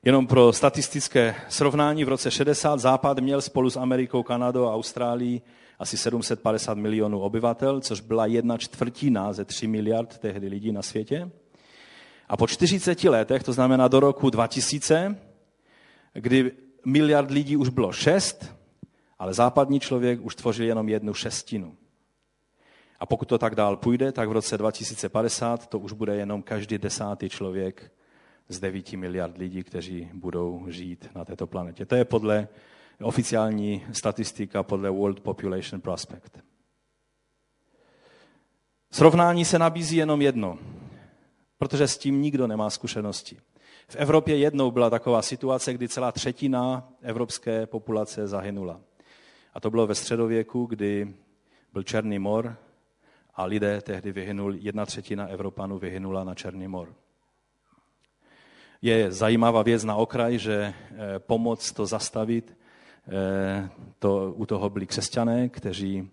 Jenom 0.04 0.28
pro 0.28 0.54
statistické 0.54 1.36
srovnání, 1.50 2.06
v 2.06 2.10
roce 2.10 2.32
60 2.32 2.80
Západ 2.80 3.20
měl 3.20 3.42
spolu 3.42 3.70
s 3.70 3.78
Amerikou, 3.78 4.24
Kanadou 4.24 4.66
a 4.66 4.74
Austrálií 4.74 5.42
asi 5.80 5.98
750 5.98 6.78
milionů 6.78 7.20
obyvatel, 7.20 7.82
což 7.82 8.02
byla 8.02 8.26
jedna 8.26 8.58
čtvrtina 8.58 9.34
ze 9.34 9.46
3 9.46 9.68
miliard 9.68 10.18
tehdy 10.18 10.48
lidí 10.48 10.72
na 10.72 10.82
světě. 10.82 11.32
A 12.30 12.38
po 12.38 12.48
40 12.48 13.04
letech, 13.04 13.44
to 13.44 13.54
znamená 13.54 13.88
do 13.88 14.00
roku 14.00 14.30
2000, 14.30 15.16
kdy 16.14 16.52
miliard 16.86 17.32
lidí 17.32 17.58
už 17.58 17.70
bylo 17.70 17.92
6, 17.92 18.61
ale 19.22 19.34
západní 19.34 19.80
člověk 19.80 20.22
už 20.22 20.36
tvořil 20.36 20.66
jenom 20.66 20.90
jednu 20.90 21.14
šestinu. 21.14 21.78
A 23.00 23.06
pokud 23.06 23.28
to 23.28 23.38
tak 23.38 23.56
dál 23.56 23.78
půjde, 23.78 24.12
tak 24.12 24.30
v 24.30 24.32
roce 24.32 24.58
2050 24.58 25.68
to 25.68 25.80
už 25.80 25.94
bude 25.94 26.16
jenom 26.16 26.44
každý 26.44 26.78
desátý 26.78 27.30
člověk 27.30 27.92
z 28.50 28.60
9 28.60 28.94
miliard 28.94 29.38
lidí, 29.38 29.64
kteří 29.64 30.10
budou 30.14 30.66
žít 30.68 31.10
na 31.16 31.26
této 31.26 31.48
planetě. 31.48 31.86
To 31.86 31.96
je 31.96 32.06
podle 32.06 32.48
oficiální 33.02 33.86
statistika, 33.92 34.64
podle 34.64 34.90
World 34.90 35.20
Population 35.20 35.82
Prospect. 35.82 36.40
Srovnání 38.92 39.46
se 39.46 39.60
nabízí 39.60 39.96
jenom 39.96 40.22
jedno, 40.22 40.58
protože 41.58 41.88
s 41.88 41.98
tím 41.98 42.22
nikdo 42.22 42.48
nemá 42.48 42.70
zkušenosti. 42.70 43.38
V 43.88 43.96
Evropě 43.96 44.38
jednou 44.38 44.72
byla 44.72 44.90
taková 44.90 45.22
situace, 45.22 45.74
kdy 45.74 45.90
celá 45.90 46.12
třetina 46.12 46.90
evropské 47.02 47.66
populace 47.66 48.28
zahynula. 48.28 48.82
A 49.54 49.60
to 49.60 49.70
bylo 49.70 49.88
ve 49.88 49.96
středověku, 49.96 50.66
kdy 50.66 51.14
byl 51.74 51.84
Černý 51.84 52.20
mor 52.20 52.56
a 53.36 53.46
lidé 53.46 53.82
tehdy 53.82 54.12
vyhynul, 54.12 54.56
jedna 54.56 54.86
třetina 54.86 55.28
Evropanů 55.28 55.80
vyhynula 55.80 56.24
na 56.24 56.36
Černý 56.36 56.68
mor. 56.68 56.94
Je 58.82 59.12
zajímavá 59.12 59.64
věc 59.64 59.84
na 59.84 59.96
okraj, 59.96 60.38
že 60.38 60.74
eh, 60.74 61.20
pomoc 61.20 61.72
to 61.72 61.86
zastavit, 61.86 62.58
eh, 63.08 63.70
to, 64.00 64.34
u 64.36 64.46
toho 64.46 64.70
byli 64.70 64.88
křesťané, 64.88 65.50
kteří, 65.50 66.10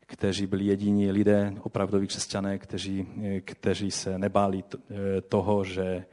kteří 0.00 0.46
byli 0.46 0.64
jediní 0.64 1.10
lidé, 1.12 1.54
opravdoví 1.62 2.06
křesťané, 2.06 2.58
kteří, 2.58 3.06
eh, 3.22 3.40
kteří 3.40 3.90
se 3.90 4.18
nebáli 4.18 4.64
toho, 5.28 5.64
že 5.64 6.04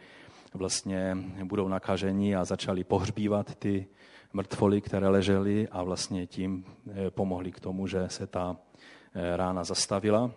vlastně 0.54 1.18
budou 1.44 1.68
nakaženi 1.68 2.36
a 2.36 2.46
začali 2.46 2.84
pohřbívat 2.84 3.56
ty 3.56 3.88
mrtvoly, 4.34 4.82
které 4.82 5.08
ležely 5.08 5.68
a 5.68 5.84
vlastně 5.84 6.28
tím 6.28 6.66
pomohli 7.10 7.52
k 7.52 7.60
tomu, 7.60 7.88
že 7.88 8.10
se 8.10 8.28
ta 8.28 8.58
rána 9.36 9.64
zastavila. 9.64 10.32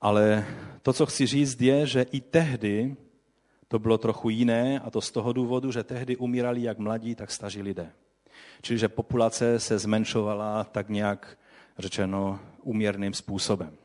Ale 0.00 0.46
to, 0.82 0.92
co 0.92 1.06
chci 1.06 1.26
říct, 1.26 1.60
je, 1.60 1.86
že 1.86 2.02
i 2.02 2.20
tehdy 2.20 2.96
to 3.68 3.78
bylo 3.78 3.98
trochu 3.98 4.30
jiné 4.30 4.80
a 4.80 4.90
to 4.90 5.00
z 5.00 5.10
toho 5.10 5.32
důvodu, 5.32 5.72
že 5.72 5.84
tehdy 5.84 6.16
umírali 6.16 6.62
jak 6.62 6.78
mladí, 6.78 7.14
tak 7.14 7.30
staří 7.30 7.62
lidé. 7.62 7.92
Čili 8.62 8.78
že 8.78 8.88
populace 8.88 9.60
se 9.60 9.78
zmenšovala 9.78 10.64
tak 10.64 10.88
nějak 10.88 11.38
řečeno 11.78 12.40
uměrným 12.62 13.14
způsobem. 13.14 13.76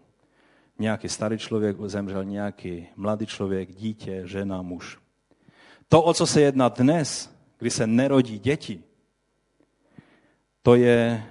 Nějaký 0.80 1.10
starý 1.10 1.38
člověk 1.38 1.78
zemřel, 1.86 2.26
nějaký 2.26 2.88
mladý 2.95 3.26
člověk, 3.26 3.76
dítě, 3.76 4.22
žena, 4.26 4.62
muž. 4.62 4.98
To, 5.89 6.04
o 6.04 6.14
co 6.14 6.28
se 6.28 6.41
jedná 6.41 6.70
dnes, 6.70 7.37
kdy 7.58 7.70
se 7.70 7.88
nerodí 7.88 8.39
děti, 8.39 8.84
to 10.62 10.76
je 10.76 11.24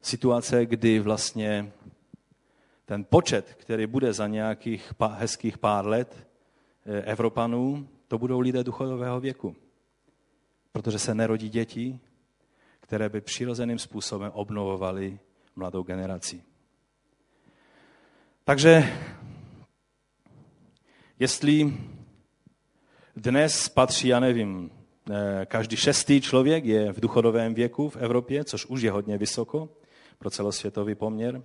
situace, 0.00 0.66
kdy 0.66 1.00
vlastně 1.00 1.72
ten 2.84 3.04
počet, 3.04 3.54
který 3.54 3.86
bude 3.86 4.12
za 4.12 4.26
nějakých 4.26 4.92
hezkých 5.18 5.58
pár 5.58 5.86
let, 5.86 6.28
Eh, 6.90 7.02
Evropanů, 7.02 7.88
to 8.08 8.18
budou 8.18 8.40
lidé 8.40 8.64
duchového 8.64 9.20
věku. 9.20 9.56
Protože 10.72 10.98
se 10.98 11.14
nerodí 11.14 11.48
děti, 11.48 12.00
které 12.80 13.08
by 13.08 13.20
přirozeným 13.20 13.78
způsobem 13.78 14.30
obnovovaly 14.34 15.18
mladou 15.56 15.82
generaci. 15.82 16.42
Takže 18.44 18.98
jestli 21.18 21.78
dnes 23.18 23.68
patří, 23.68 24.08
já 24.08 24.20
nevím, 24.20 24.70
eh, 25.10 25.46
každý 25.46 25.76
šestý 25.76 26.20
člověk 26.20 26.64
je 26.64 26.92
v 26.92 27.00
duchovém 27.00 27.54
věku 27.54 27.88
v 27.88 27.96
Evropě, 27.96 28.44
což 28.44 28.66
už 28.66 28.82
je 28.82 28.90
hodně 28.90 29.18
vysoko 29.18 29.68
pro 30.18 30.30
celosvětový 30.30 30.94
poměr, 30.94 31.42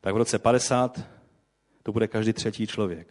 tak 0.00 0.14
v 0.14 0.16
roce 0.16 0.38
50 0.38 1.00
to 1.82 1.92
bude 1.92 2.08
každý 2.08 2.32
třetí 2.32 2.66
člověk. 2.66 3.08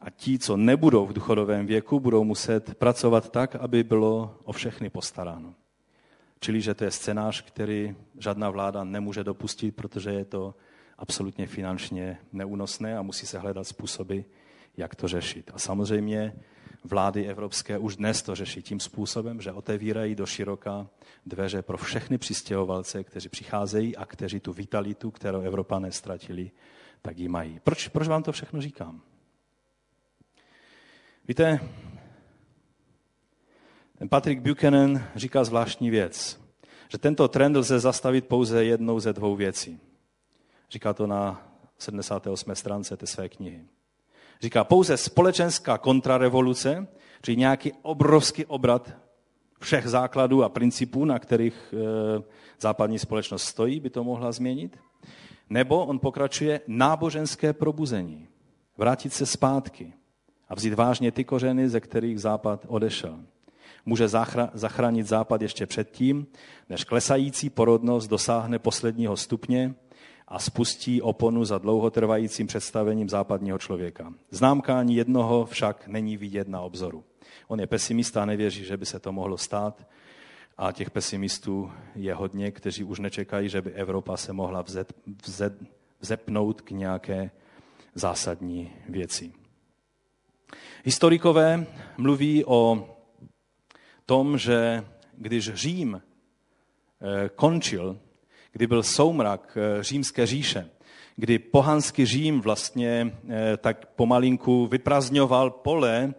A 0.00 0.10
ti, 0.10 0.38
co 0.38 0.56
nebudou 0.56 1.06
v 1.06 1.12
duchodovém 1.12 1.66
věku, 1.66 2.00
budou 2.00 2.24
muset 2.24 2.74
pracovat 2.74 3.30
tak, 3.30 3.56
aby 3.56 3.84
bylo 3.84 4.38
o 4.44 4.52
všechny 4.52 4.90
postaráno. 4.90 5.54
Čili, 6.40 6.60
že 6.60 6.74
to 6.74 6.84
je 6.84 6.90
scénář, 6.90 7.42
který 7.42 7.96
žádná 8.18 8.50
vláda 8.50 8.84
nemůže 8.84 9.24
dopustit, 9.24 9.76
protože 9.76 10.10
je 10.10 10.24
to 10.24 10.54
absolutně 10.98 11.46
finančně 11.46 12.18
neúnosné 12.32 12.98
a 12.98 13.02
musí 13.02 13.26
se 13.26 13.38
hledat 13.38 13.64
způsoby, 13.64 14.20
jak 14.78 14.94
to 14.94 15.08
řešit. 15.08 15.50
A 15.54 15.58
samozřejmě 15.58 16.34
vlády 16.84 17.26
evropské 17.26 17.78
už 17.78 17.96
dnes 17.96 18.22
to 18.22 18.34
řeší 18.34 18.62
tím 18.62 18.80
způsobem, 18.80 19.40
že 19.40 19.52
otevírají 19.52 20.14
do 20.14 20.26
široka 20.26 20.86
dveře 21.26 21.62
pro 21.62 21.78
všechny 21.78 22.18
přistěhovalce, 22.18 23.04
kteří 23.04 23.28
přicházejí 23.28 23.96
a 23.96 24.06
kteří 24.06 24.40
tu 24.40 24.52
vitalitu, 24.52 25.10
kterou 25.10 25.40
Evropané 25.40 25.92
ztratili, 25.92 26.50
tak 27.02 27.18
ji 27.18 27.28
mají. 27.28 27.60
Proč, 27.64 27.88
proč 27.88 28.08
vám 28.08 28.22
to 28.22 28.32
všechno 28.32 28.60
říkám? 28.60 29.02
Víte, 31.28 31.60
ten 33.98 34.08
Patrick 34.08 34.42
Buchanan 34.42 35.04
říká 35.14 35.44
zvláštní 35.44 35.90
věc, 35.90 36.40
že 36.88 36.98
tento 36.98 37.28
trend 37.28 37.56
lze 37.56 37.78
zastavit 37.80 38.26
pouze 38.26 38.64
jednou 38.64 39.00
ze 39.00 39.12
dvou 39.12 39.36
věcí. 39.36 39.80
Říká 40.70 40.92
to 40.92 41.06
na 41.06 41.52
78. 41.78 42.54
stránce 42.54 42.96
té 42.96 43.06
své 43.06 43.28
knihy. 43.28 43.64
Říká, 44.40 44.64
pouze 44.64 44.96
společenská 44.96 45.78
kontrarevoluce, 45.78 46.86
čili 47.22 47.36
nějaký 47.36 47.72
obrovský 47.82 48.46
obrat 48.46 48.96
všech 49.60 49.86
základů 49.86 50.44
a 50.44 50.48
principů, 50.48 51.04
na 51.04 51.18
kterých 51.18 51.74
e, 51.74 52.22
západní 52.60 52.98
společnost 52.98 53.42
stojí, 53.42 53.80
by 53.80 53.90
to 53.90 54.04
mohla 54.04 54.32
změnit. 54.32 54.78
Nebo 55.50 55.86
on 55.86 55.98
pokračuje 55.98 56.60
náboženské 56.66 57.52
probuzení. 57.52 58.28
Vrátit 58.76 59.12
se 59.12 59.26
zpátky 59.26 59.92
a 60.48 60.54
vzít 60.54 60.74
vážně 60.74 61.12
ty 61.12 61.24
kořeny, 61.24 61.68
ze 61.68 61.80
kterých 61.80 62.20
Západ 62.20 62.64
odešel. 62.68 63.18
Může 63.86 64.08
zachránit 64.54 65.06
Západ 65.06 65.42
ještě 65.42 65.66
předtím, 65.66 66.26
než 66.68 66.84
klesající 66.84 67.50
porodnost 67.50 68.10
dosáhne 68.10 68.58
posledního 68.58 69.16
stupně 69.16 69.74
a 70.28 70.38
spustí 70.38 71.02
oponu 71.02 71.44
za 71.44 71.58
dlouhotrvajícím 71.58 72.46
představením 72.46 73.08
západního 73.08 73.58
člověka. 73.58 74.14
Známka 74.30 74.78
ani 74.78 74.96
jednoho 74.96 75.46
však 75.46 75.86
není 75.86 76.16
vidět 76.16 76.48
na 76.48 76.60
obzoru. 76.60 77.04
On 77.48 77.60
je 77.60 77.66
pesimista 77.66 78.22
a 78.22 78.24
nevěří, 78.24 78.64
že 78.64 78.76
by 78.76 78.86
se 78.86 78.98
to 78.98 79.12
mohlo 79.12 79.38
stát. 79.38 79.86
A 80.58 80.72
těch 80.72 80.90
pesimistů 80.90 81.72
je 81.94 82.14
hodně, 82.14 82.50
kteří 82.50 82.84
už 82.84 82.98
nečekají, 82.98 83.48
že 83.48 83.62
by 83.62 83.72
Evropa 83.72 84.16
se 84.16 84.32
mohla 84.32 84.62
vzet, 84.62 84.92
vzet, 85.26 85.52
vzepnout 86.00 86.60
k 86.60 86.70
nějaké 86.70 87.30
zásadní 87.94 88.72
věci. 88.88 89.32
Historikové 90.84 91.66
mluví 91.96 92.44
o 92.44 92.88
tom, 94.06 94.38
že 94.38 94.84
když 95.12 95.54
Řím 95.54 96.02
eh, 96.02 97.28
končil, 97.28 97.98
kdy 98.52 98.66
byl 98.66 98.82
soumrak 98.82 99.56
eh, 99.56 99.82
římské 99.82 100.26
říše, 100.26 100.68
kdy 101.16 101.38
pohanský 101.38 102.06
Řím 102.06 102.40
vlastně 102.40 103.12
eh, 103.28 103.56
tak 103.56 103.86
pomalinku 103.86 104.66
vyprazňoval 104.66 105.50
pole 105.50 106.14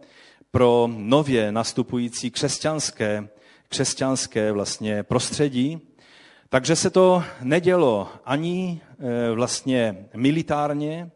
pro 0.52 0.90
nově 0.98 1.52
nastupující 1.52 2.32
křesťanské, 2.32 3.30
křesťanské 3.70 4.52
vlastně 4.52 5.04
prostředí, 5.04 5.82
takže 6.50 6.76
se 6.76 6.90
to 6.90 7.24
nedělo 7.42 8.10
ani 8.26 8.82
vlastně 9.34 10.06
militárně, 10.16 11.12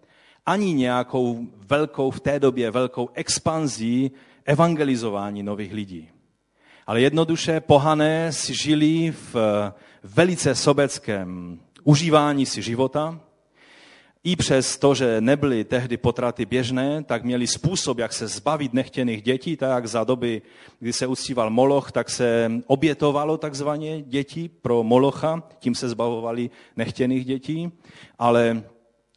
ani 0.45 0.73
nějakou 0.73 1.47
velkou, 1.67 2.11
v 2.11 2.19
té 2.19 2.39
době 2.39 2.71
velkou 2.71 3.09
expanzí 3.13 4.11
evangelizování 4.45 5.43
nových 5.43 5.73
lidí. 5.73 6.09
Ale 6.87 7.01
jednoduše 7.01 7.59
pohané 7.59 8.31
si 8.31 8.53
žili 8.63 9.11
v 9.11 9.35
velice 10.03 10.55
sobeckém 10.55 11.59
užívání 11.83 12.45
si 12.45 12.61
života, 12.61 13.19
i 14.23 14.35
přes 14.35 14.77
to, 14.77 14.95
že 14.95 15.21
nebyly 15.21 15.63
tehdy 15.63 15.97
potraty 15.97 16.45
běžné, 16.45 17.03
tak 17.03 17.23
měli 17.23 17.47
způsob, 17.47 17.97
jak 17.97 18.13
se 18.13 18.27
zbavit 18.27 18.73
nechtěných 18.73 19.21
dětí, 19.21 19.57
tak 19.57 19.69
jak 19.69 19.87
za 19.87 20.03
doby, 20.03 20.41
kdy 20.79 20.93
se 20.93 21.07
uctíval 21.07 21.49
Moloch, 21.49 21.91
tak 21.91 22.09
se 22.09 22.51
obětovalo 22.67 23.37
takzvaně 23.37 24.01
děti 24.01 24.49
pro 24.61 24.83
Molocha, 24.83 25.43
tím 25.59 25.75
se 25.75 25.89
zbavovali 25.89 26.49
nechtěných 26.75 27.25
dětí, 27.25 27.71
ale 28.19 28.63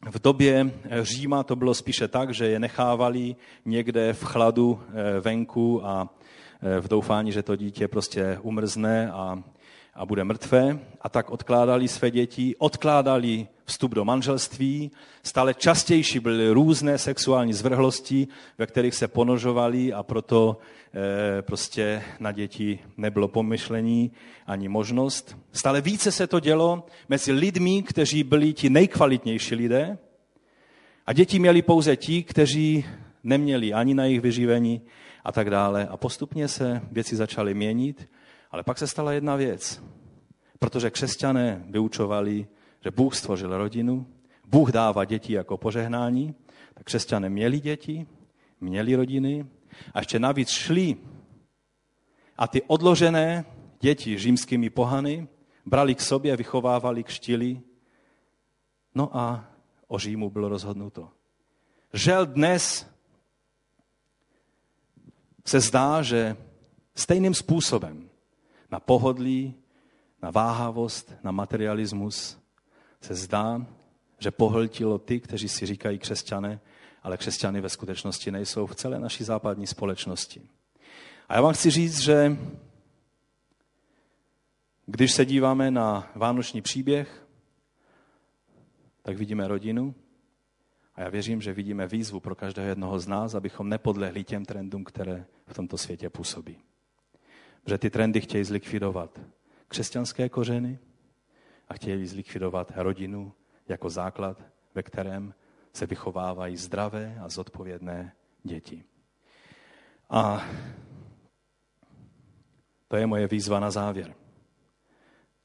v 0.09 0.21
době 0.21 0.71
Říma 1.01 1.43
to 1.43 1.55
bylo 1.55 1.73
spíše 1.73 2.07
tak, 2.07 2.33
že 2.33 2.47
je 2.47 2.59
nechávali 2.59 3.35
někde 3.65 4.13
v 4.13 4.23
chladu 4.23 4.79
eh, 4.89 5.19
venku 5.19 5.85
a 5.85 6.09
eh, 6.61 6.81
v 6.81 6.87
doufání, 6.87 7.31
že 7.31 7.43
to 7.43 7.55
dítě 7.55 7.87
prostě 7.87 8.39
umrzne 8.41 9.11
a 9.11 9.43
a 9.97 10.05
bude 10.05 10.23
mrtvé 10.23 10.79
a 11.01 11.09
tak 11.09 11.29
odkládali 11.29 11.87
své 11.87 12.11
děti, 12.11 12.55
odkládali 12.57 13.47
vstup 13.65 13.95
do 13.95 14.05
manželství, 14.05 14.91
stále 15.23 15.53
častější 15.53 16.19
byly 16.19 16.51
různé 16.51 16.97
sexuální 16.97 17.53
zvrhlosti, 17.53 18.27
ve 18.57 18.65
kterých 18.65 18.95
se 18.95 19.07
ponožovali 19.07 19.93
a 19.93 20.03
proto 20.03 20.57
e, 21.37 21.41
prostě 21.41 22.03
na 22.19 22.31
děti 22.31 22.79
nebylo 22.97 23.27
pomyšlení 23.27 24.11
ani 24.47 24.67
možnost. 24.69 25.37
Stále 25.51 25.81
více 25.81 26.11
se 26.11 26.27
to 26.27 26.39
dělo 26.39 26.85
mezi 27.09 27.31
lidmi, 27.31 27.83
kteří 27.83 28.23
byli 28.23 28.53
ti 28.53 28.69
nejkvalitnější 28.69 29.55
lidé 29.55 29.97
a 31.05 31.13
děti 31.13 31.39
měli 31.39 31.61
pouze 31.61 31.95
ti, 31.95 32.23
kteří 32.23 32.85
neměli 33.23 33.73
ani 33.73 33.93
na 33.93 34.03
jejich 34.03 34.21
vyživení 34.21 34.81
a 35.23 35.31
tak 35.31 35.49
dále. 35.49 35.87
A 35.87 35.97
postupně 35.97 36.47
se 36.47 36.81
věci 36.91 37.15
začaly 37.15 37.53
měnit 37.53 38.07
ale 38.51 38.63
pak 38.63 38.77
se 38.77 38.87
stala 38.87 39.11
jedna 39.11 39.35
věc. 39.35 39.83
Protože 40.59 40.89
křesťané 40.89 41.63
vyučovali, 41.69 42.47
že 42.83 42.91
Bůh 42.91 43.15
stvořil 43.15 43.57
rodinu, 43.57 44.07
Bůh 44.45 44.71
dává 44.71 45.05
děti 45.05 45.33
jako 45.33 45.57
požehnání, 45.57 46.35
tak 46.73 46.85
křesťané 46.85 47.29
měli 47.29 47.59
děti, 47.59 48.07
měli 48.61 48.95
rodiny 48.95 49.45
a 49.93 49.99
ještě 49.99 50.19
navíc 50.19 50.49
šli 50.49 50.97
a 52.37 52.47
ty 52.47 52.61
odložené 52.61 53.45
děti 53.79 54.17
římskými 54.17 54.69
pohany 54.69 55.27
brali 55.65 55.95
k 55.95 56.01
sobě, 56.01 56.37
vychovávali, 56.37 57.03
kštili. 57.03 57.61
No 58.95 59.17
a 59.17 59.45
o 59.87 59.99
Římu 59.99 60.29
bylo 60.29 60.49
rozhodnuto. 60.49 61.09
Žel 61.93 62.25
dnes 62.25 62.87
se 65.45 65.59
zdá, 65.59 66.01
že 66.01 66.37
stejným 66.95 67.33
způsobem 67.33 68.06
na 68.71 68.79
pohodlí, 68.79 69.53
na 70.21 70.31
váhavost, 70.31 71.13
na 71.23 71.31
materialismus, 71.31 72.37
se 73.01 73.15
zdá, 73.15 73.65
že 74.19 74.31
pohltilo 74.31 74.97
ty, 74.97 75.19
kteří 75.19 75.49
si 75.49 75.65
říkají 75.65 75.99
křesťané, 75.99 76.59
ale 77.03 77.17
křesťany 77.17 77.61
ve 77.61 77.69
skutečnosti 77.69 78.31
nejsou 78.31 78.65
v 78.65 78.75
celé 78.75 78.99
naší 78.99 79.23
západní 79.23 79.67
společnosti. 79.67 80.41
A 81.29 81.35
já 81.35 81.41
vám 81.41 81.53
chci 81.53 81.69
říct, 81.69 81.99
že 81.99 82.37
když 84.85 85.11
se 85.11 85.25
díváme 85.25 85.71
na 85.71 86.11
vánoční 86.15 86.61
příběh, 86.61 87.27
tak 89.01 89.17
vidíme 89.17 89.47
rodinu 89.47 89.95
a 90.95 91.01
já 91.01 91.09
věřím, 91.09 91.41
že 91.41 91.53
vidíme 91.53 91.87
výzvu 91.87 92.19
pro 92.19 92.35
každého 92.35 92.67
jednoho 92.67 92.99
z 92.99 93.07
nás, 93.07 93.35
abychom 93.35 93.69
nepodlehli 93.69 94.23
těm 94.23 94.45
trendům, 94.45 94.83
které 94.83 95.25
v 95.47 95.53
tomto 95.53 95.77
světě 95.77 96.09
působí 96.09 96.57
že 97.67 97.77
ty 97.77 97.89
trendy 97.89 98.21
chtějí 98.21 98.43
zlikvidovat 98.43 99.19
křesťanské 99.67 100.29
kořeny 100.29 100.79
a 101.67 101.73
chtějí 101.73 102.07
zlikvidovat 102.07 102.71
rodinu 102.75 103.33
jako 103.67 103.89
základ, 103.89 104.43
ve 104.75 104.83
kterém 104.83 105.33
se 105.73 105.85
vychovávají 105.85 106.57
zdravé 106.57 107.19
a 107.21 107.29
zodpovědné 107.29 108.15
děti. 108.43 108.83
A 110.09 110.45
to 112.87 112.95
je 112.95 113.07
moje 113.07 113.27
výzva 113.27 113.59
na 113.59 113.71
závěr. 113.71 114.15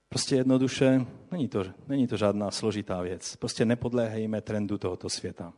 Prostě 0.09 0.37
jednoduše, 0.37 1.07
není 1.31 1.49
to, 1.49 1.65
není 1.89 2.07
to 2.07 2.17
žádná 2.17 2.51
složitá 2.51 3.03
věc. 3.03 3.37
Prostě 3.37 3.65
nepodléhejme 3.65 4.41
trendu 4.41 4.79
tohoto 4.79 5.11
světa. 5.11 5.53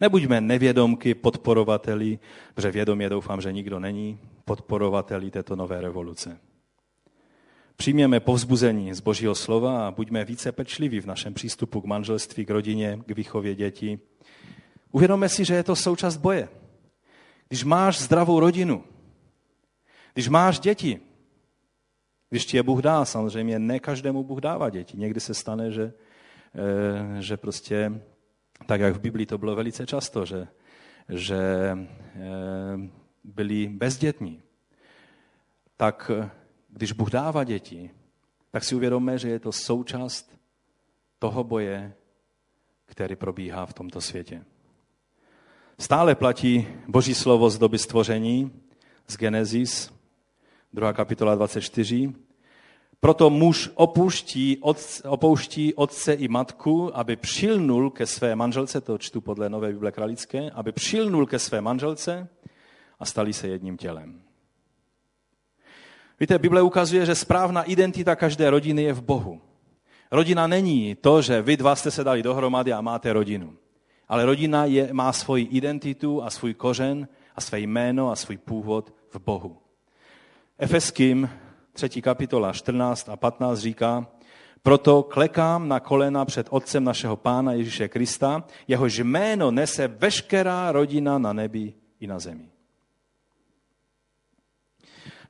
Nebuďme 0.00 0.40
nevědomky 0.40 1.14
podporovateli, 1.14 2.18
protože 2.54 2.70
vědomě 2.70 3.08
doufám, 3.08 3.40
že 3.40 3.52
nikdo 3.52 3.80
není, 3.80 4.18
podporovateli 4.44 5.30
této 5.30 5.56
nové 5.56 5.80
revoluce. 5.80 6.38
Přijměme 7.76 8.20
povzbuzení 8.20 8.94
z 8.94 9.00
Božího 9.00 9.34
slova 9.34 9.86
a 9.86 9.90
buďme 9.90 10.24
více 10.24 10.52
pečliví 10.52 11.00
v 11.00 11.06
našem 11.06 11.34
přístupu 11.34 11.80
k 11.80 11.84
manželství, 11.84 12.44
k 12.44 12.50
rodině, 12.50 13.00
k 13.06 13.16
výchově 13.16 13.54
dětí. 13.54 13.98
Uvědomme 14.92 15.28
si, 15.28 15.44
že 15.44 15.54
je 15.54 15.62
to 15.62 15.76
součást 15.76 16.16
boje. 16.16 16.48
Když 17.48 17.64
máš 17.64 18.00
zdravou 18.00 18.40
rodinu, 18.40 18.84
když 20.14 20.28
máš 20.28 20.58
děti, 20.58 21.00
když 22.30 22.46
ti 22.46 22.56
je 22.56 22.62
Bůh 22.62 22.80
dá, 22.80 23.04
samozřejmě 23.04 23.58
ne 23.58 23.80
každému 23.80 24.24
Bůh 24.24 24.40
dává 24.40 24.70
děti. 24.70 24.98
Někdy 24.98 25.20
se 25.20 25.34
stane, 25.34 25.70
že, 25.72 25.92
eh, 26.54 27.22
že 27.22 27.36
prostě, 27.36 28.02
tak 28.66 28.80
jak 28.80 28.94
v 28.94 29.00
Biblii 29.00 29.26
to 29.26 29.38
bylo 29.38 29.56
velice 29.56 29.86
často, 29.86 30.24
že, 30.24 30.48
že 31.08 31.38
eh, 31.74 32.20
byli 33.24 33.68
bezdětní, 33.68 34.42
tak 35.76 36.10
eh, 36.14 36.30
když 36.68 36.92
Bůh 36.92 37.10
dává 37.10 37.44
děti, 37.44 37.90
tak 38.50 38.64
si 38.64 38.74
uvědomme, 38.74 39.18
že 39.18 39.28
je 39.28 39.38
to 39.38 39.52
součást 39.52 40.38
toho 41.18 41.44
boje, 41.44 41.92
který 42.86 43.16
probíhá 43.16 43.66
v 43.66 43.74
tomto 43.74 44.00
světě. 44.00 44.44
Stále 45.78 46.14
platí 46.14 46.66
Boží 46.88 47.14
slovo 47.14 47.50
z 47.50 47.58
doby 47.58 47.78
stvoření, 47.78 48.52
z 49.08 49.16
Genesis, 49.16 49.92
2. 50.72 50.92
kapitola 50.92 51.34
24. 51.34 52.14
Proto 53.00 53.30
muž 53.30 53.70
opouští, 53.74 54.58
otce, 54.60 55.08
opouští 55.08 55.74
otce 55.74 56.12
i 56.12 56.28
matku, 56.28 56.98
aby 56.98 57.16
přilnul 57.16 57.90
ke 57.90 58.06
své 58.06 58.36
manželce, 58.36 58.80
to 58.80 58.98
čtu 58.98 59.20
podle 59.20 59.48
Nové 59.48 59.72
Bible 59.72 59.92
Kralické, 59.92 60.50
aby 60.50 60.72
přilnul 60.72 61.26
ke 61.26 61.38
své 61.38 61.60
manželce 61.60 62.28
a 62.98 63.04
stali 63.04 63.32
se 63.32 63.48
jedním 63.48 63.76
tělem. 63.76 64.22
Víte, 66.20 66.38
Bible 66.38 66.62
ukazuje, 66.62 67.06
že 67.06 67.14
správná 67.14 67.62
identita 67.62 68.16
každé 68.16 68.50
rodiny 68.50 68.82
je 68.82 68.92
v 68.92 69.02
Bohu. 69.02 69.40
Rodina 70.10 70.46
není 70.46 70.94
to, 70.94 71.22
že 71.22 71.42
vy 71.42 71.56
dva 71.56 71.76
jste 71.76 71.90
se 71.90 72.04
dali 72.04 72.22
dohromady 72.22 72.72
a 72.72 72.80
máte 72.80 73.12
rodinu. 73.12 73.56
Ale 74.08 74.26
rodina 74.26 74.64
je, 74.64 74.92
má 74.92 75.12
svoji 75.12 75.44
identitu 75.44 76.22
a 76.22 76.30
svůj 76.30 76.54
kořen 76.54 77.08
a 77.36 77.40
své 77.40 77.60
jméno 77.60 78.10
a 78.10 78.16
svůj 78.16 78.36
původ 78.36 78.94
v 79.10 79.18
Bohu. 79.18 79.58
Efeským 80.58 81.30
3. 81.72 82.02
kapitola 82.02 82.52
14 82.52 83.08
a 83.08 83.16
15 83.16 83.58
říká, 83.58 84.06
proto 84.62 85.02
klekám 85.02 85.68
na 85.68 85.80
kolena 85.80 86.24
před 86.24 86.46
Otcem 86.50 86.84
našeho 86.84 87.16
Pána 87.16 87.52
Ježíše 87.52 87.88
Krista, 87.88 88.44
jehož 88.68 88.98
jméno 88.98 89.50
nese 89.50 89.88
veškerá 89.88 90.72
rodina 90.72 91.18
na 91.18 91.32
nebi 91.32 91.74
i 92.00 92.06
na 92.06 92.18
zemi. 92.18 92.48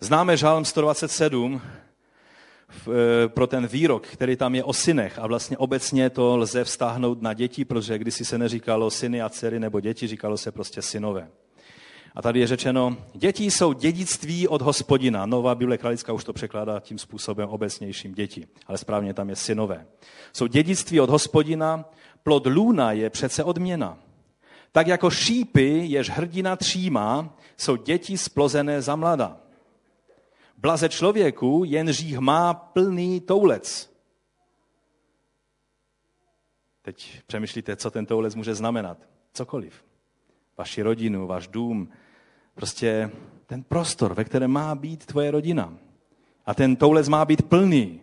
Známe 0.01 0.37
žálm 0.37 0.65
127 0.65 1.61
eh, 1.61 3.29
pro 3.29 3.47
ten 3.47 3.67
výrok, 3.67 4.07
který 4.07 4.37
tam 4.37 4.55
je 4.55 4.65
o 4.65 4.73
synech 4.73 5.19
a 5.19 5.27
vlastně 5.27 5.59
obecně 5.59 6.11
to 6.11 6.37
lze 6.37 6.65
vztáhnout 6.65 7.23
na 7.23 7.35
děti, 7.35 7.65
protože 7.65 7.99
kdysi 7.99 8.25
se 8.25 8.39
neříkalo 8.39 8.91
syny 8.91 9.23
a 9.23 9.29
dcery 9.29 9.61
nebo 9.61 9.81
děti, 9.81 10.07
říkalo 10.07 10.37
se 10.37 10.53
prostě 10.53 10.83
synové. 10.83 11.29
A 12.15 12.23
tady 12.23 12.41
je 12.41 12.47
řečeno, 12.47 12.97
děti 13.15 13.45
jsou 13.45 13.73
dědictví 13.73 14.49
od 14.49 14.63
hospodina. 14.63 15.27
Nová 15.27 15.55
Bible 15.55 15.79
kralická 15.79 16.13
už 16.13 16.25
to 16.25 16.33
překládá 16.33 16.81
tím 16.81 16.99
způsobem 16.99 17.49
obecnějším 17.49 18.15
děti, 18.15 18.47
ale 18.67 18.79
správně 18.79 19.15
tam 19.15 19.31
je 19.31 19.37
synové. 19.37 19.87
Jsou 20.33 20.47
dědictví 20.47 21.01
od 21.01 21.11
hospodina, 21.11 21.85
plod 22.23 22.47
lůna 22.47 22.93
je 22.93 23.11
přece 23.11 23.45
odměna. 23.45 23.99
Tak 24.73 24.87
jako 24.87 25.11
šípy, 25.11 25.87
jež 25.87 26.11
hrdina 26.11 26.57
třímá, 26.57 27.37
jsou 27.57 27.77
děti 27.77 28.19
splozené 28.19 28.83
za 28.83 28.97
mlada. 28.97 29.37
Blaze 30.57 30.89
člověku, 30.89 31.63
jenž 31.67 32.05
má 32.19 32.55
plný 32.55 33.21
toulec. 33.21 33.91
Teď 36.83 37.23
přemýšlíte, 37.27 37.77
co 37.77 37.91
ten 37.91 38.07
toulec 38.07 38.35
může 38.35 38.55
znamenat. 38.55 38.99
Cokoliv. 39.33 39.90
Vaši 40.61 40.83
rodinu, 40.83 41.27
váš 41.27 41.49
dům, 41.49 41.89
prostě 42.55 43.11
ten 43.47 43.63
prostor, 43.63 44.15
ve 44.15 44.25
kterém 44.25 44.51
má 44.51 44.75
být 44.75 45.07
tvoje 45.07 45.31
rodina. 45.31 45.75
A 46.47 46.55
ten 46.55 46.77
toulec 46.77 47.09
má 47.09 47.25
být 47.25 47.43
plný. 47.43 48.01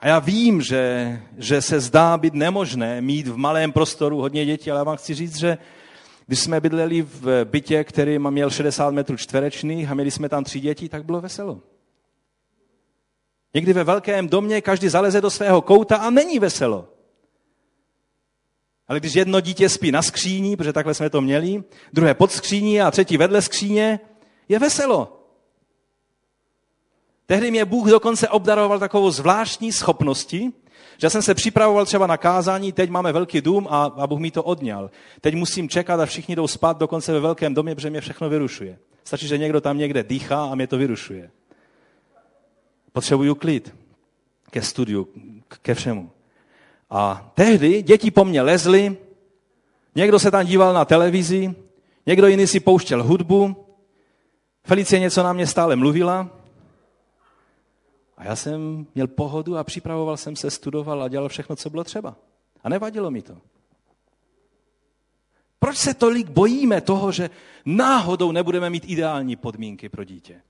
A 0.00 0.08
já 0.08 0.18
vím, 0.18 0.62
že, 0.62 1.22
že 1.38 1.62
se 1.62 1.80
zdá 1.80 2.18
být 2.18 2.34
nemožné 2.34 3.00
mít 3.00 3.28
v 3.28 3.36
malém 3.36 3.72
prostoru 3.72 4.20
hodně 4.20 4.46
dětí, 4.46 4.70
ale 4.70 4.80
já 4.80 4.84
vám 4.84 4.96
chci 4.96 5.14
říct, 5.14 5.36
že 5.36 5.58
když 6.26 6.40
jsme 6.40 6.60
bydleli 6.60 7.02
v 7.02 7.44
bytě, 7.44 7.84
který 7.84 8.18
měl 8.18 8.50
60 8.50 8.90
metrů 8.90 9.16
čtverečných 9.16 9.90
a 9.90 9.94
měli 9.94 10.10
jsme 10.10 10.28
tam 10.28 10.44
tři 10.44 10.60
děti, 10.60 10.88
tak 10.88 11.04
bylo 11.04 11.20
veselo. 11.20 11.60
Někdy 13.54 13.72
ve 13.72 13.84
velkém 13.84 14.28
domě 14.28 14.60
každý 14.60 14.88
zaleze 14.88 15.20
do 15.20 15.30
svého 15.30 15.62
kouta 15.62 15.96
a 15.96 16.10
není 16.10 16.38
veselo. 16.38 16.93
Ale 18.88 19.00
když 19.00 19.14
jedno 19.14 19.40
dítě 19.40 19.68
spí 19.68 19.92
na 19.92 20.02
skříni, 20.02 20.56
protože 20.56 20.72
takhle 20.72 20.94
jsme 20.94 21.10
to 21.10 21.20
měli, 21.20 21.64
druhé 21.92 22.14
pod 22.14 22.32
skříní 22.32 22.80
a 22.80 22.90
třetí 22.90 23.16
vedle 23.16 23.42
skříně, 23.42 24.00
je 24.48 24.58
veselo. 24.58 25.20
Tehdy 27.26 27.50
mě 27.50 27.64
Bůh 27.64 27.88
dokonce 27.88 28.28
obdaroval 28.28 28.78
takovou 28.78 29.10
zvláštní 29.10 29.72
schopnosti, 29.72 30.52
že 30.98 31.10
jsem 31.10 31.22
se 31.22 31.34
připravoval 31.34 31.86
třeba 31.86 32.06
na 32.06 32.16
kázání, 32.16 32.72
teď 32.72 32.90
máme 32.90 33.12
velký 33.12 33.40
dům 33.40 33.68
a, 33.70 33.84
a 33.84 34.06
Bůh 34.06 34.20
mi 34.20 34.30
to 34.30 34.42
odňal. 34.42 34.90
Teď 35.20 35.34
musím 35.34 35.68
čekat 35.68 36.00
a 36.00 36.06
všichni 36.06 36.36
jdou 36.36 36.46
spát 36.46 36.78
dokonce 36.78 37.12
ve 37.12 37.20
velkém 37.20 37.54
domě, 37.54 37.74
protože 37.74 37.90
mě 37.90 38.00
všechno 38.00 38.28
vyrušuje. 38.28 38.78
Stačí, 39.04 39.28
že 39.28 39.38
někdo 39.38 39.60
tam 39.60 39.78
někde 39.78 40.02
dýchá 40.02 40.44
a 40.44 40.54
mě 40.54 40.66
to 40.66 40.78
vyrušuje. 40.78 41.30
Potřebuju 42.92 43.34
klid 43.34 43.74
ke 44.50 44.62
studiu, 44.62 45.08
ke 45.62 45.74
všemu. 45.74 46.10
A 46.90 47.32
tehdy 47.34 47.82
děti 47.82 48.10
po 48.10 48.24
mně 48.24 48.42
lezly, 48.42 48.96
někdo 49.94 50.18
se 50.18 50.30
tam 50.30 50.46
díval 50.46 50.74
na 50.74 50.84
televizi, 50.84 51.54
někdo 52.06 52.26
jiný 52.26 52.46
si 52.46 52.60
pouštěl 52.60 53.02
hudbu, 53.02 53.64
Felicie 54.66 55.00
něco 55.00 55.22
na 55.22 55.32
mě 55.32 55.46
stále 55.46 55.76
mluvila 55.76 56.30
a 58.16 58.24
já 58.24 58.36
jsem 58.36 58.86
měl 58.94 59.06
pohodu 59.06 59.56
a 59.56 59.64
připravoval 59.64 60.16
jsem 60.16 60.36
se, 60.36 60.50
studoval 60.50 61.02
a 61.02 61.08
dělal 61.08 61.28
všechno, 61.28 61.56
co 61.56 61.70
bylo 61.70 61.84
třeba. 61.84 62.16
A 62.62 62.68
nevadilo 62.68 63.10
mi 63.10 63.22
to. 63.22 63.40
Proč 65.58 65.76
se 65.76 65.94
tolik 65.94 66.28
bojíme 66.28 66.80
toho, 66.80 67.12
že 67.12 67.30
náhodou 67.64 68.32
nebudeme 68.32 68.70
mít 68.70 68.84
ideální 68.86 69.36
podmínky 69.36 69.88
pro 69.88 70.04
dítě? 70.04 70.42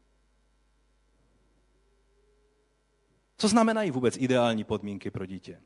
Co 3.37 3.49
znamenají 3.49 3.91
vůbec 3.91 4.16
ideální 4.16 4.64
podmínky 4.64 5.11
pro 5.11 5.26
dítě? 5.26 5.61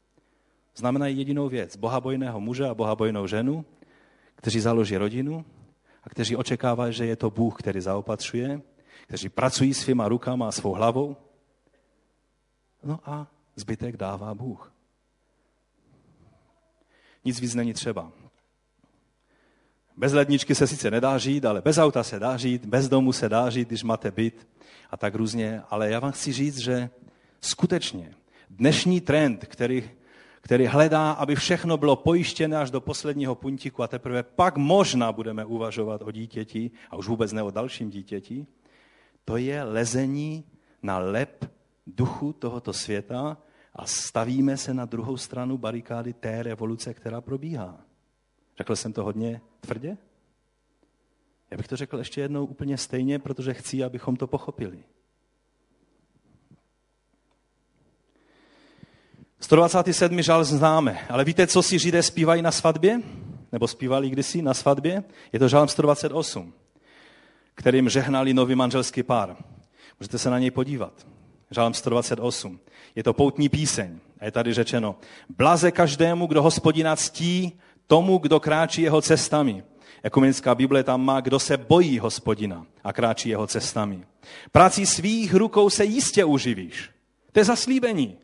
Znamenají 0.78 1.18
jedinou 1.18 1.48
věc. 1.48 1.76
Bohabojného 1.76 2.40
muže 2.40 2.68
a 2.68 2.74
bohabojnou 2.74 3.26
ženu, 3.26 3.64
kteří 4.34 4.60
založí 4.60 4.96
rodinu 4.96 5.44
a 6.04 6.08
kteří 6.08 6.36
očekávají, 6.36 6.92
že 6.92 7.06
je 7.06 7.16
to 7.16 7.30
Bůh, 7.30 7.58
který 7.58 7.80
zaopatřuje, 7.80 8.62
kteří 9.06 9.28
pracují 9.28 9.74
svýma 9.74 10.08
rukama 10.08 10.48
a 10.48 10.52
svou 10.52 10.72
hlavou. 10.72 11.16
No 12.82 13.00
a 13.04 13.26
zbytek 13.56 13.96
dává 13.96 14.34
Bůh. 14.34 14.72
Nic 17.24 17.40
víc 17.40 17.54
není 17.54 17.74
třeba. 17.74 18.12
Bez 19.96 20.12
ledničky 20.12 20.54
se 20.54 20.66
sice 20.66 20.90
nedá 20.90 21.18
žít, 21.18 21.44
ale 21.44 21.60
bez 21.60 21.78
auta 21.78 22.02
se 22.02 22.18
dá 22.18 22.36
žít, 22.36 22.66
bez 22.66 22.88
domu 22.88 23.12
se 23.12 23.28
dá 23.28 23.50
žít, 23.50 23.68
když 23.68 23.82
máte 23.82 24.10
byt 24.10 24.48
a 24.90 24.96
tak 24.96 25.14
různě. 25.14 25.62
Ale 25.70 25.90
já 25.90 26.00
vám 26.00 26.12
chci 26.12 26.32
říct, 26.32 26.58
že 26.58 26.90
skutečně 27.40 28.14
dnešní 28.50 29.00
trend, 29.00 29.44
který, 29.44 29.90
který 30.48 30.66
hledá, 30.66 31.12
aby 31.12 31.34
všechno 31.34 31.76
bylo 31.76 31.96
pojištěné 31.96 32.56
až 32.56 32.70
do 32.70 32.80
posledního 32.80 33.34
puntíku 33.34 33.82
a 33.82 33.88
teprve 33.88 34.22
pak 34.22 34.56
možná 34.56 35.12
budeme 35.12 35.44
uvažovat 35.44 36.02
o 36.02 36.10
dítěti 36.10 36.70
a 36.90 36.96
už 36.96 37.08
vůbec 37.08 37.32
ne 37.32 37.42
o 37.42 37.50
dalším 37.50 37.90
dítěti, 37.90 38.46
to 39.24 39.36
je 39.36 39.62
lezení 39.62 40.44
na 40.82 40.98
lep 40.98 41.52
duchu 41.86 42.32
tohoto 42.32 42.72
světa 42.72 43.36
a 43.74 43.86
stavíme 43.86 44.56
se 44.56 44.74
na 44.74 44.84
druhou 44.84 45.16
stranu 45.16 45.58
barikády 45.58 46.12
té 46.12 46.42
revoluce, 46.42 46.94
která 46.94 47.20
probíhá. 47.20 47.80
Řekl 48.58 48.76
jsem 48.76 48.92
to 48.92 49.04
hodně 49.04 49.40
tvrdě? 49.60 49.96
Já 51.50 51.56
bych 51.56 51.68
to 51.68 51.76
řekl 51.76 51.98
ještě 51.98 52.20
jednou 52.20 52.46
úplně 52.46 52.76
stejně, 52.76 53.18
protože 53.18 53.54
chci, 53.54 53.84
abychom 53.84 54.16
to 54.16 54.26
pochopili. 54.26 54.84
127. 59.40 60.22
žal 60.22 60.44
známe, 60.44 60.98
ale 61.08 61.24
víte, 61.24 61.46
co 61.46 61.62
si 61.62 61.78
Židé 61.78 62.02
zpívají 62.02 62.42
na 62.42 62.52
svatbě? 62.52 63.00
Nebo 63.52 63.68
zpívali 63.68 64.10
kdysi 64.10 64.42
na 64.42 64.54
svatbě? 64.54 65.04
Je 65.32 65.38
to 65.38 65.48
žálm 65.48 65.68
128, 65.68 66.52
kterým 67.54 67.88
žehnali 67.88 68.34
nový 68.34 68.54
manželský 68.54 69.02
pár. 69.02 69.36
Můžete 70.00 70.18
se 70.18 70.30
na 70.30 70.38
něj 70.38 70.50
podívat. 70.50 70.92
Žálm 71.50 71.74
128. 71.74 72.60
Je 72.94 73.02
to 73.02 73.12
poutní 73.12 73.48
píseň. 73.48 73.98
A 74.20 74.24
je 74.24 74.30
tady 74.30 74.54
řečeno, 74.54 74.96
blaze 75.36 75.70
každému, 75.70 76.26
kdo 76.26 76.42
hospodina 76.42 76.96
ctí, 76.96 77.52
tomu, 77.86 78.18
kdo 78.18 78.40
kráčí 78.40 78.82
jeho 78.82 79.02
cestami. 79.02 79.64
Ekumenická 80.02 80.54
Bible 80.54 80.84
tam 80.84 81.04
má, 81.04 81.20
kdo 81.20 81.38
se 81.38 81.56
bojí 81.56 81.98
hospodina 81.98 82.66
a 82.84 82.92
kráčí 82.92 83.28
jeho 83.28 83.46
cestami. 83.46 84.06
Prací 84.52 84.86
svých 84.86 85.34
rukou 85.34 85.70
se 85.70 85.84
jistě 85.84 86.24
uživíš. 86.24 86.90
To 87.32 87.40
je 87.40 87.44
zaslíbení. 87.44 88.16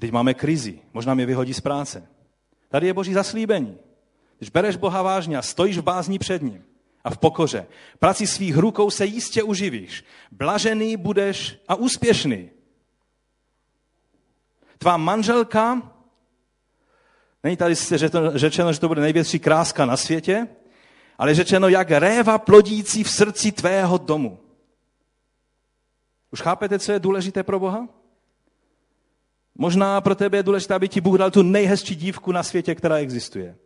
Teď 0.00 0.10
máme 0.10 0.34
krizi, 0.34 0.78
možná 0.92 1.14
mě 1.14 1.26
vyhodí 1.26 1.54
z 1.54 1.60
práce. 1.60 2.08
Tady 2.68 2.86
je 2.86 2.94
boží 2.94 3.12
zaslíbení. 3.12 3.78
Když 4.38 4.50
bereš 4.50 4.76
Boha 4.76 5.02
vážně 5.02 5.38
a 5.38 5.42
stojíš 5.42 5.78
v 5.78 5.82
bázní 5.82 6.18
před 6.18 6.42
ním 6.42 6.64
a 7.04 7.10
v 7.10 7.18
pokoře, 7.18 7.66
prací 7.98 8.26
svých 8.26 8.56
rukou 8.56 8.90
se 8.90 9.06
jistě 9.06 9.42
uživíš. 9.42 10.04
Blažený 10.30 10.96
budeš 10.96 11.58
a 11.68 11.74
úspěšný. 11.74 12.50
Tvá 14.78 14.96
manželka, 14.96 15.92
není 17.42 17.56
tady 17.56 17.74
řečeno, 18.34 18.72
že 18.72 18.80
to 18.80 18.88
bude 18.88 19.00
největší 19.00 19.38
kráska 19.38 19.86
na 19.86 19.96
světě, 19.96 20.46
ale 21.18 21.34
řečeno, 21.34 21.68
jak 21.68 21.90
réva 21.90 22.38
plodící 22.38 23.04
v 23.04 23.10
srdci 23.10 23.52
tvého 23.52 23.98
domu. 23.98 24.40
Už 26.30 26.40
chápete, 26.40 26.78
co 26.78 26.92
je 26.92 27.00
důležité 27.00 27.42
pro 27.42 27.60
Boha? 27.60 27.88
Možná 29.60 30.00
pro 30.00 30.14
tebe 30.14 30.38
je 30.38 30.42
důležité, 30.42 30.74
aby 30.74 30.88
ti 30.88 31.00
Bůh 31.00 31.18
dal 31.18 31.30
tu 31.30 31.42
nejhezčí 31.42 31.94
dívku 31.94 32.32
na 32.32 32.42
světě, 32.42 32.74
která 32.74 32.96
existuje. 32.96 33.56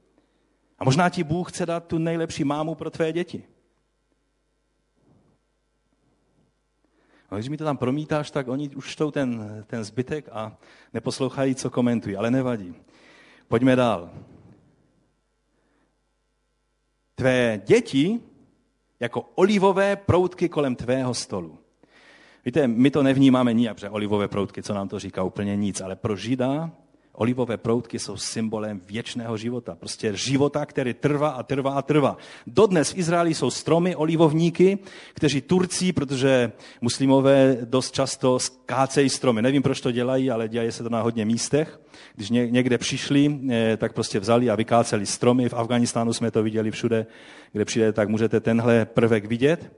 A 0.78 0.84
možná 0.84 1.08
ti 1.08 1.24
Bůh 1.24 1.52
chce 1.52 1.66
dát 1.66 1.86
tu 1.86 1.98
nejlepší 1.98 2.44
mámu 2.44 2.74
pro 2.74 2.90
tvé 2.90 3.12
děti. 3.12 3.44
A 7.30 7.34
když 7.34 7.48
mi 7.48 7.56
to 7.56 7.64
tam 7.64 7.76
promítáš, 7.76 8.30
tak 8.30 8.48
oni 8.48 8.68
už 8.68 8.90
čtou 8.90 9.10
ten, 9.10 9.64
ten 9.66 9.84
zbytek 9.84 10.28
a 10.32 10.56
neposlouchají, 10.94 11.54
co 11.54 11.70
komentují, 11.70 12.16
ale 12.16 12.30
nevadí. 12.30 12.74
Pojďme 13.48 13.76
dál. 13.76 14.10
Tvé 17.14 17.60
děti 17.66 18.20
jako 19.00 19.20
olivové 19.34 19.96
proutky 19.96 20.48
kolem 20.48 20.76
tvého 20.76 21.14
stolu. 21.14 21.63
Víte, 22.44 22.68
my 22.68 22.90
to 22.90 23.02
nevnímáme 23.02 23.52
nijak, 23.52 23.78
že 23.78 23.90
olivové 23.90 24.28
proutky, 24.28 24.62
co 24.62 24.74
nám 24.74 24.88
to 24.88 24.98
říká, 24.98 25.22
úplně 25.22 25.56
nic, 25.56 25.80
ale 25.80 25.96
pro 25.96 26.16
Žida 26.16 26.70
olivové 27.14 27.56
proutky 27.56 27.98
jsou 27.98 28.16
symbolem 28.16 28.80
věčného 28.86 29.36
života. 29.36 29.76
Prostě 29.80 30.16
života, 30.16 30.66
který 30.66 30.94
trvá 30.94 31.28
a 31.28 31.42
trvá 31.42 31.74
a 31.74 31.82
trvá. 31.82 32.16
Dodnes 32.46 32.92
v 32.92 32.98
Izraeli 32.98 33.34
jsou 33.34 33.50
stromy, 33.50 33.96
olivovníky, 33.96 34.78
kteří 35.14 35.40
Turci, 35.40 35.92
protože 35.92 36.52
muslimové 36.80 37.58
dost 37.64 37.94
často 37.94 38.38
skácejí 38.38 39.08
stromy. 39.08 39.42
Nevím, 39.42 39.62
proč 39.62 39.80
to 39.80 39.90
dělají, 39.90 40.30
ale 40.30 40.48
dělají 40.48 40.72
se 40.72 40.82
to 40.82 40.88
na 40.88 41.02
hodně 41.02 41.24
místech. 41.24 41.80
Když 42.14 42.30
někde 42.30 42.78
přišli, 42.78 43.40
eh, 43.50 43.76
tak 43.76 43.92
prostě 43.92 44.20
vzali 44.20 44.50
a 44.50 44.54
vykáceli 44.54 45.06
stromy. 45.06 45.48
V 45.48 45.54
Afganistánu 45.54 46.12
jsme 46.12 46.30
to 46.30 46.42
viděli 46.42 46.70
všude, 46.70 47.06
kde 47.52 47.64
přijde, 47.64 47.92
tak 47.92 48.08
můžete 48.08 48.40
tenhle 48.40 48.84
prvek 48.84 49.24
vidět. 49.24 49.70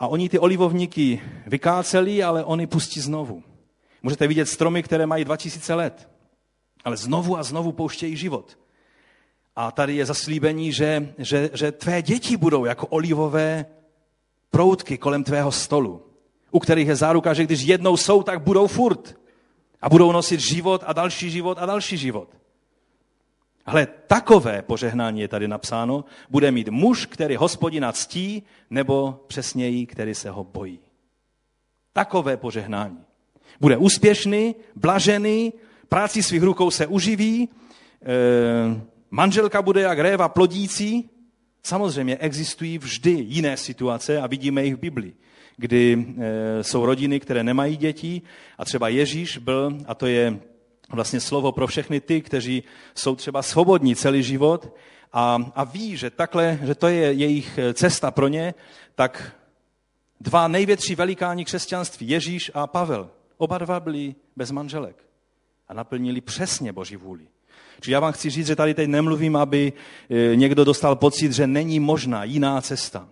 A 0.00 0.08
oni 0.08 0.28
ty 0.28 0.38
olivovníky 0.38 1.22
vykáceli, 1.46 2.22
ale 2.22 2.44
oni 2.44 2.66
pustí 2.66 3.00
znovu. 3.00 3.42
Můžete 4.02 4.26
vidět 4.26 4.46
stromy, 4.46 4.82
které 4.82 5.06
mají 5.06 5.24
2000 5.24 5.74
let, 5.74 6.08
ale 6.84 6.96
znovu 6.96 7.38
a 7.38 7.42
znovu 7.42 7.72
pouštějí 7.72 8.16
život. 8.16 8.58
A 9.56 9.70
tady 9.70 9.96
je 9.96 10.06
zaslíbení, 10.06 10.72
že, 10.72 11.14
že, 11.18 11.50
že 11.52 11.72
tvé 11.72 12.02
děti 12.02 12.36
budou 12.36 12.64
jako 12.64 12.86
olivové 12.86 13.66
proutky 14.50 14.98
kolem 14.98 15.24
tvého 15.24 15.52
stolu, 15.52 16.06
u 16.50 16.58
kterých 16.58 16.88
je 16.88 16.96
záruka, 16.96 17.34
že 17.34 17.44
když 17.44 17.60
jednou 17.60 17.96
jsou, 17.96 18.22
tak 18.22 18.42
budou 18.42 18.66
furt. 18.66 19.20
A 19.82 19.88
budou 19.88 20.12
nosit 20.12 20.40
život 20.40 20.84
a 20.86 20.92
další 20.92 21.30
život 21.30 21.58
a 21.60 21.66
další 21.66 21.96
život. 21.96 22.39
Ale 23.66 23.86
takové 24.06 24.62
požehnání 24.62 25.20
je 25.20 25.28
tady 25.28 25.48
napsáno, 25.48 26.04
bude 26.30 26.50
mít 26.50 26.68
muž, 26.68 27.06
který 27.06 27.36
hospodina 27.36 27.92
ctí, 27.92 28.42
nebo 28.70 29.24
přesněji, 29.26 29.86
který 29.86 30.14
se 30.14 30.30
ho 30.30 30.44
bojí. 30.44 30.78
Takové 31.92 32.36
požehnání. 32.36 32.98
Bude 33.60 33.76
úspěšný, 33.76 34.54
blažený, 34.76 35.52
práci 35.88 36.22
svých 36.22 36.42
rukou 36.42 36.70
se 36.70 36.86
uživí, 36.86 37.48
e, 37.48 37.48
manželka 39.10 39.62
bude 39.62 39.80
jak 39.80 39.98
réva 39.98 40.28
plodící. 40.28 41.10
Samozřejmě 41.62 42.16
existují 42.16 42.78
vždy 42.78 43.10
jiné 43.10 43.56
situace 43.56 44.20
a 44.20 44.26
vidíme 44.26 44.64
jich 44.64 44.74
v 44.74 44.78
Biblii, 44.80 45.14
kdy 45.56 46.06
e, 46.18 46.64
jsou 46.64 46.86
rodiny, 46.86 47.20
které 47.20 47.44
nemají 47.44 47.76
děti 47.76 48.22
a 48.58 48.64
třeba 48.64 48.88
Ježíš 48.88 49.38
byl, 49.38 49.78
a 49.86 49.94
to 49.94 50.06
je 50.06 50.40
vlastně 50.90 51.20
slovo 51.20 51.52
pro 51.52 51.66
všechny 51.66 52.00
ty, 52.00 52.22
kteří 52.22 52.62
jsou 52.94 53.16
třeba 53.16 53.42
svobodní 53.42 53.96
celý 53.96 54.22
život 54.22 54.76
a, 55.12 55.38
a 55.54 55.64
ví, 55.64 55.96
že 55.96 56.10
takhle, 56.10 56.58
že 56.62 56.74
to 56.74 56.88
je 56.88 57.12
jejich 57.12 57.58
cesta 57.74 58.10
pro 58.10 58.28
ně, 58.28 58.54
tak 58.94 59.32
dva 60.20 60.48
největší 60.48 60.94
velikáni 60.94 61.44
křesťanství, 61.44 62.08
Ježíš 62.08 62.50
a 62.54 62.66
Pavel, 62.66 63.10
oba 63.36 63.58
dva 63.58 63.80
byli 63.80 64.14
bez 64.36 64.50
manželek 64.50 64.96
a 65.68 65.74
naplnili 65.74 66.20
přesně 66.20 66.72
Boží 66.72 66.96
vůli. 66.96 67.26
Čiže 67.80 67.92
já 67.92 68.00
vám 68.00 68.12
chci 68.12 68.30
říct, 68.30 68.46
že 68.46 68.56
tady 68.56 68.74
teď 68.74 68.88
nemluvím, 68.88 69.36
aby 69.36 69.72
e, 70.10 70.36
někdo 70.36 70.64
dostal 70.64 70.96
pocit, 70.96 71.32
že 71.32 71.46
není 71.46 71.80
možná 71.80 72.24
jiná 72.24 72.60
cesta. 72.60 73.08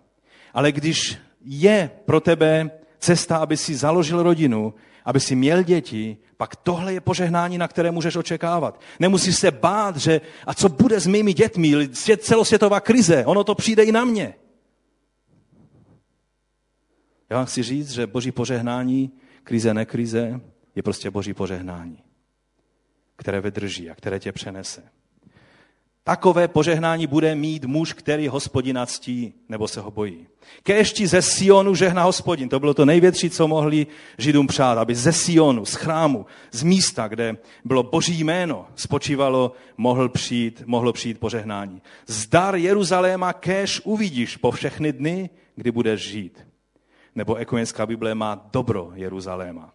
Ale 0.53 0.71
když 0.71 1.17
je 1.45 1.91
pro 2.05 2.19
tebe 2.19 2.71
cesta, 2.99 3.37
aby 3.37 3.57
si 3.57 3.75
založil 3.75 4.23
rodinu, 4.23 4.73
aby 5.05 5.19
si 5.19 5.35
měl 5.35 5.63
děti, 5.63 6.17
pak 6.37 6.55
tohle 6.55 6.93
je 6.93 7.01
požehnání, 7.01 7.57
na 7.57 7.67
které 7.67 7.91
můžeš 7.91 8.15
očekávat. 8.15 8.81
Nemusíš 8.99 9.37
se 9.37 9.51
bát, 9.51 9.97
že 9.97 10.21
a 10.45 10.53
co 10.53 10.69
bude 10.69 10.99
s 10.99 11.07
mými 11.07 11.33
dětmi, 11.33 11.89
celosvětová 12.17 12.79
krize, 12.79 13.25
ono 13.25 13.43
to 13.43 13.55
přijde 13.55 13.83
i 13.83 13.91
na 13.91 14.05
mě. 14.05 14.35
Já 17.29 17.37
vám 17.37 17.45
chci 17.45 17.63
říct, 17.63 17.91
že 17.91 18.07
boží 18.07 18.31
požehnání, 18.31 19.11
krize, 19.43 19.73
nekrize, 19.73 20.41
je 20.75 20.83
prostě 20.83 21.11
boží 21.11 21.33
požehnání, 21.33 22.03
které 23.15 23.41
vydrží 23.41 23.89
a 23.89 23.95
které 23.95 24.19
tě 24.19 24.31
přenese. 24.31 24.98
Takové 26.09 26.47
požehnání 26.47 27.07
bude 27.07 27.35
mít 27.35 27.65
muž, 27.65 27.93
který 27.93 28.27
hospodina 28.27 28.85
ctí 28.85 29.33
nebo 29.49 29.67
se 29.67 29.81
ho 29.81 29.91
bojí. 29.91 30.27
Kéšti 30.63 31.07
ze 31.07 31.21
Sionu 31.21 31.75
žehna 31.75 32.03
hospodin. 32.03 32.49
To 32.49 32.59
bylo 32.59 32.73
to 32.73 32.85
největší, 32.85 33.29
co 33.29 33.47
mohli 33.47 33.87
Židům 34.17 34.47
přát, 34.47 34.77
aby 34.77 34.95
ze 34.95 35.13
Sionu, 35.13 35.65
z 35.65 35.73
chrámu, 35.73 36.25
z 36.51 36.63
místa, 36.63 37.07
kde 37.07 37.37
bylo 37.65 37.83
boží 37.83 38.23
jméno, 38.23 38.67
spočívalo, 38.75 39.51
mohl 39.77 40.09
přijít, 40.09 40.63
mohlo 40.65 40.93
přijít 40.93 41.19
požehnání. 41.19 41.81
Zdar 42.07 42.55
Jeruzaléma 42.55 43.33
kéž 43.33 43.81
uvidíš 43.83 44.37
po 44.37 44.51
všechny 44.51 44.93
dny, 44.93 45.29
kdy 45.55 45.71
budeš 45.71 46.09
žít. 46.09 46.47
Nebo 47.15 47.35
ekumenská 47.35 47.85
Bible 47.85 48.15
má 48.15 48.49
dobro 48.53 48.91
Jeruzaléma. 48.95 49.73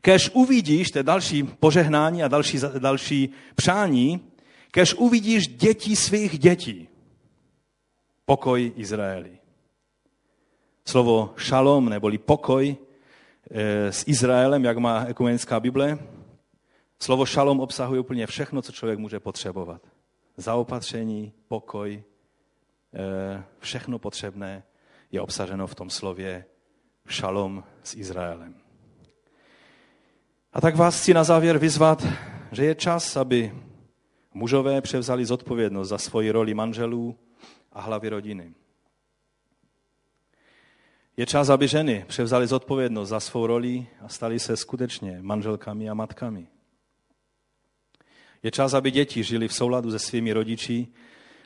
Kež 0.00 0.30
uvidíš, 0.32 0.90
to 0.90 0.98
je 0.98 1.02
další 1.02 1.42
požehnání 1.42 2.22
a 2.22 2.28
další, 2.28 2.58
další 2.78 3.30
přání, 3.54 4.20
kež 4.76 4.94
uvidíš 4.94 5.48
děti 5.48 5.96
svých 5.96 6.38
dětí. 6.38 6.88
Pokoj 8.24 8.72
Izraeli. 8.76 9.38
Slovo 10.84 11.32
šalom, 11.36 11.88
neboli 11.88 12.18
pokoj 12.18 12.76
e, 12.76 12.76
s 13.92 14.04
Izraelem, 14.06 14.64
jak 14.64 14.76
má 14.76 15.04
ekumenská 15.08 15.60
Bible, 15.60 15.98
slovo 17.00 17.26
šalom 17.26 17.60
obsahuje 17.60 18.00
úplně 18.00 18.26
všechno, 18.26 18.62
co 18.62 18.72
člověk 18.72 18.98
může 18.98 19.20
potřebovat. 19.20 19.82
Zaopatření, 20.36 21.32
pokoj, 21.48 21.96
e, 21.96 23.44
všechno 23.58 23.98
potřebné 23.98 24.62
je 25.12 25.20
obsaženo 25.20 25.66
v 25.66 25.74
tom 25.74 25.90
slově 25.90 26.44
šalom 27.08 27.64
s 27.82 27.94
Izraelem. 27.94 28.54
A 30.52 30.60
tak 30.60 30.76
vás 30.76 31.00
chci 31.00 31.14
na 31.14 31.24
závěr 31.24 31.58
vyzvat, 31.58 32.06
že 32.52 32.64
je 32.64 32.74
čas, 32.74 33.16
aby 33.16 33.52
mužové 34.36 34.80
převzali 34.80 35.26
zodpovědnost 35.26 35.88
za 35.88 35.98
svoji 35.98 36.30
roli 36.30 36.54
manželů 36.54 37.18
a 37.72 37.80
hlavy 37.80 38.08
rodiny. 38.08 38.54
Je 41.16 41.26
čas, 41.26 41.48
aby 41.48 41.68
ženy 41.68 42.04
převzali 42.08 42.46
zodpovědnost 42.46 43.08
za 43.08 43.20
svou 43.20 43.46
roli 43.46 43.86
a 44.00 44.08
stali 44.08 44.38
se 44.38 44.56
skutečně 44.56 45.18
manželkami 45.22 45.90
a 45.90 45.94
matkami. 45.94 46.46
Je 48.42 48.50
čas, 48.50 48.74
aby 48.74 48.90
děti 48.90 49.24
žili 49.24 49.48
v 49.48 49.54
souladu 49.54 49.90
se 49.90 49.98
svými 49.98 50.32
rodiči 50.32 50.88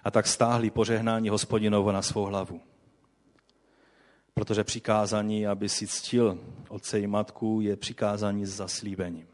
a 0.05 0.11
tak 0.11 0.27
stáhli 0.27 0.71
požehnání 0.71 1.29
hospodinovo 1.29 1.93
na 1.93 2.03
svou 2.03 2.25
hlavu. 2.25 2.61
Protože 4.35 4.65
přikázání, 4.65 5.47
aby 5.47 5.69
si 5.69 5.87
ctil 5.87 6.39
otce 6.69 7.01
i 7.01 7.07
matku, 7.07 7.61
je 7.61 7.77
přikázání 7.77 8.47
s 8.47 8.57
zaslíbením. 8.57 9.30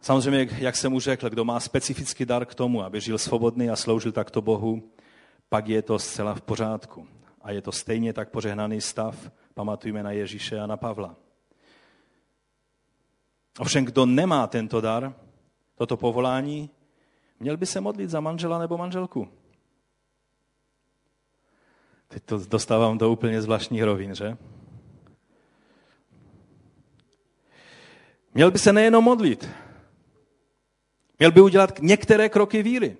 Samozřejmě, 0.00 0.48
jak 0.58 0.76
jsem 0.76 0.94
už 0.94 1.04
řekl, 1.04 1.30
kdo 1.30 1.44
má 1.44 1.60
specifický 1.60 2.24
dar 2.24 2.46
k 2.46 2.54
tomu, 2.54 2.82
aby 2.82 3.00
žil 3.00 3.18
svobodný 3.18 3.70
a 3.70 3.76
sloužil 3.76 4.12
takto 4.12 4.42
Bohu, 4.42 4.90
pak 5.48 5.68
je 5.68 5.82
to 5.82 5.98
zcela 5.98 6.34
v 6.34 6.40
pořádku. 6.40 7.08
A 7.42 7.50
je 7.50 7.62
to 7.62 7.72
stejně 7.72 8.12
tak 8.12 8.30
požehnaný 8.30 8.80
stav, 8.80 9.30
pamatujme 9.54 10.02
na 10.02 10.10
Ježíše 10.10 10.60
a 10.60 10.66
na 10.66 10.76
Pavla. 10.76 11.16
Ovšem, 13.58 13.84
kdo 13.84 14.06
nemá 14.06 14.46
tento 14.46 14.80
dar, 14.80 15.14
toto 15.74 15.96
povolání, 15.96 16.70
měl 17.40 17.56
by 17.56 17.66
se 17.66 17.80
modlit 17.80 18.10
za 18.10 18.20
manžela 18.20 18.58
nebo 18.58 18.78
manželku. 18.78 19.28
Teď 22.08 22.22
to 22.24 22.38
dostávám 22.38 22.98
do 22.98 23.10
úplně 23.10 23.42
zvláštních 23.42 23.82
rovin, 23.82 24.14
že? 24.14 24.36
Měl 28.34 28.50
by 28.50 28.58
se 28.58 28.72
nejenom 28.72 29.04
modlit, 29.04 29.48
měl 31.20 31.32
by 31.32 31.40
udělat 31.40 31.78
některé 31.78 32.28
kroky 32.28 32.62
víry 32.62 32.96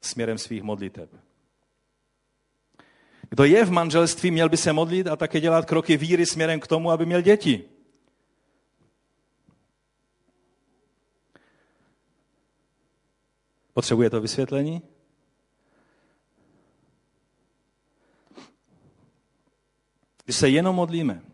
směrem 0.00 0.38
svých 0.38 0.62
modliteb. 0.62 1.10
Kdo 3.28 3.44
je 3.44 3.64
v 3.64 3.70
manželství, 3.70 4.30
měl 4.30 4.48
by 4.48 4.56
se 4.56 4.72
modlit 4.72 5.06
a 5.06 5.16
také 5.16 5.40
dělat 5.40 5.66
kroky 5.66 5.96
víry 5.96 6.26
směrem 6.26 6.60
k 6.60 6.66
tomu, 6.66 6.90
aby 6.90 7.06
měl 7.06 7.20
děti. 7.20 7.64
Potřebuje 13.72 14.10
to 14.10 14.20
vysvětlení? 14.20 14.82
Když 20.24 20.36
se 20.36 20.48
jenom 20.48 20.76
modlíme, 20.76 21.29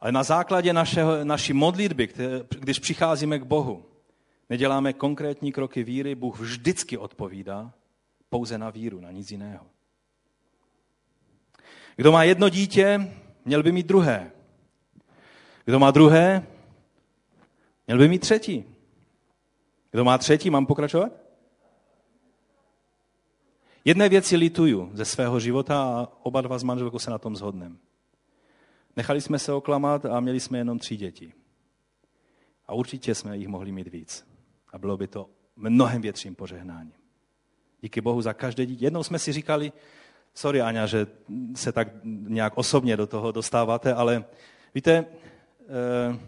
ale 0.00 0.12
na 0.12 0.22
základě 0.22 0.72
našeho, 0.72 1.24
naší 1.24 1.52
modlitby, 1.52 2.08
když 2.60 2.78
přicházíme 2.78 3.38
k 3.38 3.42
Bohu, 3.42 3.84
neděláme 4.50 4.92
konkrétní 4.92 5.52
kroky 5.52 5.84
víry, 5.84 6.14
Bůh 6.14 6.40
vždycky 6.40 6.98
odpovídá 6.98 7.72
pouze 8.28 8.58
na 8.58 8.70
víru, 8.70 9.00
na 9.00 9.10
nic 9.10 9.30
jiného. 9.30 9.66
Kdo 11.96 12.12
má 12.12 12.22
jedno 12.22 12.48
dítě, 12.48 13.12
měl 13.44 13.62
by 13.62 13.72
mít 13.72 13.86
druhé. 13.86 14.30
Kdo 15.64 15.78
má 15.78 15.90
druhé, 15.90 16.46
měl 17.86 17.98
by 17.98 18.08
mít 18.08 18.18
třetí. 18.18 18.64
Kdo 19.90 20.04
má 20.04 20.18
třetí, 20.18 20.50
mám 20.50 20.66
pokračovat? 20.66 21.12
Jedné 23.84 24.08
věci 24.08 24.36
lituju 24.36 24.90
ze 24.92 25.04
svého 25.04 25.40
života 25.40 25.82
a 25.82 26.08
oba 26.22 26.40
dva 26.40 26.58
s 26.58 26.62
manželkou 26.62 26.98
se 26.98 27.10
na 27.10 27.18
tom 27.18 27.36
zhodneme. 27.36 27.76
Nechali 28.96 29.20
jsme 29.20 29.38
se 29.38 29.52
oklamat 29.52 30.04
a 30.04 30.20
měli 30.20 30.40
jsme 30.40 30.58
jenom 30.58 30.78
tři 30.78 30.96
děti. 30.96 31.32
A 32.66 32.74
určitě 32.74 33.14
jsme 33.14 33.36
jich 33.36 33.48
mohli 33.48 33.72
mít 33.72 33.88
víc. 33.88 34.26
A 34.72 34.78
bylo 34.78 34.96
by 34.96 35.06
to 35.06 35.30
mnohem 35.56 36.02
větším 36.02 36.34
požehnáním. 36.34 36.92
Díky 37.80 38.00
Bohu 38.00 38.22
za 38.22 38.32
každé 38.32 38.66
dítě. 38.66 38.84
Jednou 38.84 39.02
jsme 39.02 39.18
si 39.18 39.32
říkali, 39.32 39.72
sorry 40.34 40.60
Aňa, 40.60 40.86
že 40.86 41.06
se 41.54 41.72
tak 41.72 41.88
nějak 42.04 42.58
osobně 42.58 42.96
do 42.96 43.06
toho 43.06 43.32
dostáváte, 43.32 43.94
ale 43.94 44.24
víte, 44.74 45.04
eh, 45.60 46.18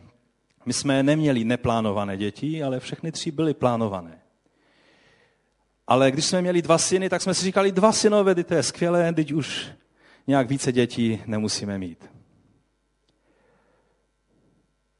my 0.66 0.72
jsme 0.72 1.02
neměli 1.02 1.44
neplánované 1.44 2.16
děti, 2.16 2.62
ale 2.62 2.80
všechny 2.80 3.12
tři 3.12 3.30
byly 3.30 3.54
plánované. 3.54 4.22
Ale 5.86 6.10
když 6.10 6.24
jsme 6.24 6.42
měli 6.42 6.62
dva 6.62 6.78
syny, 6.78 7.08
tak 7.08 7.22
jsme 7.22 7.34
si 7.34 7.44
říkali, 7.44 7.72
dva 7.72 7.92
synové, 7.92 8.44
to 8.44 8.54
je 8.54 8.62
skvělé, 8.62 9.12
teď 9.12 9.32
už 9.32 9.68
nějak 10.26 10.48
více 10.48 10.72
dětí 10.72 11.22
nemusíme 11.26 11.78
mít. 11.78 12.17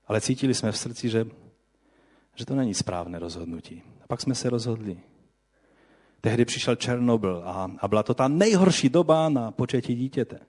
Ale 0.09 0.21
cítili 0.21 0.55
jsme 0.55 0.73
v 0.73 0.79
srdci, 0.79 1.09
že, 1.09 1.27
že 2.35 2.47
to 2.47 2.55
není 2.55 2.75
správné 2.75 3.19
rozhodnutí. 3.19 3.83
A 4.05 4.07
pak 4.07 4.21
jsme 4.21 4.35
se 4.35 4.51
rozhodli. 4.51 5.01
Tehdy 6.21 6.45
přišel 6.45 6.77
Černobyl 6.77 7.43
a, 7.45 7.71
a 7.79 7.89
byla 7.89 8.03
to 8.03 8.15
ta 8.15 8.29
nejhorší 8.29 8.89
doba 8.89 9.29
na 9.29 9.51
početí 9.51 9.95
dítěte. 9.95 10.41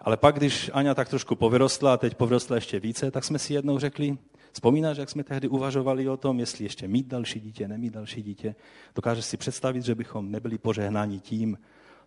Ale 0.00 0.16
pak, 0.16 0.36
když 0.36 0.70
Aňa 0.74 0.94
tak 0.94 1.08
trošku 1.08 1.36
povyrostla 1.36 1.94
a 1.94 1.96
teď 1.96 2.14
povyrostla 2.14 2.56
ještě 2.56 2.80
více, 2.80 3.10
tak 3.10 3.24
jsme 3.24 3.38
si 3.38 3.54
jednou 3.54 3.78
řekli, 3.78 4.18
vzpomínáš, 4.52 4.96
jak 4.96 5.10
jsme 5.10 5.24
tehdy 5.24 5.48
uvažovali 5.48 6.08
o 6.08 6.16
tom, 6.16 6.40
jestli 6.40 6.64
ještě 6.64 6.88
mít 6.88 7.06
další 7.06 7.40
dítě, 7.40 7.68
nemít 7.68 7.92
další 7.92 8.22
dítě. 8.22 8.54
Dokážeš 8.94 9.24
si 9.24 9.36
představit, 9.36 9.82
že 9.82 9.94
bychom 9.94 10.30
nebyli 10.30 10.58
požehnáni 10.58 11.20
tím, 11.20 11.58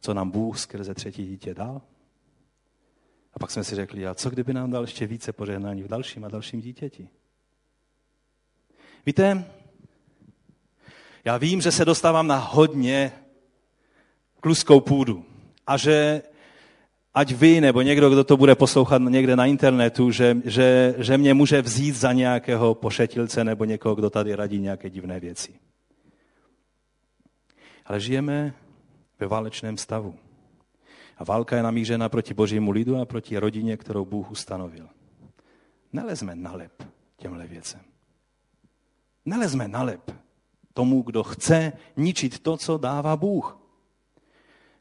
co 0.02 0.14
nám 0.14 0.32
Bůh 0.32 0.60
skrze 0.60 0.94
třetí 0.94 1.28
dítě 1.28 1.54
dal? 1.54 1.82
A 3.34 3.40
pak 3.40 3.52
jsme 3.52 3.64
si 3.64 3.76
řekli, 3.76 4.08
a 4.08 4.14
co 4.14 4.30
kdyby 4.30 4.54
nám 4.54 4.72
dal 4.72 4.84
ještě 4.84 5.08
více 5.08 5.34
požehnání 5.34 5.84
v 5.84 5.88
dalším 5.88 6.26
a 6.26 6.30
dalším 6.30 6.62
dítěti? 6.62 7.10
Víte, 9.06 9.46
já 11.26 11.38
vím, 11.38 11.62
že 11.62 11.72
se 11.72 11.86
dostávám 11.86 12.28
na 12.28 12.38
hodně 12.38 13.12
kluskou 14.40 14.80
půdu 14.80 15.26
a 15.68 15.78
že 15.78 16.22
ať 17.14 17.32
vy 17.32 17.62
nebo 17.62 17.82
někdo, 17.82 18.10
kdo 18.10 18.24
to 18.24 18.38
bude 18.38 18.56
poslouchat 18.56 19.02
někde 19.02 19.36
na 19.36 19.46
internetu, 19.46 20.12
že, 20.12 20.38
že, 20.46 20.96
že 20.98 21.18
mě 21.18 21.34
může 21.34 21.62
vzít 21.62 21.96
za 21.96 22.14
nějakého 22.14 22.76
pošetilce 22.76 23.44
nebo 23.44 23.66
někoho, 23.66 23.96
kdo 23.96 24.10
tady 24.10 24.36
radí 24.36 24.60
nějaké 24.60 24.90
divné 24.90 25.20
věci. 25.20 25.54
Ale 27.86 28.00
žijeme 28.00 28.54
ve 29.20 29.28
válečném 29.28 29.78
stavu. 29.78 30.16
A 31.20 31.24
válka 31.24 31.56
je 31.56 31.64
namířena 31.64 32.10
proti 32.10 32.34
božímu 32.34 32.72
lidu 32.72 32.98
a 32.98 33.06
proti 33.06 33.38
rodině, 33.38 33.78
kterou 33.78 34.06
Bůh 34.06 34.32
ustanovil. 34.32 34.90
nelezme 35.94 36.36
na 36.36 36.54
lep 36.54 36.84
těmhle 37.18 37.48
věcem. 37.48 37.82
Nelezme 39.26 39.68
na 39.68 39.84
lep 39.84 40.12
tomu, 40.74 41.02
kdo 41.02 41.24
chce 41.24 41.74
ničit 41.98 42.40
to, 42.40 42.58
co 42.58 42.78
dává 42.78 43.16
Bůh. 43.16 43.60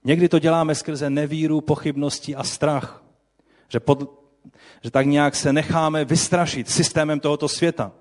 Někdy 0.05 0.29
to 0.29 0.39
děláme 0.39 0.75
skrze 0.75 1.11
nevíru, 1.11 1.61
pochybnosti 1.61 2.37
a 2.37 2.45
strach. 2.45 3.05
Že, 3.69 3.81
pod, 3.81 4.25
že 4.83 4.91
tak 4.91 5.07
nějak 5.07 5.37
se 5.37 5.53
necháme 5.53 6.05
vystrašit 6.05 6.71
systémem 6.71 7.21
tohoto 7.21 7.49
světa. 7.49 7.93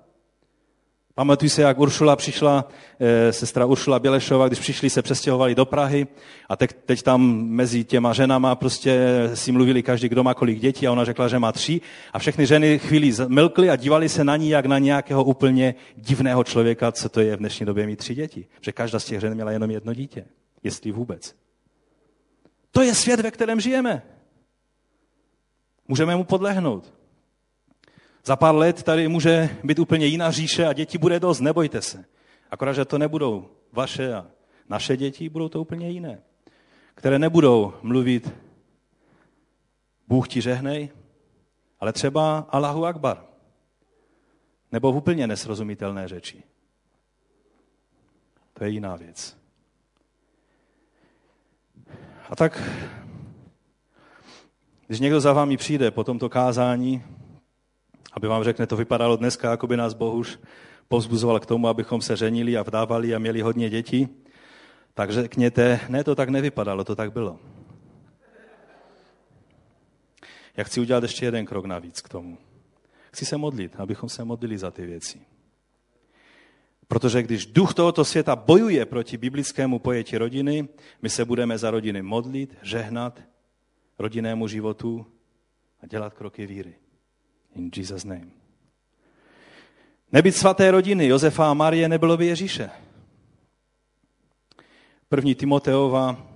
Pamatuju 1.18 1.48
se, 1.48 1.62
jak 1.62 1.78
Uršula 1.78 2.16
přišla, 2.16 2.68
e, 3.00 3.32
sestra 3.32 3.66
Uršula 3.66 3.98
Bělešova, 3.98 4.46
když 4.46 4.58
přišli, 4.58 4.90
se 4.90 5.02
přestěhovali 5.02 5.54
do 5.54 5.64
Prahy 5.64 6.06
a 6.48 6.56
teď, 6.56 6.70
teď 6.86 7.02
tam 7.02 7.22
mezi 7.42 7.84
těma 7.84 8.12
ženama 8.12 8.54
prostě 8.54 9.00
si 9.34 9.52
mluvili 9.52 9.82
každý, 9.82 10.08
kdo 10.08 10.22
má 10.22 10.34
kolik 10.34 10.60
dětí 10.60 10.86
a 10.86 10.92
ona 10.92 11.04
řekla, 11.04 11.28
že 11.28 11.38
má 11.38 11.52
tři 11.52 11.80
a 12.12 12.18
všechny 12.18 12.46
ženy 12.46 12.78
chvíli 12.78 13.12
mlkly 13.28 13.70
a 13.70 13.76
dívali 13.76 14.08
se 14.08 14.24
na 14.24 14.36
ní 14.36 14.50
jak 14.50 14.66
na 14.66 14.78
nějakého 14.78 15.24
úplně 15.24 15.74
divného 15.96 16.44
člověka, 16.44 16.92
co 16.92 17.08
to 17.08 17.20
je 17.20 17.36
v 17.36 17.38
dnešní 17.38 17.66
době 17.66 17.86
mít 17.86 17.96
tři 17.96 18.14
děti. 18.14 18.46
Že 18.60 18.72
každá 18.72 18.98
z 18.98 19.04
těch 19.04 19.20
žen 19.20 19.34
měla 19.34 19.50
jenom 19.50 19.70
jedno 19.70 19.94
dítě, 19.94 20.24
jestli 20.62 20.92
vůbec. 20.92 21.34
To 22.70 22.82
je 22.82 22.94
svět, 22.94 23.20
ve 23.20 23.30
kterém 23.30 23.60
žijeme. 23.60 24.02
Můžeme 25.88 26.16
mu 26.16 26.24
podlehnout. 26.24 26.97
Za 28.28 28.36
pár 28.36 28.54
let 28.54 28.82
tady 28.82 29.08
může 29.08 29.56
být 29.64 29.78
úplně 29.78 30.06
jiná 30.06 30.30
říše 30.30 30.66
a 30.66 30.72
děti 30.72 30.98
bude 30.98 31.20
dost, 31.20 31.40
nebojte 31.40 31.82
se. 31.82 32.04
Akorát, 32.50 32.72
že 32.72 32.84
to 32.84 32.98
nebudou 32.98 33.50
vaše 33.72 34.14
a 34.14 34.26
naše 34.68 34.96
děti, 34.96 35.28
budou 35.28 35.48
to 35.48 35.60
úplně 35.60 35.90
jiné. 35.90 36.22
Které 36.94 37.18
nebudou 37.18 37.74
mluvit 37.82 38.34
Bůh 40.08 40.28
ti 40.28 40.40
žehnej, 40.40 40.90
ale 41.80 41.92
třeba 41.92 42.38
Allahu 42.50 42.86
Akbar. 42.86 43.24
Nebo 44.72 44.92
v 44.92 44.96
úplně 44.96 45.26
nesrozumitelné 45.26 46.08
řeči. 46.08 46.42
To 48.54 48.64
je 48.64 48.70
jiná 48.70 48.96
věc. 48.96 49.36
A 52.30 52.36
tak, 52.36 52.62
když 54.86 55.00
někdo 55.00 55.20
za 55.20 55.32
vámi 55.32 55.56
přijde 55.56 55.90
po 55.90 56.04
tomto 56.04 56.28
kázání, 56.28 57.04
aby 58.12 58.28
vám 58.28 58.44
řekne, 58.44 58.66
to 58.66 58.76
vypadalo 58.76 59.16
dneska, 59.16 59.50
jako 59.50 59.66
by 59.66 59.76
nás 59.76 59.94
Boh 59.94 60.14
už 60.14 60.38
povzbuzoval 60.88 61.40
k 61.40 61.46
tomu, 61.46 61.68
abychom 61.68 62.00
se 62.00 62.16
ženili 62.16 62.56
a 62.56 62.62
vdávali 62.62 63.14
a 63.14 63.18
měli 63.18 63.40
hodně 63.40 63.70
dětí, 63.70 64.08
tak 64.94 65.10
řekněte, 65.10 65.80
ne, 65.88 66.04
to 66.04 66.14
tak 66.14 66.28
nevypadalo, 66.28 66.84
to 66.84 66.96
tak 66.96 67.12
bylo. 67.12 67.38
Já 70.56 70.64
chci 70.64 70.80
udělat 70.80 71.02
ještě 71.02 71.24
jeden 71.24 71.46
krok 71.46 71.64
navíc 71.64 72.00
k 72.00 72.08
tomu. 72.08 72.38
Chci 73.12 73.26
se 73.26 73.36
modlit, 73.36 73.76
abychom 73.76 74.08
se 74.08 74.24
modlili 74.24 74.58
za 74.58 74.70
ty 74.70 74.86
věci. 74.86 75.20
Protože 76.88 77.22
když 77.22 77.46
duch 77.46 77.74
tohoto 77.74 78.04
světa 78.04 78.36
bojuje 78.36 78.86
proti 78.86 79.16
biblickému 79.16 79.78
pojetí 79.78 80.18
rodiny, 80.18 80.68
my 81.02 81.10
se 81.10 81.24
budeme 81.24 81.58
za 81.58 81.70
rodiny 81.70 82.02
modlit, 82.02 82.56
žehnat 82.62 83.22
rodinnému 83.98 84.48
životu 84.48 85.06
a 85.82 85.86
dělat 85.86 86.14
kroky 86.14 86.46
víry. 86.46 86.74
In 87.58 87.70
Jesus 87.76 88.04
name. 88.04 88.30
Nebyt 90.12 90.36
svaté 90.36 90.70
rodiny 90.70 91.06
Josefa 91.06 91.50
a 91.50 91.54
Marie 91.54 91.88
nebylo 91.88 92.16
by 92.16 92.26
Ježíše. 92.26 92.70
První 95.08 95.34
Timoteova, 95.34 96.26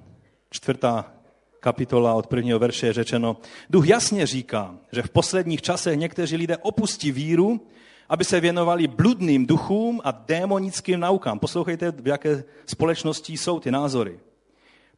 čtvrtá 0.50 1.12
kapitola 1.60 2.14
od 2.14 2.26
prvního 2.26 2.58
verše 2.58 2.86
je 2.86 2.92
řečeno, 2.92 3.36
duch 3.70 3.88
jasně 3.88 4.26
říká, 4.26 4.74
že 4.92 5.02
v 5.02 5.10
posledních 5.10 5.62
časech 5.62 5.98
někteří 5.98 6.36
lidé 6.36 6.56
opustí 6.56 7.12
víru, 7.12 7.66
aby 8.08 8.24
se 8.24 8.40
věnovali 8.40 8.86
bludným 8.86 9.46
duchům 9.46 10.00
a 10.04 10.10
démonickým 10.10 11.00
naukám. 11.00 11.38
Poslouchejte, 11.38 11.90
v 11.90 12.06
jaké 12.06 12.44
společnosti 12.66 13.36
jsou 13.36 13.60
ty 13.60 13.70
názory. 13.70 14.20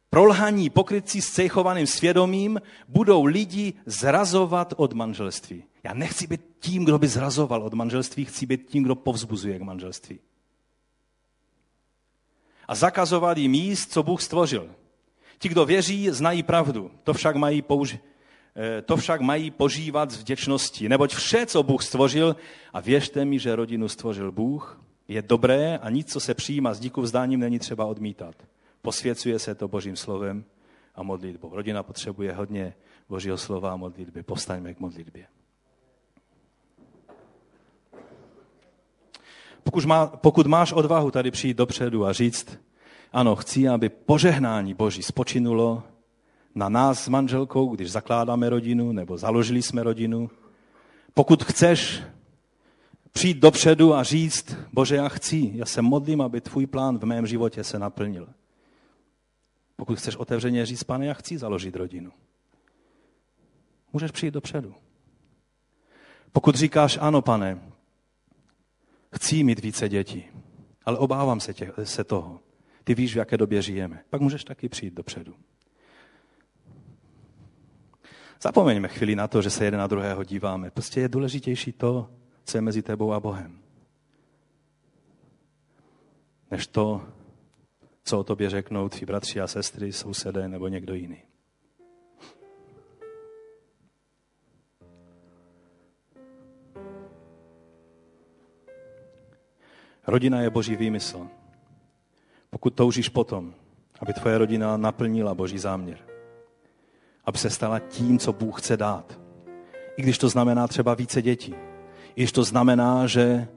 Prolhaní 0.09 0.69
pokrytci 0.69 1.21
s 1.21 1.31
cejchovaným 1.31 1.87
svědomím 1.87 2.61
budou 2.87 3.25
lidi 3.25 3.73
zrazovat 3.85 4.73
od 4.77 4.93
manželství. 4.93 5.63
Já 5.85 5.93
nechci 5.93 6.27
být 6.27 6.41
tím, 6.59 6.85
kdo 6.85 6.99
by 6.99 7.07
zrazoval 7.07 7.63
od 7.63 7.73
manželství, 7.73 8.25
chci 8.25 8.45
být 8.45 8.69
tím, 8.69 8.83
kdo 8.83 8.95
povzbuzuje 8.95 9.59
k 9.59 9.61
manželství. 9.61 10.19
A 12.67 12.75
zakazovat 12.75 13.37
jim 13.37 13.53
jíst, 13.53 13.91
co 13.91 14.03
Bůh 14.03 14.21
stvořil. 14.21 14.69
Ti, 15.37 15.49
kdo 15.49 15.65
věří, 15.65 16.09
znají 16.09 16.43
pravdu. 16.43 16.91
To 17.03 17.13
však 17.13 17.35
mají, 17.35 17.61
použi- 17.61 17.99
eh, 18.55 18.81
to 18.81 18.97
však 18.97 19.21
mají 19.21 19.51
požívat 19.51 20.11
z 20.11 20.17
vděčnosti. 20.17 20.89
Neboť 20.89 21.15
vše, 21.15 21.45
co 21.45 21.63
Bůh 21.63 21.83
stvořil, 21.83 22.35
a 22.73 22.79
věřte 22.79 23.25
mi, 23.25 23.39
že 23.39 23.55
rodinu 23.55 23.87
stvořil 23.87 24.31
Bůh, 24.31 24.81
je 25.07 25.21
dobré 25.21 25.77
a 25.77 25.89
nic, 25.89 26.11
co 26.11 26.19
se 26.19 26.33
přijímá 26.33 26.73
s 26.73 26.79
díku 26.79 27.01
vzdáním, 27.01 27.39
není 27.39 27.59
třeba 27.59 27.85
odmítat. 27.85 28.35
Posvěcuje 28.81 29.39
se 29.39 29.55
to 29.55 29.67
Božím 29.67 29.95
slovem 29.95 30.45
a 30.95 31.03
modlitbou. 31.03 31.55
Rodina 31.55 31.83
potřebuje 31.83 32.33
hodně 32.33 32.73
Božího 33.09 33.37
slova 33.37 33.73
a 33.73 33.75
modlitby. 33.75 34.23
Postaňme 34.23 34.73
k 34.73 34.79
modlitbě. 34.79 35.34
Pokud, 39.65 39.85
má, 39.85 40.07
pokud 40.07 40.47
máš 40.47 40.73
odvahu 40.73 41.11
tady 41.11 41.31
přijít 41.31 41.57
dopředu 41.57 42.05
a 42.05 42.13
říct, 42.13 42.59
ano, 43.13 43.35
chci, 43.35 43.67
aby 43.67 43.89
požehnání 43.89 44.73
Boží 44.73 45.03
spočinulo 45.03 45.83
na 46.55 46.69
nás 46.69 47.03
s 47.03 47.07
manželkou, 47.07 47.75
když 47.75 47.91
zakládáme 47.91 48.49
rodinu 48.49 48.91
nebo 48.91 49.17
založili 49.17 49.61
jsme 49.61 49.83
rodinu. 49.83 50.29
Pokud 51.13 51.43
chceš 51.43 52.03
přijít 53.11 53.37
dopředu 53.37 53.93
a 53.93 54.03
říct, 54.03 54.55
Bože, 54.73 54.95
já 54.95 55.09
chci, 55.09 55.51
já 55.55 55.65
se 55.65 55.81
modlím, 55.81 56.21
aby 56.21 56.41
tvůj 56.41 56.67
plán 56.67 56.99
v 56.99 57.03
mém 57.03 57.27
životě 57.27 57.63
se 57.63 57.79
naplnil. 57.79 58.27
Pokud 59.75 59.97
chceš 59.97 60.15
otevřeně 60.15 60.65
říct, 60.65 60.83
pane, 60.83 61.05
já 61.05 61.13
chci 61.13 61.37
založit 61.37 61.75
rodinu. 61.75 62.11
Můžeš 63.93 64.11
přijít 64.11 64.33
dopředu. 64.33 64.73
Pokud 66.31 66.55
říkáš, 66.55 66.97
ano, 67.01 67.21
pane, 67.21 67.74
chci 69.15 69.43
mít 69.43 69.59
více 69.59 69.89
dětí, 69.89 70.25
ale 70.85 70.97
obávám 70.97 71.39
se, 71.39 71.53
tě, 71.53 71.71
se 71.83 72.03
toho. 72.03 72.39
Ty 72.83 72.95
víš, 72.95 73.13
v 73.13 73.17
jaké 73.17 73.37
době 73.37 73.61
žijeme. 73.61 74.03
Pak 74.09 74.21
můžeš 74.21 74.43
taky 74.43 74.69
přijít 74.69 74.93
dopředu. 74.93 75.35
Zapomeňme 78.41 78.87
chvíli 78.87 79.15
na 79.15 79.27
to, 79.27 79.41
že 79.41 79.49
se 79.49 79.65
jeden 79.65 79.79
na 79.79 79.87
druhého 79.87 80.23
díváme. 80.23 80.71
Prostě 80.71 81.01
je 81.01 81.09
důležitější 81.09 81.71
to, 81.71 82.09
co 82.43 82.57
je 82.57 82.61
mezi 82.61 82.81
tebou 82.81 83.13
a 83.13 83.19
Bohem. 83.19 83.59
Než 86.51 86.67
to, 86.67 87.01
co 88.03 88.19
o 88.19 88.23
tobě 88.23 88.49
řeknou 88.49 88.89
tví 88.89 89.05
bratři 89.05 89.41
a 89.41 89.47
sestry, 89.47 89.93
sousedé 89.93 90.47
nebo 90.47 90.67
někdo 90.67 90.93
jiný. 90.93 91.17
Rodina 100.07 100.41
je 100.41 100.49
boží 100.49 100.75
výmysl. 100.75 101.27
Pokud 102.49 102.69
toužíš 102.69 103.09
potom, 103.09 103.53
aby 103.99 104.13
tvoje 104.13 104.37
rodina 104.37 104.77
naplnila 104.77 105.35
boží 105.35 105.57
záměr, 105.57 105.97
aby 107.25 107.37
se 107.37 107.49
stala 107.49 107.79
tím, 107.79 108.19
co 108.19 108.33
Bůh 108.33 108.61
chce 108.61 108.77
dát. 108.77 109.19
I 109.97 110.01
když 110.01 110.17
to 110.17 110.29
znamená 110.29 110.67
třeba 110.67 110.93
více 110.93 111.21
dětí. 111.21 111.55
I 112.15 112.21
když 112.21 112.31
to 112.31 112.43
znamená, 112.43 113.07
že, 113.07 113.47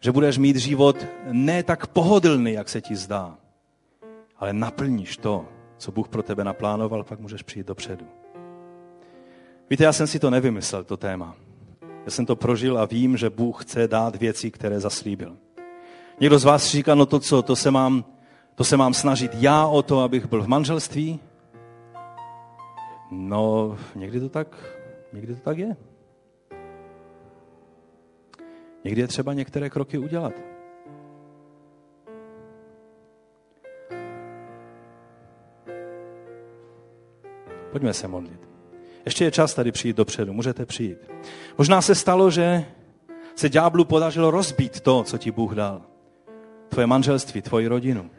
že 0.00 0.12
budeš 0.12 0.38
mít 0.38 0.56
život 0.56 1.06
ne 1.32 1.62
tak 1.62 1.86
pohodlný, 1.86 2.52
jak 2.52 2.68
se 2.68 2.80
ti 2.80 2.96
zdá, 2.96 3.38
ale 4.36 4.52
naplníš 4.52 5.16
to, 5.16 5.48
co 5.76 5.92
Bůh 5.92 6.08
pro 6.08 6.22
tebe 6.22 6.44
naplánoval, 6.44 7.04
pak 7.04 7.20
můžeš 7.20 7.42
přijít 7.42 7.66
dopředu. 7.66 8.06
Víte, 9.70 9.84
já 9.84 9.92
jsem 9.92 10.06
si 10.06 10.18
to 10.18 10.30
nevymyslel, 10.30 10.84
to 10.84 10.96
téma. 10.96 11.36
Já 12.04 12.10
jsem 12.10 12.26
to 12.26 12.36
prožil 12.36 12.78
a 12.78 12.84
vím, 12.84 13.16
že 13.16 13.30
Bůh 13.30 13.64
chce 13.64 13.88
dát 13.88 14.16
věci, 14.16 14.50
které 14.50 14.80
zaslíbil. 14.80 15.36
Někdo 16.22 16.38
z 16.38 16.44
vás 16.44 16.70
říká, 16.70 16.94
no 16.94 17.06
to 17.06 17.20
co, 17.20 17.42
to 17.42 17.56
se 17.56 17.70
mám, 17.70 18.04
to 18.54 18.64
se 18.64 18.76
mám 18.76 18.94
snažit 18.94 19.30
já 19.34 19.66
o 19.66 19.82
to, 19.82 20.00
abych 20.00 20.26
byl 20.26 20.42
v 20.42 20.48
manželství? 20.48 21.20
No, 23.10 23.76
někdy 23.94 24.20
to 24.20 24.28
tak, 24.28 24.78
někdy 25.12 25.34
to 25.34 25.40
tak 25.40 25.58
je. 25.58 25.76
Někdy 28.84 29.00
je 29.00 29.08
třeba 29.08 29.32
některé 29.32 29.70
kroky 29.70 29.98
udělat. 29.98 30.32
Pojďme 37.72 37.94
se 37.94 38.08
modlit. 38.08 38.48
Ještě 39.04 39.24
je 39.24 39.30
čas 39.30 39.54
tady 39.54 39.72
přijít 39.72 39.96
dopředu, 39.96 40.32
můžete 40.32 40.66
přijít. 40.66 40.98
Možná 41.58 41.82
se 41.82 41.94
stalo, 41.94 42.30
že 42.30 42.64
se 43.34 43.48
ďáblu 43.48 43.84
podařilo 43.84 44.30
rozbít 44.30 44.80
to, 44.80 45.02
co 45.02 45.18
ti 45.18 45.30
Bůh 45.30 45.54
dal. 45.54 45.91
Tvoje 46.72 46.86
manželství, 46.86 47.42
tvoji 47.42 47.66
rodinu. 47.66 48.10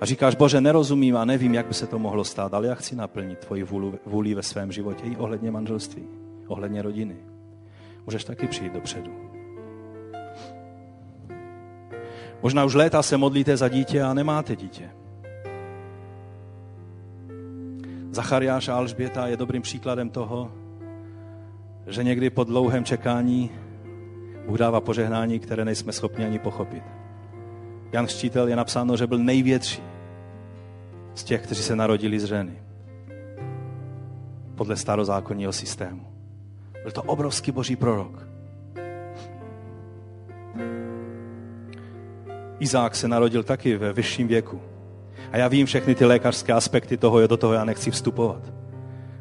A 0.00 0.06
říkáš, 0.06 0.34
Bože, 0.34 0.60
nerozumím 0.60 1.16
a 1.16 1.24
nevím, 1.24 1.54
jak 1.54 1.66
by 1.66 1.74
se 1.74 1.86
to 1.86 1.98
mohlo 1.98 2.24
stát, 2.24 2.54
ale 2.54 2.66
já 2.66 2.74
chci 2.74 2.96
naplnit 2.96 3.38
tvoji 3.38 3.66
vůli 4.06 4.34
ve 4.34 4.42
svém 4.42 4.72
životě 4.72 5.04
i 5.04 5.16
ohledně 5.16 5.50
manželství. 5.50 6.02
ohledně 6.46 6.82
rodiny. 6.82 7.16
Můžeš 8.06 8.24
taky 8.24 8.46
přijít 8.46 8.72
dopředu. 8.72 9.10
Možná 12.42 12.64
už 12.64 12.74
léta 12.74 13.02
se 13.02 13.16
modlíte 13.16 13.56
za 13.56 13.68
dítě 13.68 14.02
a 14.02 14.14
nemáte 14.14 14.56
dítě. 14.56 14.90
Zachariáš 18.10 18.68
a 18.68 18.74
Alžběta 18.74 19.26
je 19.26 19.36
dobrým 19.36 19.62
příkladem 19.62 20.10
toho, 20.10 20.52
že 21.86 22.04
někdy 22.04 22.30
po 22.30 22.44
dlouhém 22.44 22.84
čekání 22.84 23.50
Bůh 24.46 24.58
dává 24.58 24.80
požehnání, 24.80 25.38
které 25.38 25.64
nejsme 25.64 25.92
schopni 25.92 26.24
ani 26.24 26.38
pochopit. 26.38 26.82
Jan 27.92 28.06
Štítel 28.06 28.48
je 28.48 28.56
napsáno, 28.56 28.96
že 28.96 29.06
byl 29.06 29.18
největší 29.18 29.82
z 31.14 31.24
těch, 31.24 31.42
kteří 31.42 31.62
se 31.62 31.76
narodili 31.76 32.20
z 32.20 32.24
ženy. 32.24 32.62
Podle 34.54 34.76
starozákonního 34.76 35.52
systému. 35.52 36.06
Byl 36.82 36.92
to 36.92 37.02
obrovský 37.02 37.52
boží 37.52 37.76
prorok. 37.76 38.28
Izák 42.58 42.96
se 42.96 43.08
narodil 43.08 43.42
taky 43.42 43.76
ve 43.76 43.92
vyšším 43.92 44.28
věku. 44.28 44.60
A 45.32 45.36
já 45.36 45.48
vím 45.48 45.66
všechny 45.66 45.94
ty 45.94 46.04
lékařské 46.04 46.52
aspekty 46.52 46.96
toho, 46.96 47.26
do 47.26 47.36
toho 47.36 47.52
já 47.52 47.64
nechci 47.64 47.90
vstupovat. 47.90 48.52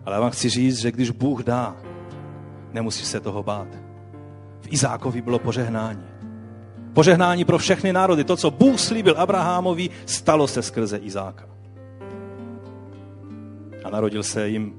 Ale 0.05 0.15
já 0.15 0.21
vám 0.21 0.31
chci 0.31 0.49
říct, 0.49 0.77
že 0.77 0.91
když 0.91 1.09
Bůh 1.09 1.43
dá, 1.43 1.77
nemusíš 2.73 3.07
se 3.07 3.19
toho 3.19 3.43
bát. 3.43 3.84
V 4.65 4.73
Izákovi 4.73 5.21
bylo 5.21 5.39
požehnání. 5.39 6.03
Požehnání 6.93 7.45
pro 7.45 7.57
všechny 7.57 7.93
národy. 7.93 8.23
To, 8.23 8.37
co 8.37 8.51
Bůh 8.51 8.79
slíbil 8.79 9.15
Abrahamovi, 9.17 9.89
stalo 10.05 10.47
se 10.47 10.61
skrze 10.61 10.97
Izáka. 10.97 11.45
A 13.83 13.89
narodil 13.89 14.23
se 14.23 14.49
jim 14.49 14.73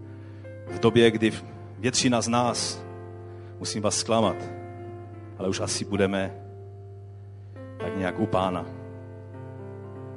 v 0.66 0.80
době, 0.80 1.10
kdy 1.10 1.32
většina 1.78 2.20
z 2.20 2.28
nás, 2.28 2.82
musím 3.58 3.82
vás 3.82 3.96
zklamat, 3.96 4.36
ale 5.38 5.48
už 5.48 5.60
asi 5.60 5.84
budeme 5.84 6.34
tak 7.78 7.96
nějak 7.96 8.20
u 8.20 8.26
pána. 8.26 8.66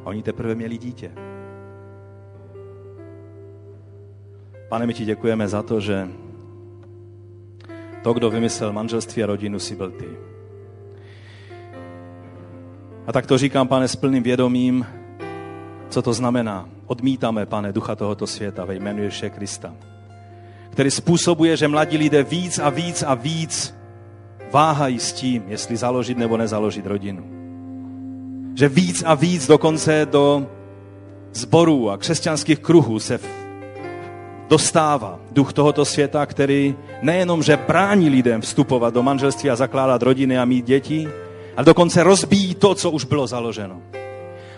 A 0.02 0.06
oni 0.06 0.24
teprve 0.24 0.56
měli 0.56 0.78
dítě. 0.78 1.12
Pane, 4.70 4.86
my 4.86 4.94
ti 4.94 5.06
děkujeme 5.06 5.48
za 5.48 5.64
to, 5.64 5.80
že 5.80 6.08
to, 8.04 8.14
kdo 8.14 8.30
vymyslel 8.30 8.74
manželství 8.74 9.24
a 9.24 9.26
rodinu, 9.26 9.60
si 9.60 9.76
byl 9.76 9.92
ty. 9.92 10.06
A 13.08 13.12
tak 13.12 13.26
to 13.26 13.38
říkám, 13.38 13.68
pane, 13.68 13.88
s 13.88 13.96
plným 13.96 14.24
vědomím, 14.24 14.86
co 15.90 16.02
to 16.02 16.14
znamená. 16.14 16.70
Odmítáme, 16.86 17.46
pane, 17.46 17.72
ducha 17.72 17.96
tohoto 17.96 18.28
světa 18.28 18.66
ve 18.66 18.76
jménu 18.76 19.04
Ježíše 19.04 19.30
Krista, 19.30 19.74
který 20.70 20.92
způsobuje, 20.92 21.58
že 21.58 21.68
mladí 21.68 21.98
lidé 21.98 22.24
víc 22.24 22.60
a 22.60 22.70
víc 22.70 23.04
a 23.08 23.14
víc 23.14 23.76
váhají 24.52 25.00
s 25.00 25.14
tím, 25.14 25.44
jestli 25.48 25.78
založit 25.78 26.18
nebo 26.18 26.38
nezaložit 26.38 26.86
rodinu. 26.86 27.24
Že 28.56 28.70
víc 28.70 29.04
a 29.06 29.16
víc 29.16 29.48
dokonce 29.48 30.08
do 30.12 30.48
zborů 31.34 31.90
a 31.90 31.98
křesťanských 31.98 32.60
kruhů 32.60 33.00
se 33.00 33.18
dostává 34.50 35.20
duch 35.32 35.54
tohoto 35.54 35.86
světa, 35.86 36.26
který 36.26 36.76
nejenom, 37.02 37.44
že 37.44 37.58
brání 37.68 38.10
lidem 38.10 38.42
vstupovat 38.42 38.94
do 38.94 39.04
manželství 39.04 39.50
a 39.50 39.56
zakládat 39.56 40.02
rodiny 40.02 40.40
a 40.40 40.46
mít 40.46 40.66
děti, 40.66 41.08
ale 41.58 41.66
dokonce 41.66 42.04
rozbíjí 42.04 42.56
to, 42.56 42.76
co 42.76 42.92
už 42.92 43.04
bylo 43.06 43.28
založeno. 43.28 43.82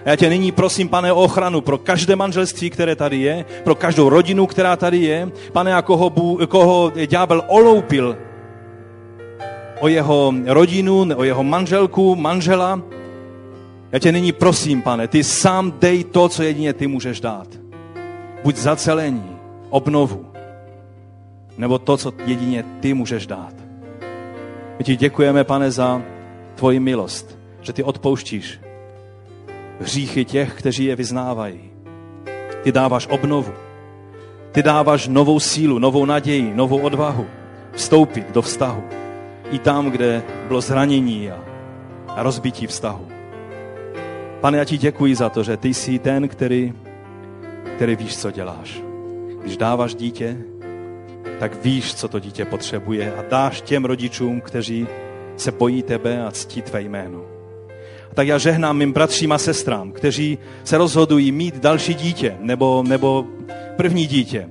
A 0.05 0.09
já 0.09 0.15
tě 0.15 0.29
nyní 0.29 0.51
prosím, 0.51 0.89
pane, 0.89 1.13
o 1.13 1.21
ochranu 1.21 1.61
pro 1.61 1.77
každé 1.77 2.15
manželství, 2.15 2.69
které 2.69 2.95
tady 2.95 3.17
je, 3.17 3.45
pro 3.63 3.75
každou 3.75 4.09
rodinu, 4.09 4.47
která 4.47 4.75
tady 4.75 4.97
je. 4.97 5.31
Pane, 5.51 5.75
a 5.75 5.81
koho, 5.81 6.09
koho 6.47 6.91
ďábel 7.05 7.43
oloupil 7.47 8.17
o 9.79 9.87
jeho 9.87 10.33
rodinu, 10.45 11.07
o 11.15 11.23
jeho 11.23 11.43
manželku, 11.43 12.15
manžela. 12.15 12.81
Já 13.91 13.99
tě 13.99 14.11
nyní 14.11 14.31
prosím, 14.31 14.81
pane, 14.81 15.07
ty 15.07 15.23
sám 15.23 15.73
dej 15.79 16.03
to, 16.03 16.29
co 16.29 16.43
jedině 16.43 16.73
ty 16.73 16.87
můžeš 16.87 17.21
dát. 17.21 17.47
Buď 18.43 18.55
zacelení, 18.55 19.40
obnovu, 19.71 20.25
nebo 21.57 21.79
to, 21.79 21.97
co 21.97 22.13
jedině 22.25 22.65
ty 22.79 22.93
můžeš 22.93 23.27
dát. 23.27 23.53
My 24.77 24.83
ti 24.83 24.95
děkujeme, 24.95 25.43
pane, 25.43 25.71
za 25.71 26.01
tvoji 26.55 26.79
milost, 26.79 27.37
že 27.61 27.73
ty 27.73 27.83
odpouštíš 27.83 28.59
hříchy 29.79 30.25
těch, 30.25 30.53
kteří 30.53 30.85
je 30.85 30.95
vyznávají. 30.95 31.59
Ty 32.63 32.71
dáváš 32.71 33.07
obnovu. 33.07 33.53
Ty 34.51 34.63
dáváš 34.63 35.07
novou 35.07 35.39
sílu, 35.39 35.79
novou 35.79 36.05
naději, 36.05 36.53
novou 36.53 36.77
odvahu 36.77 37.25
vstoupit 37.71 38.31
do 38.31 38.41
vztahu. 38.41 38.83
I 39.51 39.59
tam, 39.59 39.91
kde 39.91 40.23
bylo 40.47 40.61
zranění 40.61 41.31
a, 41.31 41.39
rozbití 42.23 42.67
vztahu. 42.67 43.07
Pane, 44.41 44.57
já 44.57 44.65
ti 44.65 44.77
děkuji 44.77 45.15
za 45.15 45.29
to, 45.29 45.43
že 45.43 45.57
ty 45.57 45.73
jsi 45.73 45.99
ten, 45.99 46.27
který, 46.27 46.73
který 47.75 47.95
víš, 47.95 48.17
co 48.17 48.31
děláš. 48.31 48.90
Když 49.41 49.57
dáváš 49.57 49.95
dítě, 49.95 50.37
tak 51.39 51.63
víš, 51.63 51.93
co 51.93 52.07
to 52.07 52.19
dítě 52.19 52.45
potřebuje 52.45 53.13
a 53.13 53.23
dáš 53.29 53.61
těm 53.61 53.85
rodičům, 53.85 54.41
kteří 54.41 54.87
se 55.37 55.51
bojí 55.51 55.83
tebe 55.83 56.25
a 56.25 56.31
ctí 56.31 56.61
tvé 56.61 56.81
jméno. 56.81 57.21
A 58.11 58.13
tak 58.13 58.27
já 58.27 58.37
žehnám 58.37 58.77
mým 58.77 58.91
bratřím 58.91 59.31
a 59.31 59.37
sestrám, 59.37 59.91
kteří 59.91 60.37
se 60.63 60.77
rozhodují 60.77 61.31
mít 61.31 61.57
další 61.57 61.93
dítě 61.93 62.37
nebo, 62.39 62.83
nebo 62.87 63.25
první 63.77 64.07
dítě. 64.07 64.49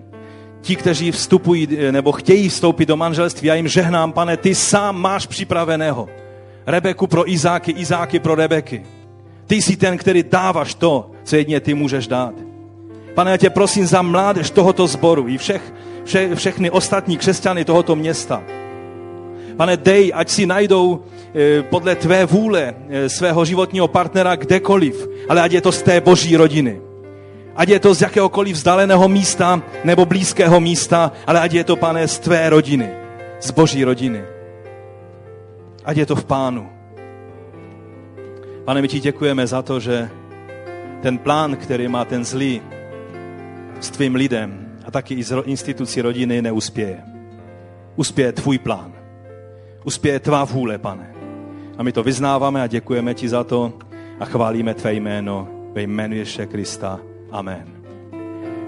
Ti, 0.60 0.76
kteří 0.76 1.10
vstupují 1.10 1.68
nebo 1.90 2.12
chtějí 2.12 2.48
vstoupit 2.48 2.86
do 2.86 2.96
manželství, 2.96 3.48
já 3.48 3.54
jim 3.54 3.68
žehnám, 3.68 4.12
pane, 4.12 4.36
ty 4.36 4.54
sám 4.54 5.00
máš 5.00 5.26
připraveného. 5.26 6.08
Rebeku 6.66 7.06
pro 7.06 7.30
Izáky, 7.30 7.72
Izáky 7.72 8.18
pro 8.18 8.34
Rebeky. 8.34 8.82
Ty 9.46 9.54
jsi 9.56 9.76
ten, 9.76 9.98
který 9.98 10.22
dáváš 10.22 10.74
to, 10.74 11.10
co 11.24 11.36
jedině 11.36 11.60
ty 11.60 11.74
můžeš 11.74 12.06
dát. 12.06 12.49
Pane, 13.14 13.30
já 13.30 13.36
tě 13.36 13.50
prosím 13.50 13.86
za 13.86 14.02
mládež 14.02 14.50
tohoto 14.50 14.86
sboru 14.86 15.28
i 15.28 15.38
všech, 15.38 15.72
vše, 16.04 16.34
všechny 16.34 16.70
ostatní 16.70 17.18
křesťany 17.18 17.64
tohoto 17.64 17.96
města. 17.96 18.42
Pane, 19.56 19.76
dej, 19.76 20.12
ať 20.14 20.28
si 20.28 20.46
najdou 20.46 21.02
e, 21.34 21.62
podle 21.62 21.94
tvé 21.96 22.24
vůle 22.24 22.74
e, 22.88 23.08
svého 23.08 23.44
životního 23.44 23.88
partnera 23.88 24.36
kdekoliv, 24.36 25.08
ale 25.28 25.42
ať 25.42 25.52
je 25.52 25.60
to 25.60 25.72
z 25.72 25.82
té 25.82 26.00
boží 26.00 26.36
rodiny. 26.36 26.80
Ať 27.56 27.68
je 27.68 27.80
to 27.80 27.94
z 27.94 28.00
jakéhokoliv 28.00 28.56
vzdáleného 28.56 29.08
místa 29.08 29.62
nebo 29.84 30.06
blízkého 30.06 30.60
místa, 30.60 31.12
ale 31.26 31.40
ať 31.40 31.52
je 31.52 31.64
to, 31.64 31.76
pane, 31.76 32.08
z 32.08 32.18
tvé 32.18 32.50
rodiny, 32.50 32.88
z 33.40 33.50
boží 33.50 33.84
rodiny. 33.84 34.24
Ať 35.84 35.96
je 35.96 36.06
to 36.06 36.16
v 36.16 36.24
pánu. 36.24 36.68
Pane, 38.64 38.82
my 38.82 38.88
ti 38.88 39.00
děkujeme 39.00 39.46
za 39.46 39.62
to, 39.62 39.80
že 39.80 40.08
ten 41.02 41.18
plán, 41.18 41.56
který 41.56 41.88
má 41.88 42.04
ten 42.04 42.24
zlý 42.24 42.62
s 43.80 43.90
tvým 43.90 44.14
lidem 44.14 44.76
a 44.84 44.90
taky 44.90 45.14
i 45.14 45.22
z 45.22 45.42
institucí 45.44 46.00
rodiny 46.00 46.42
neuspěje. 46.42 47.02
Uspěje 47.96 48.32
tvůj 48.32 48.58
plán 48.58 49.00
uspěje 49.84 50.20
tvá 50.20 50.44
vůle, 50.44 50.78
pane. 50.78 51.14
A 51.78 51.82
my 51.82 51.92
to 51.92 52.02
vyznáváme 52.02 52.62
a 52.62 52.66
děkujeme 52.66 53.14
ti 53.14 53.28
za 53.28 53.44
to 53.44 53.72
a 54.20 54.24
chválíme 54.24 54.74
tvé 54.74 54.94
jméno 54.94 55.48
ve 55.72 55.82
jménu 55.82 56.14
Ježíše 56.14 56.46
Krista. 56.46 57.00
Amen. 57.30 57.64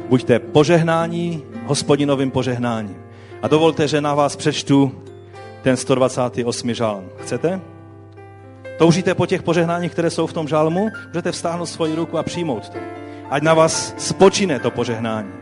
Buďte 0.09 0.39
požehnání 0.39 1.43
hospodinovým 1.67 2.31
požehnáním. 2.31 2.97
A 3.43 3.49
dovolte, 3.49 3.89
že 3.89 4.01
na 4.01 4.15
vás 4.15 4.37
přečtu 4.37 4.93
ten 5.63 5.77
128. 5.77 6.75
žálm. 6.75 7.05
Chcete? 7.17 7.61
Toužíte 8.79 9.15
po 9.15 9.27
těch 9.27 9.43
požehnáních, 9.43 9.93
které 9.93 10.11
jsou 10.11 10.27
v 10.27 10.33
tom 10.33 10.49
žálmu? 10.49 10.89
Můžete 11.07 11.33
vstáhnout 11.33 11.67
svoji 11.67 11.95
ruku 11.95 12.19
a 12.19 12.23
přijmout 12.23 12.69
to. 12.69 12.79
Ať 13.33 13.43
na 13.43 13.55
vás 13.55 13.95
spočine 13.99 14.61
to 14.61 14.71
požehnání. 14.71 15.33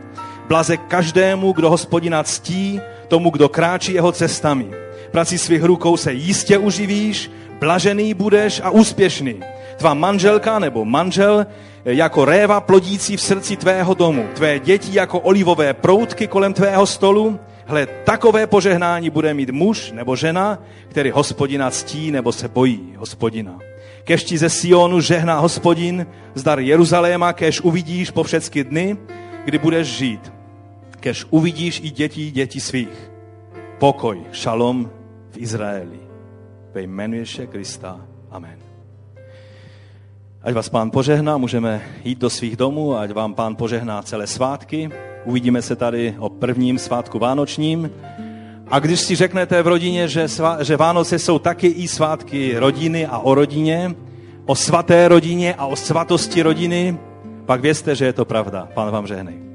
Blaze 0.47 0.77
každému, 0.77 1.51
kdo 1.51 1.69
hospodina 1.69 2.23
ctí, 2.23 2.81
tomu, 3.07 3.29
kdo 3.29 3.49
kráčí 3.49 3.93
jeho 3.93 4.11
cestami 4.11 4.71
prací 5.11 5.37
svých 5.37 5.63
rukou 5.63 5.97
se 5.97 6.13
jistě 6.13 6.57
uživíš, 6.57 7.31
blažený 7.59 8.13
budeš 8.13 8.61
a 8.63 8.69
úspěšný. 8.69 9.39
Tvá 9.77 9.93
manželka 9.93 10.59
nebo 10.59 10.85
manžel 10.85 11.45
jako 11.85 12.25
réva 12.25 12.61
plodící 12.61 13.17
v 13.17 13.21
srdci 13.21 13.57
tvého 13.57 13.93
domu, 13.93 14.27
tvé 14.33 14.59
děti 14.59 14.89
jako 14.93 15.19
olivové 15.19 15.73
proutky 15.73 16.27
kolem 16.27 16.53
tvého 16.53 16.85
stolu, 16.85 17.39
hle, 17.65 17.87
takové 18.03 18.47
požehnání 18.47 19.09
bude 19.09 19.33
mít 19.33 19.49
muž 19.49 19.91
nebo 19.91 20.15
žena, 20.15 20.59
který 20.87 21.11
hospodina 21.11 21.71
ctí 21.71 22.11
nebo 22.11 22.31
se 22.31 22.47
bojí 22.47 22.93
hospodina. 22.97 23.70
Kež 24.03 24.23
ti 24.23 24.37
ze 24.37 24.49
Sionu 24.49 25.01
žehná 25.01 25.39
hospodin, 25.39 26.07
zdar 26.35 26.59
Jeruzaléma, 26.59 27.33
kež 27.33 27.61
uvidíš 27.61 28.11
po 28.11 28.23
všechny 28.23 28.63
dny, 28.63 28.97
kdy 29.45 29.57
budeš 29.57 29.87
žít. 29.87 30.33
Kež 30.99 31.25
uvidíš 31.29 31.81
i 31.83 31.89
děti 31.89 32.31
děti 32.31 32.59
svých. 32.59 33.11
Pokoj, 33.79 34.21
šalom 34.31 34.89
v 35.31 35.37
Izraeli. 35.37 35.99
Ve 36.73 36.81
jménu 36.81 37.15
Ježíše 37.15 37.47
Krista. 37.47 38.01
Amen. 38.31 38.57
Ať 40.43 40.53
vás 40.53 40.69
pán 40.69 40.91
požehná, 40.91 41.37
můžeme 41.37 41.81
jít 42.03 42.17
do 42.17 42.29
svých 42.29 42.57
domů, 42.57 42.97
ať 42.97 43.11
vám 43.11 43.33
pán 43.33 43.55
požehná 43.55 44.01
celé 44.01 44.27
svátky. 44.27 44.89
Uvidíme 45.25 45.61
se 45.61 45.75
tady 45.75 46.15
o 46.19 46.29
prvním 46.29 46.77
svátku 46.77 47.19
vánočním 47.19 47.91
A 48.71 48.79
když 48.79 48.99
si 48.99 49.15
řeknete 49.15 49.63
v 49.63 49.67
rodině, 49.67 50.07
že, 50.07 50.27
sva, 50.27 50.63
že 50.63 50.77
Vánoce 50.77 51.19
jsou 51.19 51.39
taky 51.39 51.67
i 51.67 51.87
svátky 51.87 52.57
rodiny 52.57 53.05
a 53.05 53.17
o 53.17 53.35
rodině, 53.35 53.95
o 54.45 54.55
svaté 54.55 55.07
rodině 55.07 55.55
a 55.55 55.65
o 55.65 55.75
svatosti 55.75 56.41
rodiny, 56.41 56.97
pak 57.45 57.61
vězte, 57.61 57.95
že 57.95 58.05
je 58.05 58.13
to 58.13 58.25
pravda. 58.25 58.67
Pán 58.73 58.91
vám 58.91 59.07
žehnej. 59.07 59.50